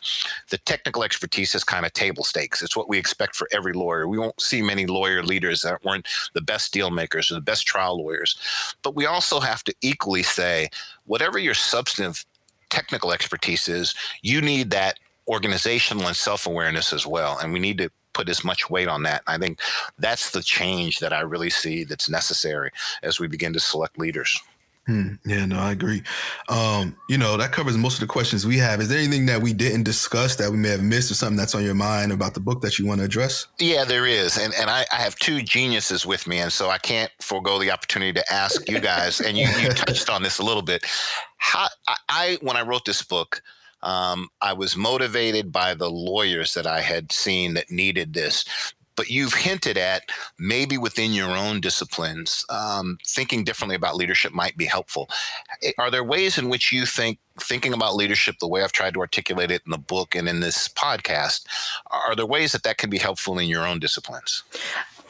the 0.48 0.56
technical 0.58 1.04
expertise 1.04 1.54
is 1.54 1.62
kind 1.62 1.84
of 1.84 1.92
table 1.92 2.24
stakes. 2.24 2.62
It's 2.62 2.76
what 2.76 2.88
we 2.88 2.98
expect 2.98 3.36
for 3.36 3.48
every 3.52 3.74
lawyer. 3.74 4.08
We 4.08 4.18
won't 4.18 4.40
see 4.40 4.62
many 4.62 4.86
lawyer 4.86 5.22
leaders 5.22 5.60
that 5.62 5.84
weren't 5.84 6.08
the 6.32 6.40
best 6.40 6.72
deal 6.72 6.90
makers 6.90 7.30
or 7.30 7.34
the 7.34 7.40
best 7.42 7.66
trial 7.66 8.02
lawyers. 8.02 8.36
But 8.82 8.96
we 8.96 9.04
also 9.04 9.40
have 9.40 9.62
to 9.64 9.74
equally 9.82 10.22
say, 10.22 10.70
whatever 11.04 11.38
your 11.38 11.54
substantive 11.54 12.24
technical 12.70 13.12
expertise 13.12 13.68
is, 13.68 13.94
you 14.22 14.40
need 14.40 14.70
that 14.70 14.98
organizational 15.28 16.06
and 16.06 16.16
self 16.16 16.46
awareness 16.46 16.92
as 16.92 17.06
well. 17.06 17.38
And 17.38 17.52
we 17.52 17.58
need 17.58 17.78
to 17.78 17.90
put 18.12 18.28
as 18.28 18.44
much 18.44 18.68
weight 18.68 18.88
on 18.88 19.02
that. 19.04 19.22
I 19.26 19.38
think 19.38 19.60
that's 19.98 20.30
the 20.30 20.42
change 20.42 20.98
that 20.98 21.12
I 21.12 21.20
really 21.20 21.50
see 21.50 21.84
that's 21.84 22.10
necessary 22.10 22.70
as 23.02 23.20
we 23.20 23.28
begin 23.28 23.52
to 23.52 23.60
select 23.60 23.98
leaders. 23.98 24.40
Hmm. 24.86 25.14
Yeah, 25.24 25.44
no, 25.46 25.58
I 25.58 25.72
agree. 25.72 26.02
Um, 26.48 26.96
you 27.08 27.18
know, 27.18 27.36
that 27.36 27.52
covers 27.52 27.76
most 27.76 27.94
of 27.94 28.00
the 28.00 28.06
questions 28.06 28.46
we 28.46 28.58
have. 28.58 28.80
Is 28.80 28.88
there 28.88 28.98
anything 28.98 29.26
that 29.26 29.40
we 29.40 29.52
didn't 29.52 29.84
discuss 29.84 30.36
that 30.36 30.50
we 30.50 30.56
may 30.56 30.70
have 30.70 30.82
missed 30.82 31.10
or 31.10 31.14
something 31.14 31.36
that's 31.36 31.54
on 31.54 31.62
your 31.62 31.74
mind 31.74 32.12
about 32.12 32.34
the 32.34 32.40
book 32.40 32.60
that 32.62 32.78
you 32.78 32.86
want 32.86 32.98
to 33.00 33.04
address? 33.04 33.46
Yeah, 33.58 33.84
there 33.84 34.06
is. 34.06 34.38
And 34.38 34.54
and 34.54 34.70
I, 34.70 34.86
I 34.92 34.96
have 34.96 35.16
two 35.16 35.42
geniuses 35.42 36.06
with 36.06 36.26
me, 36.26 36.38
and 36.38 36.52
so 36.52 36.70
I 36.70 36.78
can't 36.78 37.12
forego 37.20 37.58
the 37.58 37.70
opportunity 37.70 38.12
to 38.14 38.32
ask 38.32 38.68
you 38.68 38.80
guys, 38.80 39.20
and 39.20 39.36
you, 39.36 39.46
you 39.60 39.68
touched 39.68 40.08
on 40.08 40.22
this 40.22 40.38
a 40.38 40.44
little 40.44 40.62
bit. 40.62 40.84
How 41.36 41.68
I, 41.86 41.96
I 42.08 42.38
when 42.40 42.56
I 42.56 42.62
wrote 42.62 42.84
this 42.84 43.02
book, 43.02 43.42
um, 43.82 44.28
I 44.40 44.54
was 44.54 44.76
motivated 44.76 45.52
by 45.52 45.74
the 45.74 45.90
lawyers 45.90 46.54
that 46.54 46.66
I 46.66 46.80
had 46.80 47.12
seen 47.12 47.54
that 47.54 47.70
needed 47.70 48.14
this 48.14 48.44
but 49.00 49.08
you've 49.08 49.32
hinted 49.32 49.78
at 49.78 50.02
maybe 50.38 50.76
within 50.76 51.14
your 51.14 51.30
own 51.30 51.58
disciplines, 51.58 52.44
um, 52.50 52.98
thinking 53.06 53.44
differently 53.44 53.74
about 53.74 53.96
leadership 53.96 54.30
might 54.30 54.58
be 54.58 54.66
helpful. 54.66 55.08
Are 55.78 55.90
there 55.90 56.04
ways 56.04 56.36
in 56.36 56.50
which 56.50 56.70
you 56.70 56.84
think 56.84 57.18
thinking 57.40 57.72
about 57.72 57.96
leadership 57.96 58.36
the 58.40 58.46
way 58.46 58.62
I've 58.62 58.72
tried 58.72 58.92
to 58.92 59.00
articulate 59.00 59.50
it 59.50 59.62
in 59.64 59.70
the 59.70 59.78
book 59.78 60.14
and 60.14 60.28
in 60.28 60.40
this 60.40 60.68
podcast, 60.68 61.46
are 61.90 62.14
there 62.14 62.26
ways 62.26 62.52
that 62.52 62.62
that 62.64 62.76
can 62.76 62.90
be 62.90 62.98
helpful 62.98 63.38
in 63.38 63.48
your 63.48 63.66
own 63.66 63.78
disciplines? 63.78 64.42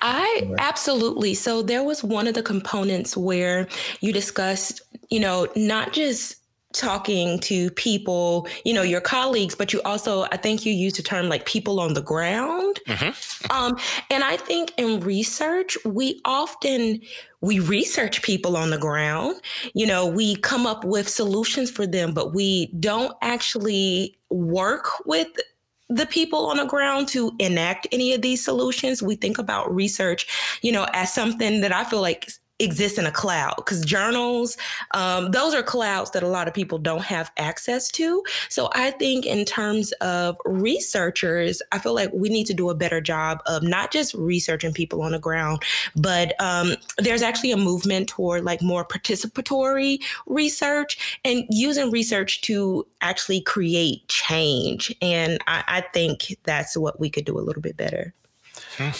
I 0.03 0.49
absolutely. 0.59 1.35
So 1.35 1.61
there 1.61 1.83
was 1.83 2.05
one 2.05 2.29
of 2.29 2.35
the 2.35 2.45
components 2.45 3.17
where 3.17 3.67
you 4.01 4.13
discussed 4.13 4.83
you 5.11 5.19
know, 5.19 5.49
not 5.57 5.93
just 5.93 6.37
talking 6.73 7.39
to 7.41 7.71
people, 7.73 8.47
you 8.65 8.73
know, 8.73 8.83
your 8.83 9.01
colleagues, 9.01 9.55
but 9.55 9.73
you 9.73 9.83
also, 9.83 10.23
I 10.31 10.37
think 10.37 10.65
you 10.65 10.73
used 10.73 10.97
the 10.97 11.03
term 11.03 11.29
like 11.29 11.45
people 11.45 11.81
on 11.81 11.95
the 11.95 12.03
ground. 12.03 12.81
Mm-hmm. 12.87 13.53
Um, 13.53 13.79
and 14.09 14.23
I 14.23 14.37
think 14.37 14.73
in 14.77 15.01
research, 15.01 15.77
we 15.85 16.21
often 16.25 17.01
we 17.41 17.59
research 17.59 18.23
people 18.23 18.57
on 18.57 18.71
the 18.71 18.79
ground. 18.79 19.41
You 19.75 19.87
know, 19.87 20.07
we 20.07 20.37
come 20.37 20.67
up 20.67 20.85
with 20.85 21.09
solutions 21.09 21.71
for 21.71 21.87
them, 21.87 22.13
but 22.13 22.35
we 22.35 22.67
don't 22.79 23.17
actually 23.23 24.17
work 24.29 25.07
with 25.07 25.29
the 25.89 26.07
people 26.07 26.47
on 26.47 26.59
the 26.59 26.67
ground 26.67 27.09
to 27.09 27.33
enact 27.41 27.89
any 27.91 28.15
of 28.15 28.23
these 28.23 28.45
solutions. 28.45 29.03
We 29.03 29.17
think 29.17 29.39
about 29.39 29.75
research, 29.75 30.59
you 30.63 30.71
know, 30.71 30.87
as 30.93 31.13
something 31.13 31.63
that 31.63 31.73
I 31.73 31.83
feel 31.83 32.01
like 32.01 32.31
exists 32.61 32.99
in 32.99 33.07
a 33.07 33.11
cloud 33.11 33.55
because 33.57 33.85
journals 33.85 34.57
um, 34.93 35.31
those 35.31 35.55
are 35.55 35.63
clouds 35.63 36.11
that 36.13 36.23
a 36.23 36.29
lot 36.29 36.49
of 36.49 36.55
people 36.55 36.79
don't 36.79 37.03
have 37.03 37.31
access 37.37 37.91
to. 37.91 38.23
So 38.49 38.69
i 38.75 38.91
think 38.91 39.27
in 39.27 39.45
terms 39.45 39.93
of 40.01 40.37
researchers 40.45 41.63
i 41.73 41.79
feel 41.79 41.95
like 41.95 42.11
we 42.13 42.29
need 42.29 42.47
to 42.47 42.55
do 42.55 42.71
a 42.71 42.75
better 42.75 43.01
job 43.01 43.41
of 43.47 43.63
not 43.63 43.91
just 43.91 44.15
researching 44.15 44.73
people 44.73 45.03
on 45.03 45.13
the 45.13 45.19
ground 45.19 45.63
but 45.97 46.41
um, 46.41 46.75
there's 46.99 47.23
actually 47.23 47.53
a 47.53 47.57
movement 47.57 48.09
toward 48.09 48.45
like 48.45 48.63
more 48.63 48.85
participatory 48.85 49.99
research 50.27 51.19
and 51.25 51.45
using 51.51 51.91
research 51.91 52.41
to 52.43 52.87
actually 53.01 53.41
create 53.41 54.07
change. 54.09 54.95
And 55.01 55.39
i, 55.47 55.65
I 55.67 55.81
think 55.93 56.37
that's 56.45 56.77
what 56.77 57.01
we 57.01 57.11
could 57.11 57.25
do 57.25 57.39
a 57.39 57.41
little 57.41 57.63
bit 57.63 57.77
better. 57.77 58.15
Hmm. 58.77 58.91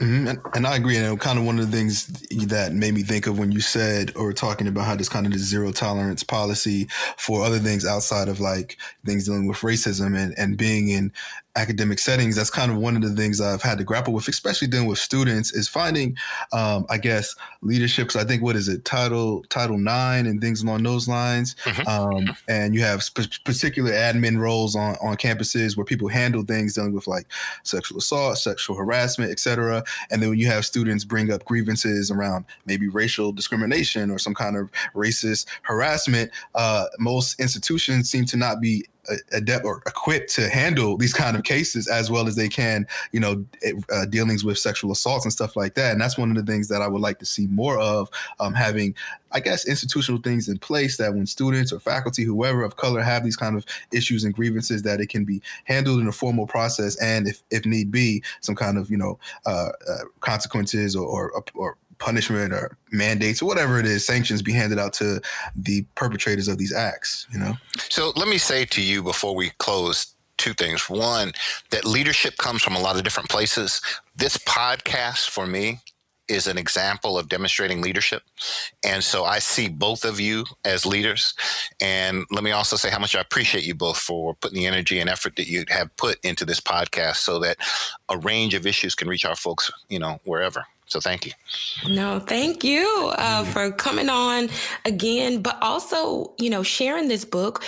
Mm-hmm. 0.00 0.28
And, 0.28 0.38
and, 0.54 0.66
I 0.66 0.76
agree. 0.76 0.96
And 0.96 1.18
kind 1.18 1.40
of 1.40 1.44
one 1.44 1.58
of 1.58 1.68
the 1.68 1.76
things 1.76 2.06
that 2.46 2.72
made 2.72 2.94
me 2.94 3.02
think 3.02 3.26
of 3.26 3.36
when 3.36 3.50
you 3.50 3.60
said 3.60 4.12
or 4.14 4.32
talking 4.32 4.68
about 4.68 4.84
how 4.84 4.94
this 4.94 5.08
kind 5.08 5.26
of 5.26 5.32
this 5.32 5.42
zero 5.42 5.72
tolerance 5.72 6.22
policy 6.22 6.86
for 7.16 7.44
other 7.44 7.58
things 7.58 7.84
outside 7.84 8.28
of 8.28 8.38
like 8.38 8.78
things 9.04 9.24
dealing 9.24 9.48
with 9.48 9.58
racism 9.58 10.16
and, 10.16 10.38
and 10.38 10.56
being 10.56 10.88
in 10.88 11.12
academic 11.58 11.98
settings, 11.98 12.36
that's 12.36 12.50
kind 12.50 12.70
of 12.70 12.78
one 12.78 12.94
of 12.96 13.02
the 13.02 13.14
things 13.14 13.40
I've 13.40 13.62
had 13.62 13.78
to 13.78 13.84
grapple 13.84 14.12
with, 14.12 14.28
especially 14.28 14.68
dealing 14.68 14.86
with 14.86 14.98
students, 14.98 15.52
is 15.52 15.68
finding, 15.68 16.16
um, 16.52 16.86
I 16.88 16.98
guess, 16.98 17.34
leadership. 17.62 18.08
Because 18.08 18.24
I 18.24 18.26
think 18.26 18.42
what 18.42 18.56
is 18.56 18.68
it, 18.68 18.84
Title 18.84 19.42
Title 19.50 19.76
Nine 19.76 20.26
and 20.26 20.40
things 20.40 20.62
along 20.62 20.84
those 20.84 21.08
lines. 21.08 21.56
Mm-hmm. 21.64 21.88
Um, 21.88 22.36
and 22.48 22.74
you 22.74 22.82
have 22.82 23.02
sp- 23.02 23.42
particular 23.44 23.90
admin 23.90 24.38
roles 24.38 24.76
on 24.76 24.96
on 25.02 25.16
campuses 25.16 25.76
where 25.76 25.84
people 25.84 26.08
handle 26.08 26.44
things 26.44 26.74
dealing 26.74 26.92
with 26.94 27.06
like 27.06 27.26
sexual 27.64 27.98
assault, 27.98 28.38
sexual 28.38 28.76
harassment, 28.76 29.30
etc. 29.30 29.82
And 30.10 30.22
then 30.22 30.30
when 30.30 30.38
you 30.38 30.46
have 30.46 30.64
students 30.64 31.04
bring 31.04 31.32
up 31.32 31.44
grievances 31.44 32.10
around 32.10 32.44
maybe 32.66 32.88
racial 32.88 33.32
discrimination 33.32 34.10
or 34.10 34.18
some 34.18 34.34
kind 34.34 34.56
of 34.56 34.70
racist 34.94 35.46
harassment, 35.62 36.30
uh, 36.54 36.86
most 36.98 37.40
institutions 37.40 38.08
seem 38.08 38.24
to 38.26 38.36
not 38.36 38.60
be 38.60 38.86
adept 39.32 39.64
or 39.64 39.82
equipped 39.86 40.30
to 40.34 40.48
handle 40.48 40.96
these 40.96 41.14
kind 41.14 41.36
of 41.36 41.44
cases 41.44 41.88
as 41.88 42.10
well 42.10 42.26
as 42.26 42.36
they 42.36 42.48
can, 42.48 42.86
you 43.12 43.20
know, 43.20 43.44
uh, 43.92 44.06
dealings 44.06 44.44
with 44.44 44.58
sexual 44.58 44.92
assaults 44.92 45.24
and 45.24 45.32
stuff 45.32 45.56
like 45.56 45.74
that. 45.74 45.92
And 45.92 46.00
that's 46.00 46.18
one 46.18 46.30
of 46.30 46.36
the 46.36 46.50
things 46.50 46.68
that 46.68 46.82
I 46.82 46.88
would 46.88 47.00
like 47.00 47.18
to 47.20 47.26
see 47.26 47.46
more 47.46 47.78
of, 47.78 48.08
um, 48.40 48.54
having, 48.54 48.94
I 49.32 49.40
guess, 49.40 49.66
institutional 49.66 50.20
things 50.20 50.48
in 50.48 50.58
place 50.58 50.96
that 50.96 51.14
when 51.14 51.26
students 51.26 51.72
or 51.72 51.80
faculty, 51.80 52.24
whoever 52.24 52.62
of 52.62 52.76
color, 52.76 53.02
have 53.02 53.24
these 53.24 53.36
kind 53.36 53.56
of 53.56 53.64
issues 53.92 54.24
and 54.24 54.34
grievances, 54.34 54.82
that 54.82 55.00
it 55.00 55.08
can 55.08 55.24
be 55.24 55.42
handled 55.64 56.00
in 56.00 56.08
a 56.08 56.12
formal 56.12 56.46
process, 56.46 56.96
and 56.96 57.28
if 57.28 57.42
if 57.50 57.64
need 57.66 57.90
be, 57.90 58.22
some 58.40 58.54
kind 58.54 58.78
of 58.78 58.90
you 58.90 58.96
know 58.96 59.18
uh, 59.46 59.70
uh, 59.88 60.04
consequences 60.20 60.96
or, 60.96 61.06
or, 61.06 61.44
or 61.54 61.76
punishment 61.98 62.52
or 62.52 62.76
mandates 62.92 63.42
or 63.42 63.46
whatever 63.46 63.78
it 63.78 63.86
is, 63.86 64.04
sanctions 64.04 64.42
be 64.42 64.52
handed 64.52 64.78
out 64.78 64.92
to 64.94 65.20
the 65.56 65.84
perpetrators 65.94 66.48
of 66.48 66.58
these 66.58 66.72
acts, 66.72 67.26
you 67.32 67.38
know? 67.38 67.54
So 67.88 68.12
let 68.16 68.28
me 68.28 68.38
say 68.38 68.64
to 68.66 68.82
you 68.82 69.02
before 69.02 69.34
we 69.34 69.50
close 69.58 70.14
two 70.36 70.54
things. 70.54 70.88
One, 70.88 71.32
that 71.70 71.84
leadership 71.84 72.36
comes 72.36 72.62
from 72.62 72.76
a 72.76 72.80
lot 72.80 72.96
of 72.96 73.04
different 73.04 73.28
places. 73.28 73.80
This 74.16 74.36
podcast 74.38 75.28
for 75.28 75.46
me 75.46 75.80
is 76.28 76.46
an 76.46 76.58
example 76.58 77.18
of 77.18 77.28
demonstrating 77.28 77.80
leadership. 77.80 78.22
And 78.84 79.02
so 79.02 79.24
I 79.24 79.38
see 79.38 79.68
both 79.68 80.04
of 80.04 80.20
you 80.20 80.44
as 80.64 80.84
leaders. 80.84 81.34
And 81.80 82.26
let 82.30 82.44
me 82.44 82.52
also 82.52 82.76
say 82.76 82.90
how 82.90 82.98
much 82.98 83.16
I 83.16 83.20
appreciate 83.20 83.64
you 83.64 83.74
both 83.74 83.96
for 83.96 84.34
putting 84.34 84.58
the 84.58 84.66
energy 84.66 85.00
and 85.00 85.08
effort 85.08 85.36
that 85.36 85.48
you 85.48 85.64
have 85.68 85.94
put 85.96 86.22
into 86.24 86.44
this 86.44 86.60
podcast 86.60 87.16
so 87.16 87.38
that 87.40 87.56
a 88.08 88.18
range 88.18 88.54
of 88.54 88.66
issues 88.66 88.94
can 88.94 89.08
reach 89.08 89.24
our 89.24 89.36
folks, 89.36 89.70
you 89.88 89.98
know, 89.98 90.20
wherever. 90.24 90.64
So 90.88 91.00
thank 91.00 91.26
you. 91.26 91.32
No, 91.86 92.18
thank 92.18 92.64
you 92.64 93.12
uh, 93.18 93.44
for 93.44 93.70
coming 93.70 94.08
on 94.08 94.48
again, 94.86 95.42
but 95.42 95.58
also, 95.60 96.34
you 96.38 96.48
know, 96.48 96.62
sharing 96.62 97.08
this 97.08 97.26
book 97.26 97.62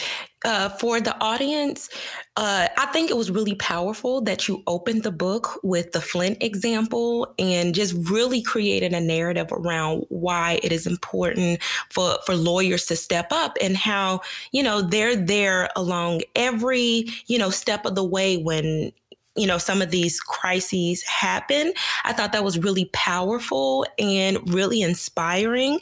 uh, 0.46 0.70
for 0.70 1.02
the 1.02 1.14
audience. 1.22 1.90
Uh, 2.38 2.68
I 2.78 2.86
think 2.86 3.10
it 3.10 3.16
was 3.18 3.30
really 3.30 3.56
powerful 3.56 4.22
that 4.22 4.48
you 4.48 4.62
opened 4.66 5.02
the 5.02 5.12
book 5.12 5.60
with 5.62 5.92
the 5.92 6.00
Flint 6.00 6.42
example 6.42 7.34
and 7.38 7.74
just 7.74 7.94
really 8.10 8.40
created 8.40 8.94
a 8.94 9.00
narrative 9.00 9.48
around 9.52 10.06
why 10.08 10.58
it 10.62 10.72
is 10.72 10.86
important 10.86 11.62
for, 11.90 12.16
for 12.24 12.34
lawyers 12.34 12.86
to 12.86 12.96
step 12.96 13.26
up 13.32 13.58
and 13.60 13.76
how, 13.76 14.22
you 14.52 14.62
know, 14.62 14.80
they're 14.80 15.14
there 15.16 15.68
along 15.76 16.22
every, 16.34 17.04
you 17.26 17.38
know, 17.38 17.50
step 17.50 17.84
of 17.84 17.94
the 17.94 18.04
way 18.04 18.38
when 18.38 18.92
you 19.37 19.47
know 19.47 19.59
some 19.59 19.81
of 19.81 19.91
these 19.91 20.20
crises 20.20 21.03
happen 21.03 21.72
i 22.05 22.12
thought 22.12 22.33
that 22.33 22.45
was 22.45 22.59
really 22.59 22.91
powerful 22.93 23.87
and 23.99 24.39
really 24.53 24.83
inspiring. 24.83 25.81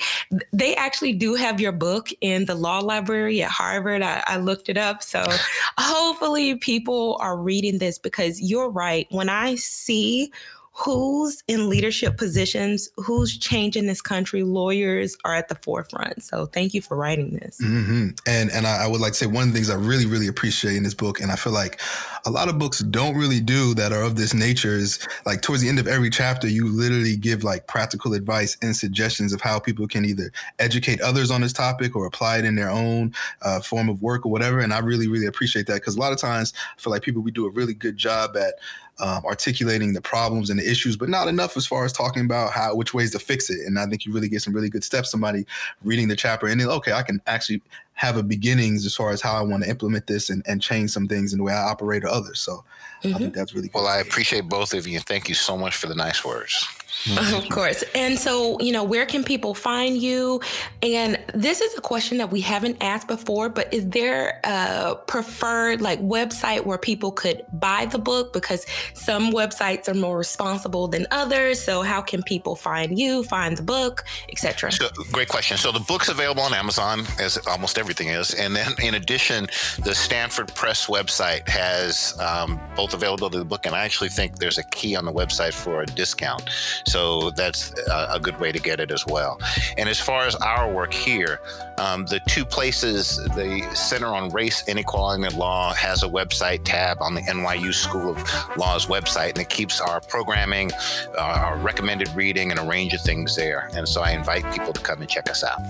They 0.52 0.74
actually 0.76 1.12
do 1.12 1.34
have 1.34 1.60
your 1.60 1.72
book 1.72 2.08
in 2.20 2.44
the 2.44 2.54
law 2.54 2.80
library 2.80 3.42
at 3.42 3.50
harvard. 3.50 4.02
I, 4.02 4.22
I 4.26 4.36
looked 4.38 4.68
it 4.68 4.76
up. 4.76 5.02
So 5.02 5.24
hopefully 5.78 6.56
people 6.56 7.16
are 7.20 7.36
reading 7.36 7.78
this 7.78 7.98
because 7.98 8.40
you're 8.40 8.70
right. 8.70 9.06
When 9.10 9.28
i 9.28 9.54
see 9.56 10.32
who's 10.78 11.42
in 11.48 11.68
leadership 11.68 12.16
positions, 12.16 12.88
who's 12.96 13.36
changing 13.36 13.86
this 13.86 14.00
country. 14.00 14.44
Lawyers 14.44 15.16
are 15.24 15.34
at 15.34 15.48
the 15.48 15.56
forefront. 15.56 16.22
So 16.22 16.46
thank 16.46 16.72
you 16.72 16.80
for 16.80 16.96
writing 16.96 17.30
this. 17.32 17.58
Mm-hmm. 17.60 18.10
And 18.26 18.50
and 18.52 18.64
I, 18.64 18.84
I, 18.84 18.86
would 18.86 19.00
like 19.00 19.12
to 19.12 19.18
say 19.18 19.26
one 19.26 19.48
of 19.48 19.48
the 19.48 19.54
things 19.54 19.70
I 19.70 19.74
really 19.74 20.06
really 20.06 20.28
appreciate 20.28 20.76
in 20.76 20.84
this 20.84 20.94
book, 20.94 21.20
and 21.20 21.32
I 21.32 21.36
feel 21.36 21.52
like 21.52 21.80
a 22.24 22.30
lot 22.30 22.48
of 22.48 22.60
books 22.60 22.78
don't 22.78 23.16
really 23.16 23.40
do 23.40 23.74
that 23.74 23.92
are 23.92 24.02
of 24.02 24.14
this 24.14 24.32
nature 24.32 24.76
is 24.76 25.04
like 25.26 25.42
towards 25.42 25.62
the 25.62 25.68
end 25.68 25.80
of 25.80 25.88
every 25.88 26.10
chapter, 26.10 26.46
you 26.46 26.68
literally 26.68 27.16
give 27.16 27.42
like 27.42 27.66
practical 27.66 28.14
advice 28.14 28.56
and 28.62 28.76
suggestions 28.76 29.32
of 29.32 29.40
how 29.40 29.58
people 29.58 29.88
can 29.88 30.04
either 30.04 30.30
educate 30.60 31.00
others 31.00 31.30
on 31.32 31.40
this 31.40 31.52
topic 31.52 31.96
or 31.96 32.06
apply 32.06 32.38
it 32.38 32.44
in 32.44 32.54
their 32.54 32.70
own 32.70 33.12
uh, 33.42 33.58
form 33.60 33.88
of 33.88 34.00
work 34.00 34.24
or 34.24 34.30
whatever. 34.30 34.60
And 34.60 34.72
I 34.72 34.78
really 34.78 35.08
really 35.08 35.26
appreciate 35.26 35.66
that 35.66 35.74
because 35.74 35.96
a 35.96 36.00
lot 36.00 36.12
of 36.12 36.18
times 36.18 36.52
I 36.76 36.80
feel 36.80 36.92
like 36.92 37.02
people 37.02 37.20
we 37.20 37.32
do 37.32 37.46
a 37.46 37.50
really 37.50 37.74
good 37.74 37.96
job 37.96 38.36
at 38.36 38.54
um, 39.00 39.24
articulating 39.24 39.92
the 39.92 40.00
problems 40.00 40.50
and 40.50 40.58
the 40.58 40.68
issues, 40.68 40.96
but 40.96 41.08
not 41.08 41.28
enough 41.28 41.56
as 41.56 41.66
far 41.66 41.84
as 41.84 41.92
talking 41.92 42.24
about 42.24 42.52
how 42.52 42.74
which 42.74 42.94
ways 42.94 43.12
to 43.12 43.18
fix 43.18 43.50
it. 43.50 43.60
And 43.66 43.78
I 43.78 43.86
think 43.86 44.04
you 44.04 44.12
really 44.12 44.28
get 44.28 44.42
some 44.42 44.52
really 44.52 44.68
good 44.68 44.84
steps. 44.84 45.10
Somebody 45.10 45.46
reading 45.84 46.08
the 46.08 46.16
chapter 46.16 46.46
and 46.46 46.60
then 46.60 46.68
okay, 46.68 46.92
I 46.92 47.02
can 47.02 47.20
actually 47.26 47.62
have 47.94 48.16
a 48.16 48.22
beginnings 48.22 48.86
as 48.86 48.94
far 48.94 49.10
as 49.10 49.20
how 49.20 49.34
I 49.34 49.42
want 49.42 49.64
to 49.64 49.70
implement 49.70 50.06
this 50.06 50.30
and, 50.30 50.42
and 50.46 50.62
change 50.62 50.90
some 50.90 51.08
things 51.08 51.32
in 51.32 51.38
the 51.38 51.44
way 51.44 51.52
I 51.52 51.64
operate 51.64 52.04
or 52.04 52.08
others. 52.08 52.38
So 52.38 52.64
mm-hmm. 53.02 53.14
I 53.14 53.18
think 53.18 53.34
that's 53.34 53.54
really 53.54 53.70
well. 53.74 53.88
I 53.88 53.98
appreciate 53.98 54.48
both 54.48 54.72
of 54.72 54.86
you. 54.86 54.96
and 54.96 55.04
Thank 55.04 55.28
you 55.28 55.34
so 55.34 55.56
much 55.56 55.74
for 55.74 55.88
the 55.88 55.96
nice 55.96 56.24
words. 56.24 56.64
Of 57.06 57.48
course. 57.50 57.84
And 57.94 58.18
so, 58.18 58.58
you 58.60 58.72
know, 58.72 58.84
where 58.84 59.06
can 59.06 59.24
people 59.24 59.54
find 59.54 59.96
you? 59.96 60.40
And 60.82 61.18
this 61.34 61.60
is 61.60 61.76
a 61.76 61.80
question 61.80 62.18
that 62.18 62.30
we 62.30 62.40
haven't 62.40 62.76
asked 62.80 63.08
before, 63.08 63.48
but 63.48 63.72
is 63.72 63.88
there 63.88 64.40
a 64.44 64.96
preferred 65.06 65.80
like 65.80 66.00
website 66.00 66.64
where 66.64 66.78
people 66.78 67.12
could 67.12 67.44
buy 67.52 67.86
the 67.86 67.98
book? 67.98 68.32
Because 68.32 68.66
some 68.94 69.32
websites 69.32 69.88
are 69.88 69.94
more 69.94 70.18
responsible 70.18 70.88
than 70.88 71.06
others. 71.10 71.60
So 71.60 71.82
how 71.82 72.00
can 72.00 72.22
people 72.22 72.56
find 72.56 72.98
you, 72.98 73.22
find 73.24 73.56
the 73.56 73.62
book, 73.62 74.04
etc.? 74.30 74.72
So, 74.72 74.88
great 75.12 75.28
question. 75.28 75.56
So 75.56 75.72
the 75.72 75.80
book's 75.80 76.08
available 76.08 76.42
on 76.42 76.54
Amazon, 76.54 77.04
as 77.18 77.38
almost 77.46 77.78
everything 77.78 78.08
is. 78.08 78.34
And 78.34 78.54
then 78.54 78.72
in 78.82 78.94
addition, 78.94 79.48
the 79.84 79.94
Stanford 79.94 80.54
Press 80.54 80.86
website 80.86 81.48
has 81.48 82.18
um, 82.20 82.60
both 82.76 82.94
availability 82.94 83.36
of 83.36 83.42
the 83.42 83.48
book, 83.48 83.66
and 83.66 83.74
I 83.74 83.84
actually 83.84 84.08
think 84.08 84.38
there's 84.38 84.58
a 84.58 84.64
key 84.64 84.96
on 84.96 85.04
the 85.04 85.12
website 85.12 85.52
for 85.52 85.82
a 85.82 85.86
discount. 85.86 86.48
So 86.88 87.30
that's 87.30 87.72
a, 87.90 88.18
good 88.18 88.40
way 88.40 88.50
to 88.50 88.58
get 88.58 88.80
it 88.80 88.90
as 88.90 89.06
well. 89.06 89.38
And 89.76 89.88
as 89.88 90.00
far 90.00 90.24
as 90.24 90.34
our 90.36 90.72
work 90.72 90.92
here, 90.92 91.40
um, 91.78 92.04
the 92.06 92.20
two 92.26 92.44
places, 92.44 93.16
the 93.36 93.68
Center 93.74 94.08
on 94.08 94.30
Race, 94.30 94.66
Inequality, 94.66 95.24
and 95.24 95.36
Law 95.36 95.72
has 95.74 96.02
a 96.02 96.08
website 96.08 96.64
tab 96.64 97.00
on 97.00 97.14
the 97.14 97.20
NYU 97.20 97.72
School 97.72 98.10
of 98.10 98.56
Law's 98.56 98.86
website, 98.86 99.30
and 99.30 99.38
it 99.38 99.48
keeps 99.48 99.80
our 99.80 100.00
programming, 100.00 100.72
uh, 101.16 101.20
our 101.20 101.56
recommended 101.58 102.08
reading, 102.16 102.50
and 102.50 102.58
a 102.58 102.64
range 102.64 102.92
of 102.94 103.00
things 103.02 103.36
there. 103.36 103.70
And 103.74 103.88
so 103.88 104.00
I 104.00 104.10
invite 104.10 104.50
people 104.52 104.72
to 104.72 104.80
come 104.80 105.00
and 105.00 105.08
check 105.08 105.30
us 105.30 105.44
out. 105.44 105.60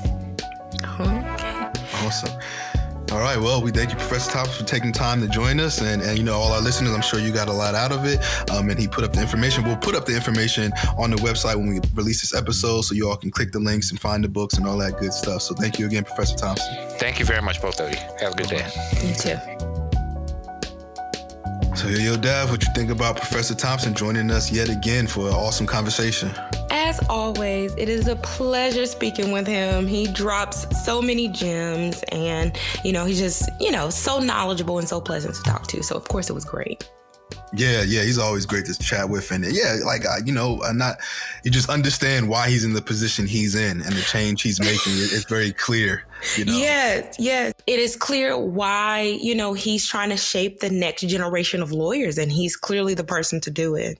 Okay. 1.01 1.73
Awesome. 2.05 2.31
All 3.11 3.21
right. 3.21 3.39
Well, 3.39 3.63
we 3.63 3.71
thank 3.71 3.91
you, 3.91 3.97
Professor 3.97 4.31
Thompson, 4.31 4.65
for 4.65 4.71
taking 4.71 4.93
time 4.93 5.23
to 5.23 5.29
join 5.29 5.61
us. 5.61 5.81
And, 5.81 6.03
and 6.03 6.19
you 6.19 6.25
know, 6.25 6.35
all 6.35 6.53
our 6.53 6.61
listeners, 6.61 6.93
I'm 6.93 7.01
sure 7.01 7.19
you 7.19 7.33
got 7.33 7.49
a 7.49 7.53
lot 7.53 7.75
out 7.75 7.91
of 7.91 8.05
it. 8.05 8.21
Um, 8.51 8.69
and 8.69 8.79
he 8.79 8.87
put 8.87 9.03
up 9.03 9.15
the 9.15 9.23
information. 9.23 9.65
We'll 9.65 9.79
put 9.79 9.95
up 9.95 10.05
the 10.05 10.15
information 10.15 10.73
on 10.99 11.11
the 11.11 11.17
website 11.17 11.57
when 11.57 11.69
we 11.69 11.81
release 11.95 12.21
this 12.21 12.35
episode 12.35 12.83
so 12.83 12.95
you 12.95 13.09
all 13.09 13.17
can 13.17 13.31
click 13.31 13.51
the 13.53 13.61
links 13.61 13.91
and 13.91 13.99
find 13.99 14.23
the 14.23 14.29
books 14.29 14.59
and 14.59 14.67
all 14.67 14.77
that 14.79 14.99
good 14.99 15.15
stuff. 15.15 15.41
So 15.41 15.55
thank 15.55 15.79
you 15.79 15.87
again, 15.87 16.05
Professor 16.05 16.37
Thompson. 16.37 16.75
Thank 16.99 17.19
you 17.19 17.25
very 17.25 17.41
much, 17.41 17.63
both 17.63 17.81
of 17.81 17.91
you. 17.91 17.99
Have 18.21 18.35
a 18.35 18.37
good 18.37 18.49
day. 18.49 18.67
You 19.03 19.15
too. 19.15 19.39
So, 21.77 21.89
yo, 21.89 21.99
yo, 21.99 22.17
Dav, 22.17 22.51
what 22.51 22.63
you 22.63 22.73
think 22.75 22.91
about 22.91 23.17
Professor 23.17 23.55
Thompson 23.55 23.95
joining 23.95 24.31
us 24.31 24.51
yet 24.53 24.69
again 24.69 25.07
for 25.07 25.29
an 25.29 25.35
awesome 25.35 25.67
conversation? 25.67 26.31
As 26.89 27.07
always, 27.11 27.75
it 27.75 27.91
is 27.91 28.09
a 28.09 28.17
pleasure 28.17 28.87
speaking 28.87 29.31
with 29.31 29.47
him. 29.47 29.87
He 29.87 30.07
drops 30.07 30.65
so 30.87 31.03
many 31.03 31.29
gems 31.29 32.03
and, 32.13 32.59
you 32.83 32.95
know, 32.95 33.05
he's 33.05 33.19
just, 33.19 33.47
you 33.61 33.71
know, 33.71 33.91
so 33.91 34.21
knowledgeable 34.21 34.79
and 34.79 34.89
so 34.89 34.99
pleasant 34.99 35.35
to 35.35 35.43
talk 35.43 35.67
to. 35.67 35.83
So, 35.83 35.97
of 35.97 36.09
course, 36.09 36.31
it 36.31 36.33
was 36.33 36.47
great. 36.47 36.91
Yeah, 37.53 37.83
yeah, 37.83 38.05
he's 38.05 38.17
always 38.17 38.47
great 38.47 38.65
to 38.67 38.79
chat 38.79 39.11
with, 39.11 39.31
and 39.31 39.45
yeah, 39.53 39.77
like 39.85 40.07
uh, 40.07 40.17
you 40.25 40.33
know, 40.33 40.63
I'm 40.63 40.77
not. 40.77 40.97
You 41.45 41.51
just 41.51 41.71
understand 41.71 42.29
why 42.29 42.49
he's 42.49 42.65
in 42.65 42.75
the 42.75 42.83
position 42.83 43.27
he's 43.27 43.55
in, 43.55 43.81
and 43.83 43.93
the 43.95 44.03
change 44.03 44.43
he's 44.43 44.61
making. 44.61 44.93
It's 44.95 45.25
very 45.25 45.53
clear. 45.53 46.05
You 46.37 46.45
know? 46.45 46.53
Yes, 46.53 47.17
yes, 47.19 47.55
it 47.67 47.79
is 47.79 47.97
clear 47.97 48.37
why 48.37 49.19
you 49.21 49.35
know 49.35 49.55
he's 49.55 49.87
trying 49.87 50.11
to 50.11 50.17
shape 50.17 50.61
the 50.61 50.69
next 50.69 51.03
generation 51.03 51.63
of 51.63 51.73
lawyers, 51.73 52.19
and 52.19 52.31
he's 52.31 52.55
clearly 52.55 52.93
the 52.93 53.05
person 53.05 53.41
to 53.41 53.51
do 53.51 53.75
it. 53.77 53.99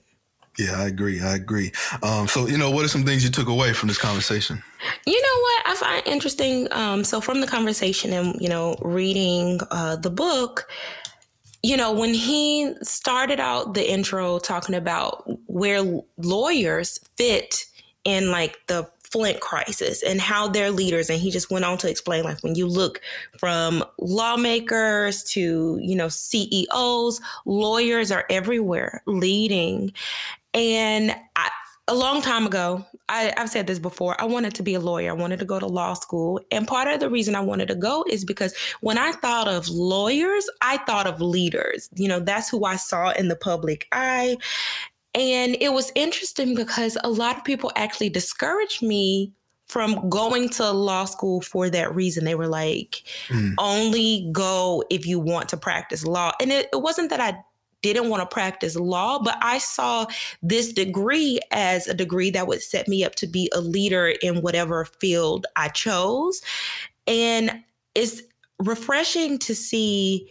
Yeah, 0.59 0.77
I 0.77 0.87
agree. 0.87 1.21
I 1.21 1.35
agree. 1.35 1.71
Um, 2.03 2.27
so, 2.27 2.45
you 2.45 2.57
know, 2.57 2.69
what 2.69 2.83
are 2.83 2.89
some 2.89 3.05
things 3.05 3.23
you 3.23 3.29
took 3.29 3.47
away 3.47 3.71
from 3.71 3.87
this 3.87 3.97
conversation? 3.97 4.61
You 5.05 5.21
know 5.21 5.41
what 5.41 5.67
I 5.67 5.75
find 5.75 6.07
interesting. 6.07 6.67
Um, 6.71 7.05
so, 7.05 7.21
from 7.21 7.39
the 7.39 7.47
conversation 7.47 8.11
and 8.11 8.39
you 8.41 8.49
know, 8.49 8.75
reading 8.81 9.61
uh, 9.71 9.95
the 9.95 10.09
book, 10.09 10.69
you 11.63 11.77
know, 11.77 11.93
when 11.93 12.13
he 12.13 12.73
started 12.81 13.39
out 13.39 13.73
the 13.73 13.89
intro 13.89 14.37
talking 14.37 14.75
about 14.75 15.23
where 15.47 15.81
lawyers 16.17 16.99
fit 17.15 17.65
in 18.03 18.29
like 18.29 18.57
the 18.67 18.89
Flint 19.11 19.39
crisis 19.39 20.03
and 20.03 20.21
how 20.21 20.47
they're 20.47 20.69
leaders. 20.69 21.09
And 21.09 21.19
he 21.19 21.31
just 21.31 21.49
went 21.49 21.65
on 21.65 21.79
to 21.79 21.89
explain 21.89 22.23
like 22.23 22.43
when 22.43 22.53
you 22.53 22.67
look 22.67 23.01
from 23.39 23.83
lawmakers 23.99 25.23
to, 25.31 25.79
you 25.81 25.95
know, 25.95 26.09
CEOs, 26.09 27.19
lawyers 27.45 28.11
are 28.11 28.25
everywhere 28.29 29.01
leading. 29.07 29.93
And 30.53 31.15
I, 31.35 31.49
a 31.89 31.95
long 31.95 32.21
time 32.21 32.45
ago, 32.45 32.85
I, 33.09 33.33
have 33.35 33.49
said 33.49 33.67
this 33.67 33.79
before. 33.79 34.19
I 34.21 34.25
wanted 34.25 34.53
to 34.55 34.63
be 34.63 34.75
a 34.75 34.79
lawyer. 34.79 35.09
I 35.09 35.13
wanted 35.13 35.39
to 35.39 35.45
go 35.45 35.59
to 35.59 35.65
law 35.65 35.93
school. 35.95 36.39
And 36.51 36.67
part 36.67 36.87
of 36.87 36.99
the 36.99 37.09
reason 37.09 37.35
I 37.35 37.41
wanted 37.41 37.67
to 37.69 37.75
go 37.75 38.05
is 38.09 38.23
because 38.23 38.55
when 38.81 38.97
I 38.97 39.11
thought 39.13 39.47
of 39.47 39.67
lawyers, 39.69 40.47
I 40.61 40.77
thought 40.77 41.07
of 41.07 41.19
leaders. 41.19 41.89
You 41.95 42.07
know, 42.07 42.19
that's 42.19 42.49
who 42.49 42.63
I 42.63 42.75
saw 42.75 43.09
in 43.11 43.27
the 43.27 43.35
public 43.35 43.87
eye. 43.91 44.37
And 45.15 45.57
it 45.59 45.73
was 45.73 45.91
interesting 45.95 46.53
because 46.53 46.95
a 47.03 47.09
lot 47.09 47.37
of 47.37 47.43
people 47.43 47.71
actually 47.75 48.09
discouraged 48.09 48.83
me 48.83 49.33
from 49.65 50.09
going 50.09 50.49
to 50.49 50.71
law 50.71 51.05
school 51.05 51.41
for 51.41 51.69
that 51.69 51.93
reason. 51.93 52.25
They 52.25 52.35
were 52.35 52.47
like, 52.47 53.03
mm. 53.27 53.53
only 53.57 54.29
go 54.31 54.83
if 54.89 55.05
you 55.05 55.19
want 55.19 55.49
to 55.49 55.57
practice 55.57 56.05
law. 56.05 56.31
And 56.39 56.51
it, 56.51 56.69
it 56.73 56.81
wasn't 56.81 57.09
that 57.11 57.19
I 57.19 57.39
didn't 57.81 58.09
want 58.09 58.21
to 58.21 58.33
practice 58.33 58.75
law, 58.75 59.19
but 59.19 59.37
I 59.41 59.57
saw 59.57 60.05
this 60.41 60.73
degree 60.73 61.39
as 61.51 61.87
a 61.87 61.93
degree 61.93 62.31
that 62.31 62.47
would 62.47 62.61
set 62.61 62.87
me 62.87 63.03
up 63.03 63.15
to 63.15 63.27
be 63.27 63.49
a 63.53 63.61
leader 63.61 64.13
in 64.21 64.41
whatever 64.41 64.85
field 64.85 65.45
I 65.55 65.69
chose. 65.69 66.41
And 67.07 67.63
it's 67.95 68.21
refreshing 68.59 69.37
to 69.39 69.55
see 69.55 70.29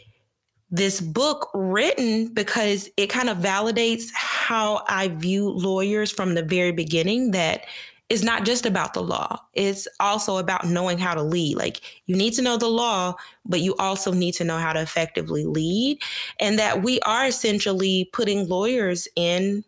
this 0.71 1.01
book 1.01 1.49
written 1.55 2.33
because 2.35 2.91
it 2.97 3.07
kind 3.07 3.31
of 3.31 3.39
validates 3.39 4.09
how 4.13 4.85
I 4.87 5.09
view 5.09 5.49
lawyers 5.49 6.11
from 6.11 6.35
the 6.35 6.43
very 6.43 6.73
beginning 6.73 7.31
that 7.31 7.63
it's 8.09 8.23
not 8.23 8.45
just 8.45 8.65
about 8.65 8.95
the 8.95 9.03
law. 9.03 9.39
It's 9.53 9.87
also 10.01 10.39
about 10.39 10.67
knowing 10.67 10.99
how 10.99 11.15
to 11.15 11.23
lead. 11.23 11.57
Like 11.57 11.83
you 12.07 12.17
need 12.17 12.33
to 12.35 12.43
know 12.43 12.57
the 12.57 12.69
law, 12.69 13.15
but 13.45 13.61
you 13.61 13.75
also 13.77 14.13
need 14.13 14.33
to 14.35 14.45
know 14.45 14.59
how 14.59 14.73
to 14.73 14.81
effectively 14.81 15.45
lead. 15.45 16.01
And 16.41 16.59
that 16.59 16.83
we 16.83 17.01
are 17.01 17.27
essentially 17.27 18.09
putting 18.13 18.49
lawyers 18.49 19.09
in 19.15 19.65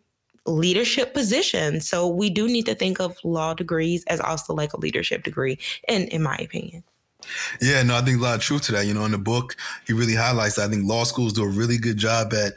leadership 0.47 1.13
positions. 1.13 1.87
So 1.87 2.07
we 2.07 2.29
do 2.29 2.47
need 2.47 2.65
to 2.65 2.73
think 2.73 2.99
of 2.99 3.17
law 3.23 3.53
degrees 3.53 4.03
as 4.05 4.19
also 4.19 4.53
like 4.53 4.73
a 4.73 4.79
leadership 4.79 5.23
degree, 5.23 5.59
in 5.87 6.03
in 6.07 6.23
my 6.23 6.35
opinion. 6.37 6.83
Yeah, 7.61 7.83
no, 7.83 7.95
I 7.95 8.01
think 8.01 8.19
a 8.19 8.23
lot 8.23 8.35
of 8.35 8.41
truth 8.41 8.63
to 8.63 8.71
that. 8.73 8.87
You 8.87 8.95
know, 8.95 9.05
in 9.05 9.11
the 9.11 9.19
book, 9.19 9.55
he 9.85 9.93
really 9.93 10.15
highlights. 10.15 10.57
I 10.57 10.67
think 10.67 10.87
law 10.87 11.03
schools 11.03 11.33
do 11.33 11.43
a 11.43 11.47
really 11.47 11.77
good 11.77 11.97
job 11.97 12.33
at 12.33 12.53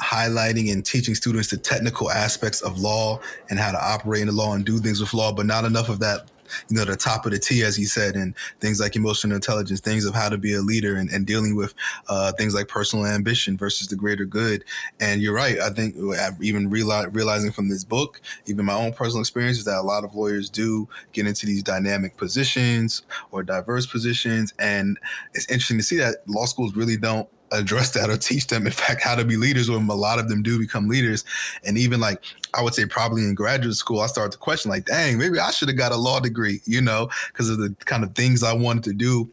highlighting 0.00 0.72
and 0.72 0.84
teaching 0.84 1.14
students 1.14 1.50
the 1.50 1.56
technical 1.56 2.10
aspects 2.10 2.60
of 2.60 2.78
law 2.78 3.20
and 3.50 3.58
how 3.58 3.72
to 3.72 3.84
operate 3.84 4.22
in 4.22 4.28
the 4.28 4.32
law 4.32 4.54
and 4.54 4.64
do 4.64 4.78
things 4.78 5.00
with 5.00 5.12
law, 5.14 5.32
but 5.32 5.46
not 5.46 5.64
enough 5.64 5.88
of 5.88 6.00
that 6.00 6.30
you 6.68 6.76
know, 6.76 6.84
the 6.84 6.96
top 6.96 7.26
of 7.26 7.32
the 7.32 7.38
T, 7.38 7.62
as 7.62 7.76
he 7.76 7.84
said, 7.84 8.14
and 8.14 8.34
things 8.60 8.80
like 8.80 8.96
emotional 8.96 9.34
intelligence, 9.34 9.80
things 9.80 10.04
of 10.04 10.14
how 10.14 10.28
to 10.28 10.38
be 10.38 10.54
a 10.54 10.60
leader 10.60 10.96
and, 10.96 11.10
and 11.10 11.26
dealing 11.26 11.56
with 11.56 11.74
uh, 12.08 12.32
things 12.32 12.54
like 12.54 12.68
personal 12.68 13.06
ambition 13.06 13.56
versus 13.56 13.88
the 13.88 13.96
greater 13.96 14.24
good. 14.24 14.64
And 15.00 15.20
you're 15.20 15.34
right. 15.34 15.58
I 15.60 15.70
think 15.70 15.96
uh, 15.98 16.30
even 16.40 16.70
reali- 16.70 17.14
realizing 17.14 17.52
from 17.52 17.68
this 17.68 17.84
book, 17.84 18.20
even 18.46 18.64
my 18.64 18.74
own 18.74 18.92
personal 18.92 19.20
experience, 19.20 19.58
is 19.58 19.64
that 19.64 19.78
a 19.78 19.82
lot 19.82 20.04
of 20.04 20.14
lawyers 20.14 20.50
do 20.50 20.88
get 21.12 21.26
into 21.26 21.46
these 21.46 21.62
dynamic 21.62 22.16
positions 22.16 23.02
or 23.30 23.42
diverse 23.42 23.86
positions. 23.86 24.54
And 24.58 24.98
it's 25.34 25.46
interesting 25.50 25.78
to 25.78 25.84
see 25.84 25.96
that 25.98 26.26
law 26.26 26.46
schools 26.46 26.74
really 26.74 26.96
don't 26.96 27.28
address 27.52 27.90
that 27.92 28.10
or 28.10 28.16
teach 28.16 28.46
them, 28.46 28.66
in 28.66 28.72
fact, 28.84 29.02
how 29.02 29.14
to 29.14 29.24
be 29.24 29.36
leaders 29.36 29.70
when 29.70 29.88
a 29.88 29.94
lot 29.94 30.18
of 30.18 30.28
them 30.28 30.42
do 30.42 30.58
become 30.58 30.88
leaders. 30.88 31.24
And 31.64 31.78
even 31.78 32.00
like, 32.00 32.22
I 32.54 32.62
would 32.62 32.74
say 32.74 32.86
probably 32.86 33.22
in 33.22 33.34
graduate 33.34 33.76
school, 33.76 34.00
I 34.00 34.06
started 34.06 34.32
to 34.32 34.38
question 34.38 34.70
like, 34.70 34.86
dang, 34.86 35.18
maybe 35.18 35.38
I 35.38 35.50
should 35.50 35.68
have 35.68 35.78
got 35.78 35.92
a 35.92 35.96
law 35.96 36.20
degree, 36.20 36.60
you 36.64 36.80
know, 36.80 37.08
because 37.28 37.48
of 37.50 37.58
the 37.58 37.74
kind 37.84 38.04
of 38.04 38.14
things 38.14 38.42
I 38.42 38.52
wanted 38.52 38.84
to 38.84 38.92
do 38.92 39.30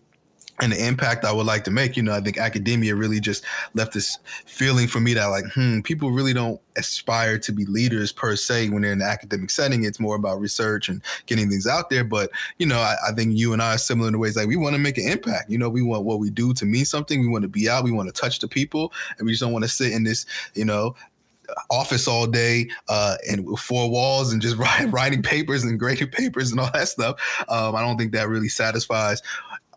and 0.61 0.71
the 0.71 0.87
impact 0.87 1.25
I 1.25 1.31
would 1.31 1.45
like 1.45 1.63
to 1.65 1.71
make. 1.71 1.97
You 1.97 2.03
know, 2.03 2.13
I 2.13 2.21
think 2.21 2.37
academia 2.37 2.95
really 2.95 3.19
just 3.19 3.43
left 3.73 3.93
this 3.93 4.17
feeling 4.45 4.87
for 4.87 4.99
me 4.99 5.13
that 5.13 5.25
like, 5.25 5.45
hmm, 5.53 5.81
people 5.81 6.11
really 6.11 6.33
don't 6.33 6.61
aspire 6.77 7.37
to 7.39 7.51
be 7.51 7.65
leaders 7.65 8.11
per 8.11 8.35
se 8.35 8.69
when 8.69 8.81
they're 8.81 8.93
in 8.93 8.99
the 8.99 9.05
academic 9.05 9.49
setting. 9.49 9.83
It's 9.83 9.99
more 9.99 10.15
about 10.15 10.39
research 10.39 10.87
and 10.87 11.01
getting 11.25 11.49
things 11.49 11.67
out 11.67 11.89
there. 11.89 12.03
But, 12.03 12.29
you 12.57 12.65
know, 12.65 12.79
I, 12.79 12.95
I 13.07 13.11
think 13.11 13.37
you 13.37 13.53
and 13.53 13.61
I 13.61 13.75
are 13.75 13.77
similar 13.77 14.07
in 14.07 14.13
the 14.13 14.19
ways 14.19 14.35
like 14.35 14.47
we 14.47 14.55
want 14.55 14.75
to 14.75 14.79
make 14.79 14.97
an 14.97 15.07
impact. 15.07 15.49
You 15.49 15.57
know, 15.57 15.69
we 15.69 15.81
want 15.81 16.05
what 16.05 16.19
we 16.19 16.29
do 16.29 16.53
to 16.53 16.65
mean 16.65 16.85
something. 16.85 17.19
We 17.19 17.27
want 17.27 17.43
to 17.43 17.49
be 17.49 17.69
out. 17.69 17.83
We 17.83 17.91
want 17.91 18.13
to 18.13 18.21
touch 18.21 18.39
the 18.39 18.47
people. 18.47 18.93
And 19.17 19.25
we 19.25 19.33
just 19.33 19.41
don't 19.41 19.53
want 19.53 19.65
to 19.65 19.69
sit 19.69 19.91
in 19.91 20.03
this, 20.03 20.25
you 20.53 20.65
know, 20.65 20.95
office 21.69 22.07
all 22.07 22.27
day 22.27 22.67
uh, 22.89 23.15
and 23.29 23.57
four 23.59 23.89
walls 23.89 24.33
and 24.33 24.41
just 24.41 24.57
write, 24.57 24.91
writing 24.91 25.21
papers 25.21 25.63
and 25.63 25.79
grading 25.79 26.07
papers 26.11 26.51
and 26.51 26.59
all 26.59 26.71
that 26.73 26.87
stuff. 26.87 27.19
Um, 27.49 27.75
I 27.75 27.81
don't 27.81 27.97
think 27.97 28.13
that 28.13 28.29
really 28.29 28.49
satisfies 28.49 29.21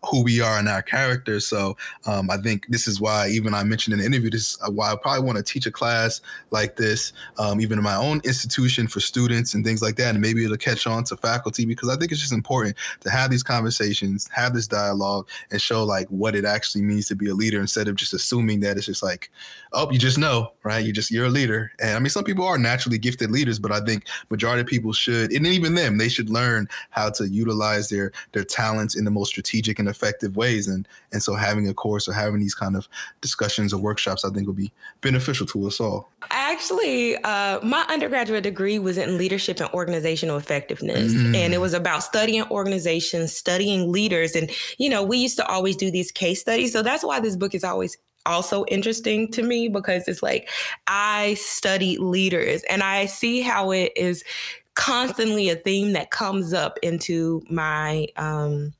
who 0.09 0.23
we 0.23 0.41
are 0.41 0.57
and 0.57 0.69
our 0.69 0.81
characters. 0.81 1.47
So 1.47 1.75
um, 2.05 2.29
I 2.29 2.37
think 2.37 2.67
this 2.67 2.87
is 2.87 3.01
why 3.01 3.29
even 3.29 3.53
I 3.53 3.63
mentioned 3.63 3.93
in 3.93 3.99
the 3.99 4.05
interview, 4.05 4.29
this 4.29 4.53
is 4.53 4.57
why 4.69 4.91
I 4.91 4.95
probably 4.95 5.25
want 5.25 5.37
to 5.37 5.43
teach 5.43 5.65
a 5.65 5.71
class 5.71 6.21
like 6.51 6.75
this, 6.75 7.13
um, 7.37 7.59
even 7.61 7.77
in 7.77 7.83
my 7.83 7.95
own 7.95 8.21
institution 8.23 8.87
for 8.87 8.99
students 8.99 9.53
and 9.53 9.65
things 9.65 9.81
like 9.81 9.95
that. 9.97 10.11
And 10.11 10.21
maybe 10.21 10.43
it'll 10.43 10.57
catch 10.57 10.87
on 10.87 11.03
to 11.05 11.17
faculty 11.17 11.65
because 11.65 11.89
I 11.89 11.95
think 11.95 12.11
it's 12.11 12.21
just 12.21 12.33
important 12.33 12.75
to 13.01 13.09
have 13.09 13.29
these 13.29 13.43
conversations, 13.43 14.29
have 14.33 14.53
this 14.53 14.67
dialogue 14.67 15.27
and 15.51 15.61
show 15.61 15.83
like 15.83 16.07
what 16.07 16.35
it 16.35 16.45
actually 16.45 16.83
means 16.83 17.07
to 17.07 17.15
be 17.15 17.29
a 17.29 17.33
leader 17.33 17.59
instead 17.59 17.87
of 17.87 17.95
just 17.95 18.13
assuming 18.13 18.61
that 18.61 18.77
it's 18.77 18.85
just 18.85 19.03
like, 19.03 19.29
oh, 19.73 19.89
you 19.91 19.99
just 19.99 20.17
know, 20.17 20.51
right? 20.63 20.83
You 20.85 20.93
just, 20.93 21.11
you're 21.11 21.25
a 21.25 21.29
leader. 21.29 21.71
And 21.79 21.91
I 21.91 21.99
mean, 21.99 22.09
some 22.09 22.23
people 22.23 22.45
are 22.45 22.57
naturally 22.57 22.97
gifted 22.97 23.31
leaders, 23.31 23.59
but 23.59 23.71
I 23.71 23.81
think 23.81 24.07
majority 24.29 24.61
of 24.61 24.67
people 24.67 24.93
should, 24.93 25.31
and 25.31 25.45
even 25.45 25.75
them, 25.75 25.97
they 25.97 26.09
should 26.09 26.29
learn 26.29 26.67
how 26.89 27.09
to 27.11 27.27
utilize 27.27 27.89
their, 27.89 28.11
their 28.31 28.43
talents 28.43 28.95
in 28.95 29.05
the 29.05 29.11
most 29.11 29.29
strategic 29.29 29.79
and 29.79 29.88
effective 29.89 30.35
ways. 30.35 30.67
And 30.67 30.87
and 31.11 31.21
so 31.21 31.35
having 31.35 31.67
a 31.67 31.73
course 31.73 32.07
or 32.07 32.13
having 32.13 32.39
these 32.39 32.55
kind 32.55 32.75
of 32.75 32.87
discussions 33.21 33.73
or 33.73 33.81
workshops, 33.81 34.23
I 34.23 34.29
think 34.29 34.47
will 34.47 34.53
be 34.53 34.71
beneficial 35.01 35.45
to 35.47 35.67
us 35.67 35.79
all. 35.79 36.09
Actually, 36.31 37.17
uh, 37.17 37.59
my 37.61 37.85
undergraduate 37.89 38.43
degree 38.43 38.79
was 38.79 38.97
in 38.97 39.17
leadership 39.17 39.59
and 39.59 39.69
organizational 39.71 40.37
effectiveness, 40.37 41.13
mm. 41.13 41.35
and 41.35 41.53
it 41.53 41.61
was 41.61 41.73
about 41.73 42.03
studying 42.03 42.43
organizations, 42.49 43.35
studying 43.35 43.91
leaders, 43.91 44.35
and 44.35 44.49
you 44.77 44.89
know 44.89 45.03
we 45.03 45.17
used 45.17 45.37
to 45.37 45.45
always 45.47 45.75
do 45.75 45.91
these 45.91 46.11
case 46.11 46.41
studies. 46.41 46.71
So 46.71 46.81
that's 46.81 47.03
why 47.03 47.19
this 47.19 47.35
book 47.35 47.55
is 47.55 47.63
always 47.63 47.97
also 48.25 48.65
interesting 48.65 49.31
to 49.31 49.43
me 49.43 49.67
because 49.67 50.07
it's 50.07 50.21
like 50.21 50.49
I 50.87 51.35
study 51.35 51.97
leaders 51.97 52.63
and 52.69 52.83
I 52.83 53.05
see 53.05 53.41
how 53.41 53.71
it 53.71 53.93
is 53.95 54.23
constantly 54.75 55.49
a 55.49 55.55
theme 55.55 55.93
that 55.93 56.11
comes 56.11 56.53
up 56.53 56.77
into 56.81 57.43
my 57.49 58.07
um, 58.15 58.73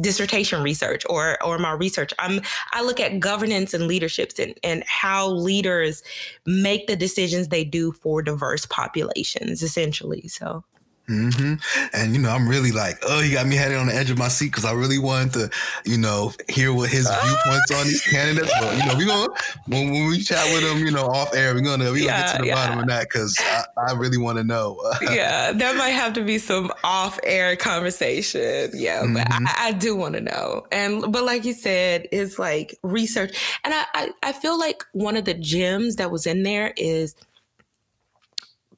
dissertation 0.00 0.62
research 0.62 1.02
or 1.08 1.42
or 1.42 1.58
my 1.58 1.72
research. 1.72 2.12
I'm 2.18 2.40
i 2.72 2.82
look 2.82 3.00
at 3.00 3.20
governance 3.20 3.74
and 3.74 3.86
leaderships 3.86 4.38
and 4.38 4.54
and 4.62 4.84
how 4.86 5.28
leaders 5.28 6.02
make 6.46 6.86
the 6.86 6.96
decisions 6.96 7.48
they 7.48 7.64
do 7.64 7.92
for 7.92 8.22
diverse 8.22 8.66
populations 8.66 9.62
essentially 9.62 10.28
so 10.28 10.64
Mm-hmm. 11.08 11.54
And 11.92 12.14
you 12.14 12.20
know, 12.20 12.30
I'm 12.30 12.48
really 12.48 12.72
like, 12.72 12.98
oh, 13.02 13.20
he 13.20 13.32
got 13.32 13.46
me 13.46 13.56
headed 13.56 13.76
on 13.76 13.88
the 13.88 13.94
edge 13.94 14.10
of 14.10 14.16
my 14.16 14.28
seat 14.28 14.46
because 14.46 14.64
I 14.64 14.72
really 14.72 14.98
wanted 14.98 15.32
to, 15.34 15.50
you 15.84 15.98
know, 15.98 16.32
hear 16.48 16.72
what 16.72 16.88
his 16.88 17.06
viewpoints 17.08 17.70
on 17.72 17.84
these 17.84 18.02
candidates. 18.06 18.50
But 18.58 18.76
you 18.78 18.86
know, 18.86 18.94
we 18.96 19.06
gonna 19.06 19.34
when, 19.66 19.92
when 19.92 20.08
we 20.08 20.22
chat 20.22 20.50
with 20.52 20.62
him, 20.62 20.78
you 20.78 20.90
know, 20.90 21.06
off 21.06 21.34
air, 21.34 21.54
we're 21.54 21.60
gonna 21.60 21.92
we 21.92 22.06
gonna 22.06 22.22
get 22.22 22.36
to 22.36 22.42
the 22.42 22.48
yeah. 22.48 22.54
bottom 22.54 22.78
of 22.78 22.86
that 22.86 23.02
because 23.02 23.36
I, 23.38 23.64
I, 23.88 23.92
really 23.92 24.16
want 24.16 24.38
to 24.38 24.44
know. 24.44 24.80
yeah, 25.02 25.52
that 25.52 25.76
might 25.76 25.90
have 25.90 26.14
to 26.14 26.24
be 26.24 26.38
some 26.38 26.72
off 26.82 27.20
air 27.22 27.54
conversation. 27.54 28.70
Yeah, 28.72 29.02
mm-hmm. 29.02 29.14
but 29.14 29.26
I, 29.30 29.68
I 29.68 29.72
do 29.72 29.94
want 29.94 30.14
to 30.14 30.22
know. 30.22 30.66
And 30.72 31.12
but 31.12 31.24
like 31.24 31.44
you 31.44 31.52
said, 31.52 32.08
it's 32.12 32.38
like 32.38 32.78
research, 32.82 33.58
and 33.62 33.74
I, 33.74 33.84
I 33.92 34.10
I 34.22 34.32
feel 34.32 34.58
like 34.58 34.82
one 34.92 35.18
of 35.18 35.26
the 35.26 35.34
gems 35.34 35.96
that 35.96 36.10
was 36.10 36.26
in 36.26 36.44
there 36.44 36.72
is 36.78 37.14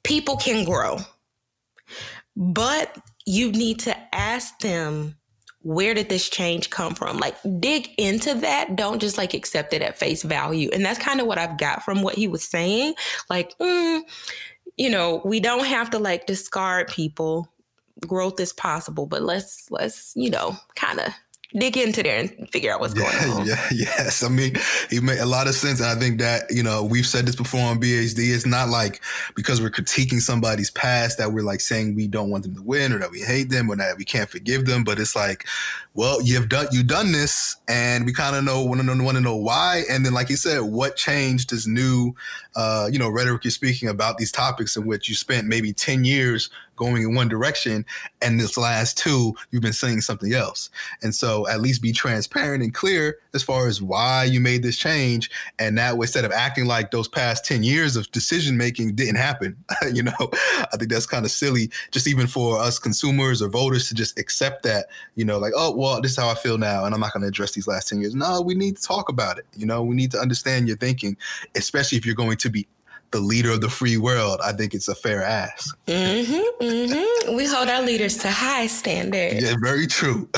people 0.03 0.37
can 0.37 0.65
grow 0.65 0.99
but 2.37 2.97
you 3.25 3.51
need 3.51 3.81
to 3.81 4.15
ask 4.15 4.59
them 4.61 5.17
where 5.67 5.95
did 5.95 6.09
this 6.09 6.29
change 6.29 6.71
come 6.71 6.95
from? 6.95 7.19
Like 7.19 7.37
dig 7.59 7.89
into 7.99 8.35
that. 8.35 8.77
Don't 8.77 9.01
just 9.01 9.19
like 9.19 9.35
accept 9.35 9.73
it 9.73 9.83
at 9.83 9.99
face 9.99 10.23
value. 10.23 10.71
And 10.73 10.85
that's 10.85 10.99
kind 10.99 11.21
of 11.21 11.27
what 11.27 11.39
I've 11.39 11.59
got 11.59 11.85
from 11.85 12.03
what 12.03 12.15
he 12.15 12.29
was 12.29 12.45
saying. 12.45 12.95
Like, 13.29 13.59
mm, 13.59 14.03
you 14.77 14.89
know, 14.89 15.21
we 15.25 15.41
don't 15.41 15.67
have 15.67 15.91
to 15.91 15.99
like 15.99 16.27
discard 16.27 16.87
people. 16.87 17.53
Growth 18.07 18.39
is 18.39 18.53
possible, 18.53 19.07
but 19.07 19.23
let's 19.23 19.67
let's, 19.71 20.13
you 20.15 20.31
know, 20.31 20.57
kind 20.77 21.01
of 21.01 21.13
dig 21.59 21.77
into 21.77 22.03
there 22.03 22.21
and 22.21 22.51
figure 22.51 22.73
out 22.73 22.81
what's 22.81 22.95
yeah, 22.95 23.27
going 23.27 23.41
on. 23.41 23.47
Yeah, 23.47 23.69
yes. 23.73 24.23
I 24.23 24.29
mean, 24.29 24.57
it 24.91 25.03
made 25.03 25.19
a 25.19 25.27
lot 25.27 25.47
of 25.47 25.55
sense. 25.55 25.81
And 25.81 25.89
I 25.89 25.95
think 25.95 26.21
that, 26.21 26.45
you 26.51 26.63
know, 26.63 26.85
we've 26.85 27.07
said 27.07 27.27
this 27.27 27.37
before 27.37 27.61
on 27.61 27.81
BHD. 27.81 28.35
It's 28.35 28.47
not 28.47 28.69
like 28.69 29.01
because 29.35 29.61
we're 29.61 29.71
critiquing 29.71 30.21
somebody's 30.21 30.71
past 30.71 31.19
that 31.19 31.33
we're 31.33 31.43
like 31.43 31.61
saying 31.61 31.95
we 31.95 32.07
don't 32.07 32.31
want 32.31 32.45
them 32.45 32.55
to 32.55 32.63
win 32.63 32.93
or 32.93 32.99
that 32.99 33.11
we 33.11 33.21
hate 33.21 33.51
them 33.51 33.71
or 33.71 33.77
that 33.77 33.97
we 33.97 34.05
can't 34.05 34.29
forgive 34.29 34.67
them. 34.67 34.85
But 34.85 34.99
it's 34.99 35.17
like, 35.17 35.47
well, 35.95 36.21
you've 36.23 36.49
done 36.49 36.67
you've 36.73 36.87
done 36.87 37.13
this 37.13 37.57
and 37.69 38.05
we 38.05 38.13
kind 38.13 38.37
of 38.37 38.45
know 38.45 38.63
want 38.63 38.81
to 38.81 38.87
know 38.87 39.03
want 39.03 39.17
to 39.17 39.23
know 39.23 39.37
why. 39.37 39.85
And 39.91 40.05
then 40.05 40.13
like 40.13 40.29
you 40.29 40.37
said, 40.37 40.61
what 40.61 40.97
changed 40.97 41.51
this 41.51 41.67
new 41.67 42.15
uh, 42.57 42.89
you 42.91 42.99
know, 42.99 43.11
rhetoric 43.11 43.45
you're 43.45 43.51
speaking 43.51 43.89
about 43.89 44.17
these 44.17 44.33
topics 44.33 44.77
in 44.77 44.87
which 44.87 45.09
you 45.09 45.15
spent 45.15 45.47
maybe 45.47 45.73
10 45.75 46.05
years 46.05 46.49
going 46.77 47.03
in 47.03 47.15
one 47.15 47.29
direction 47.29 47.85
and 48.23 48.39
this 48.39 48.57
last 48.57 48.99
two 48.99 49.35
you've 49.51 49.63
been 49.63 49.73
saying 49.73 50.01
something 50.01 50.33
else. 50.33 50.71
And 51.03 51.15
so 51.15 51.47
at 51.49 51.61
least 51.61 51.83
be 51.83 51.93
transparent 51.93 52.63
and 52.63 52.73
clear 52.73 53.19
as 53.35 53.43
far 53.43 53.69
as 53.69 53.83
why 53.83 54.25
you 54.25 54.41
made 54.41 54.63
this 54.63 54.77
change 54.77 55.31
and 55.59 55.77
that 55.79 55.97
way 55.97 56.05
instead 56.05 56.25
of 56.25 56.33
acting 56.33 56.67
like 56.67 56.91
those 56.91 57.09
past 57.09 57.45
10 57.45 57.63
years 57.63 57.97
of 57.97 58.11
decision 58.13 58.57
making 58.57 58.95
didn't 58.95 59.17
happen 59.17 59.57
you 59.93 60.03
know 60.03 60.13
i 60.21 60.77
think 60.77 60.91
that's 60.91 61.05
kind 61.05 61.25
of 61.25 61.31
silly 61.31 61.69
just 61.91 62.07
even 62.07 62.27
for 62.27 62.59
us 62.59 62.79
consumers 62.79 63.43
or 63.43 63.49
voters 63.49 63.89
to 63.89 63.95
just 63.95 64.19
accept 64.19 64.63
that 64.63 64.87
you 65.17 65.25
know 65.25 65.39
like 65.39 65.53
oh 65.57 65.75
well 65.77 66.01
this 66.01 66.13
is 66.13 66.17
how 66.17 66.29
i 66.29 66.35
feel 66.35 66.59
now 66.59 66.85
and 66.85 66.95
i'm 66.95 67.01
not 67.01 67.13
going 67.13 67.23
to 67.23 67.29
address 67.29 67.53
these 67.53 67.67
last 67.67 67.89
10 67.89 68.01
years. 68.01 68.15
No 68.15 68.41
we 68.41 68.55
need 68.55 68.77
to 68.77 68.83
talk 68.83 69.09
about 69.09 69.39
it 69.39 69.47
you 69.57 69.67
know 69.67 69.83
we 69.83 69.95
need 69.95 70.11
to 70.13 70.19
understand 70.19 70.69
your 70.69 70.77
thinking 70.77 71.17
especially 71.57 71.99
if 71.99 72.07
you're 72.07 72.15
going 72.15 72.37
to 72.37 72.49
be 72.49 72.67
the 73.11 73.21
leader 73.21 73.51
of 73.51 73.61
the 73.61 73.69
free 73.69 73.97
world, 73.97 74.41
I 74.45 74.53
think 74.53 74.75
it's 74.75 74.89
a 74.89 74.95
fair 74.95 75.23
ask. 75.23 75.79
Mm-hmm, 75.87 76.65
mm-hmm. 76.65 77.37
We 77.37 77.47
hold 77.47 77.69
our 77.69 77.83
leaders 77.83 78.17
to 78.19 78.31
high 78.31 78.67
standards. 78.67 79.43
Yeah, 79.43 79.55
very 79.63 79.87
true. 79.87 80.29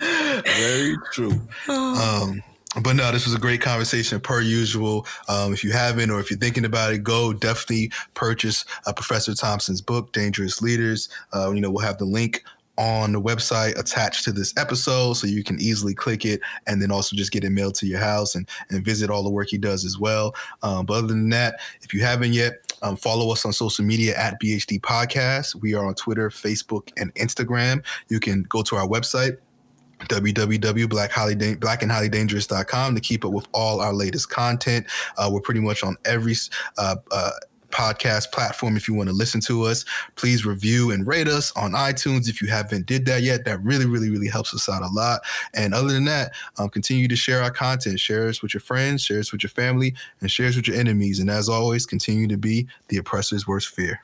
very 0.00 0.96
true. 1.12 1.40
Oh. 1.68 2.24
Um, 2.24 2.42
but 2.82 2.96
no, 2.96 3.12
this 3.12 3.26
was 3.26 3.34
a 3.34 3.38
great 3.38 3.60
conversation 3.60 4.18
per 4.20 4.40
usual. 4.40 5.06
Um, 5.28 5.52
if 5.52 5.62
you 5.62 5.72
haven't, 5.72 6.10
or 6.10 6.20
if 6.20 6.30
you're 6.30 6.38
thinking 6.38 6.64
about 6.64 6.94
it, 6.94 7.04
go 7.04 7.34
definitely 7.34 7.92
purchase 8.14 8.64
uh, 8.86 8.92
Professor 8.94 9.34
Thompson's 9.34 9.82
book, 9.82 10.12
Dangerous 10.12 10.62
Leaders. 10.62 11.10
Uh, 11.34 11.50
you 11.50 11.60
know, 11.60 11.70
we'll 11.70 11.84
have 11.84 11.98
the 11.98 12.06
link 12.06 12.44
on 12.78 13.12
the 13.12 13.20
website 13.20 13.78
attached 13.78 14.24
to 14.24 14.32
this 14.32 14.54
episode 14.56 15.12
so 15.14 15.26
you 15.26 15.44
can 15.44 15.60
easily 15.60 15.94
click 15.94 16.24
it 16.24 16.40
and 16.66 16.80
then 16.80 16.90
also 16.90 17.14
just 17.14 17.30
get 17.30 17.44
it 17.44 17.50
mailed 17.50 17.74
to 17.74 17.86
your 17.86 17.98
house 17.98 18.34
and, 18.34 18.48
and 18.70 18.82
visit 18.84 19.10
all 19.10 19.22
the 19.22 19.30
work 19.30 19.48
he 19.48 19.58
does 19.58 19.84
as 19.84 19.98
well. 19.98 20.34
Um, 20.62 20.86
but 20.86 20.94
other 20.94 21.08
than 21.08 21.28
that, 21.30 21.60
if 21.82 21.92
you 21.92 22.02
haven't 22.02 22.32
yet, 22.32 22.74
um, 22.82 22.96
follow 22.96 23.30
us 23.30 23.44
on 23.44 23.52
social 23.52 23.84
media 23.84 24.16
at 24.16 24.40
BHD 24.40 24.80
Podcast. 24.80 25.54
We 25.54 25.74
are 25.74 25.84
on 25.84 25.94
Twitter, 25.94 26.30
Facebook, 26.30 26.90
and 26.96 27.14
Instagram. 27.14 27.84
You 28.08 28.20
can 28.20 28.44
go 28.44 28.62
to 28.62 28.76
our 28.76 28.88
website, 28.88 29.36
www.blackandhighlydangerous.com 30.08 32.94
to 32.94 33.00
keep 33.00 33.24
up 33.24 33.32
with 33.32 33.46
all 33.52 33.80
our 33.80 33.92
latest 33.92 34.30
content. 34.30 34.86
Uh, 35.16 35.30
we're 35.32 35.40
pretty 35.40 35.60
much 35.60 35.84
on 35.84 35.96
every 36.04 36.34
uh, 36.78 36.96
uh, 37.12 37.30
podcast 37.72 38.32
platform 38.32 38.76
if 38.76 38.86
you 38.86 38.94
want 38.94 39.08
to 39.08 39.14
listen 39.14 39.40
to 39.42 39.64
us. 39.64 39.84
Please 40.16 40.46
review 40.46 40.90
and 40.90 41.06
rate 41.06 41.28
us 41.28 41.52
on 41.56 41.72
itunes 41.72 42.28
if 42.28 42.40
you 42.40 42.48
haven't 42.48 42.86
did 42.86 43.04
that 43.06 43.22
yet. 43.22 43.44
That 43.44 43.62
really 43.62 43.86
really 43.86 44.10
really 44.10 44.28
helps 44.28 44.54
us 44.54 44.68
out 44.68 44.82
a 44.82 44.88
lot. 44.88 45.22
And 45.54 45.74
other 45.74 45.92
than 45.92 46.04
that 46.04 46.32
um, 46.58 46.68
continue 46.68 47.08
to 47.08 47.16
share 47.16 47.42
our 47.42 47.50
content. 47.50 48.00
Share 48.00 48.28
us 48.28 48.42
with 48.42 48.54
your 48.54 48.60
friends 48.60 49.02
share 49.02 49.20
us 49.20 49.32
with 49.32 49.42
your 49.42 49.50
family 49.50 49.94
and 50.20 50.30
share 50.30 50.48
us 50.48 50.56
with 50.56 50.68
your 50.68 50.76
enemies. 50.76 51.18
And 51.18 51.30
as 51.30 51.48
always 51.48 51.86
continue 51.86 52.28
to 52.28 52.36
be 52.36 52.66
the 52.88 52.98
oppressor's 52.98 53.46
worst 53.46 53.68
fear. 53.68 54.00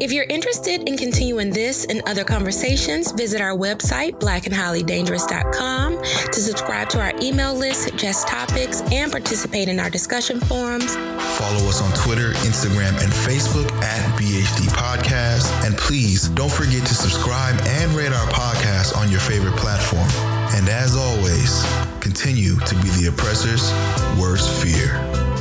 If 0.00 0.12
you're 0.12 0.24
interested 0.24 0.86
in 0.88 0.98
continuing 0.98 1.50
this 1.50 1.86
and 1.86 2.02
other 2.06 2.24
conversations, 2.24 3.12
visit 3.12 3.40
our 3.40 3.56
website, 3.56 4.18
blackandhighlydangerous.com, 4.20 6.02
to 6.02 6.40
subscribe 6.40 6.88
to 6.90 7.00
our 7.00 7.12
email 7.22 7.54
list, 7.54 7.84
suggest 7.84 8.28
topics, 8.28 8.82
and 8.92 9.10
participate 9.10 9.68
in 9.68 9.80
our 9.80 9.88
discussion 9.88 10.40
forums. 10.40 10.94
Follow 11.38 11.68
us 11.68 11.80
on 11.80 11.90
Twitter, 12.04 12.32
Instagram, 12.72 13.02
and 13.02 13.12
Facebook 13.12 13.70
at 13.82 14.18
BHD 14.18 14.68
Podcast. 14.68 15.50
And 15.66 15.76
please 15.76 16.28
don't 16.28 16.50
forget 16.50 16.86
to 16.86 16.94
subscribe 16.94 17.58
and 17.66 17.92
rate 17.92 18.12
our 18.12 18.26
podcast 18.28 18.96
on 18.96 19.10
your 19.10 19.20
favorite 19.20 19.56
platform. 19.56 20.08
And 20.54 20.68
as 20.68 20.96
always, 20.96 21.64
continue 22.00 22.56
to 22.56 22.74
be 22.76 22.88
the 23.00 23.08
oppressor's 23.08 23.70
worst 24.18 24.50
fear. 24.62 25.31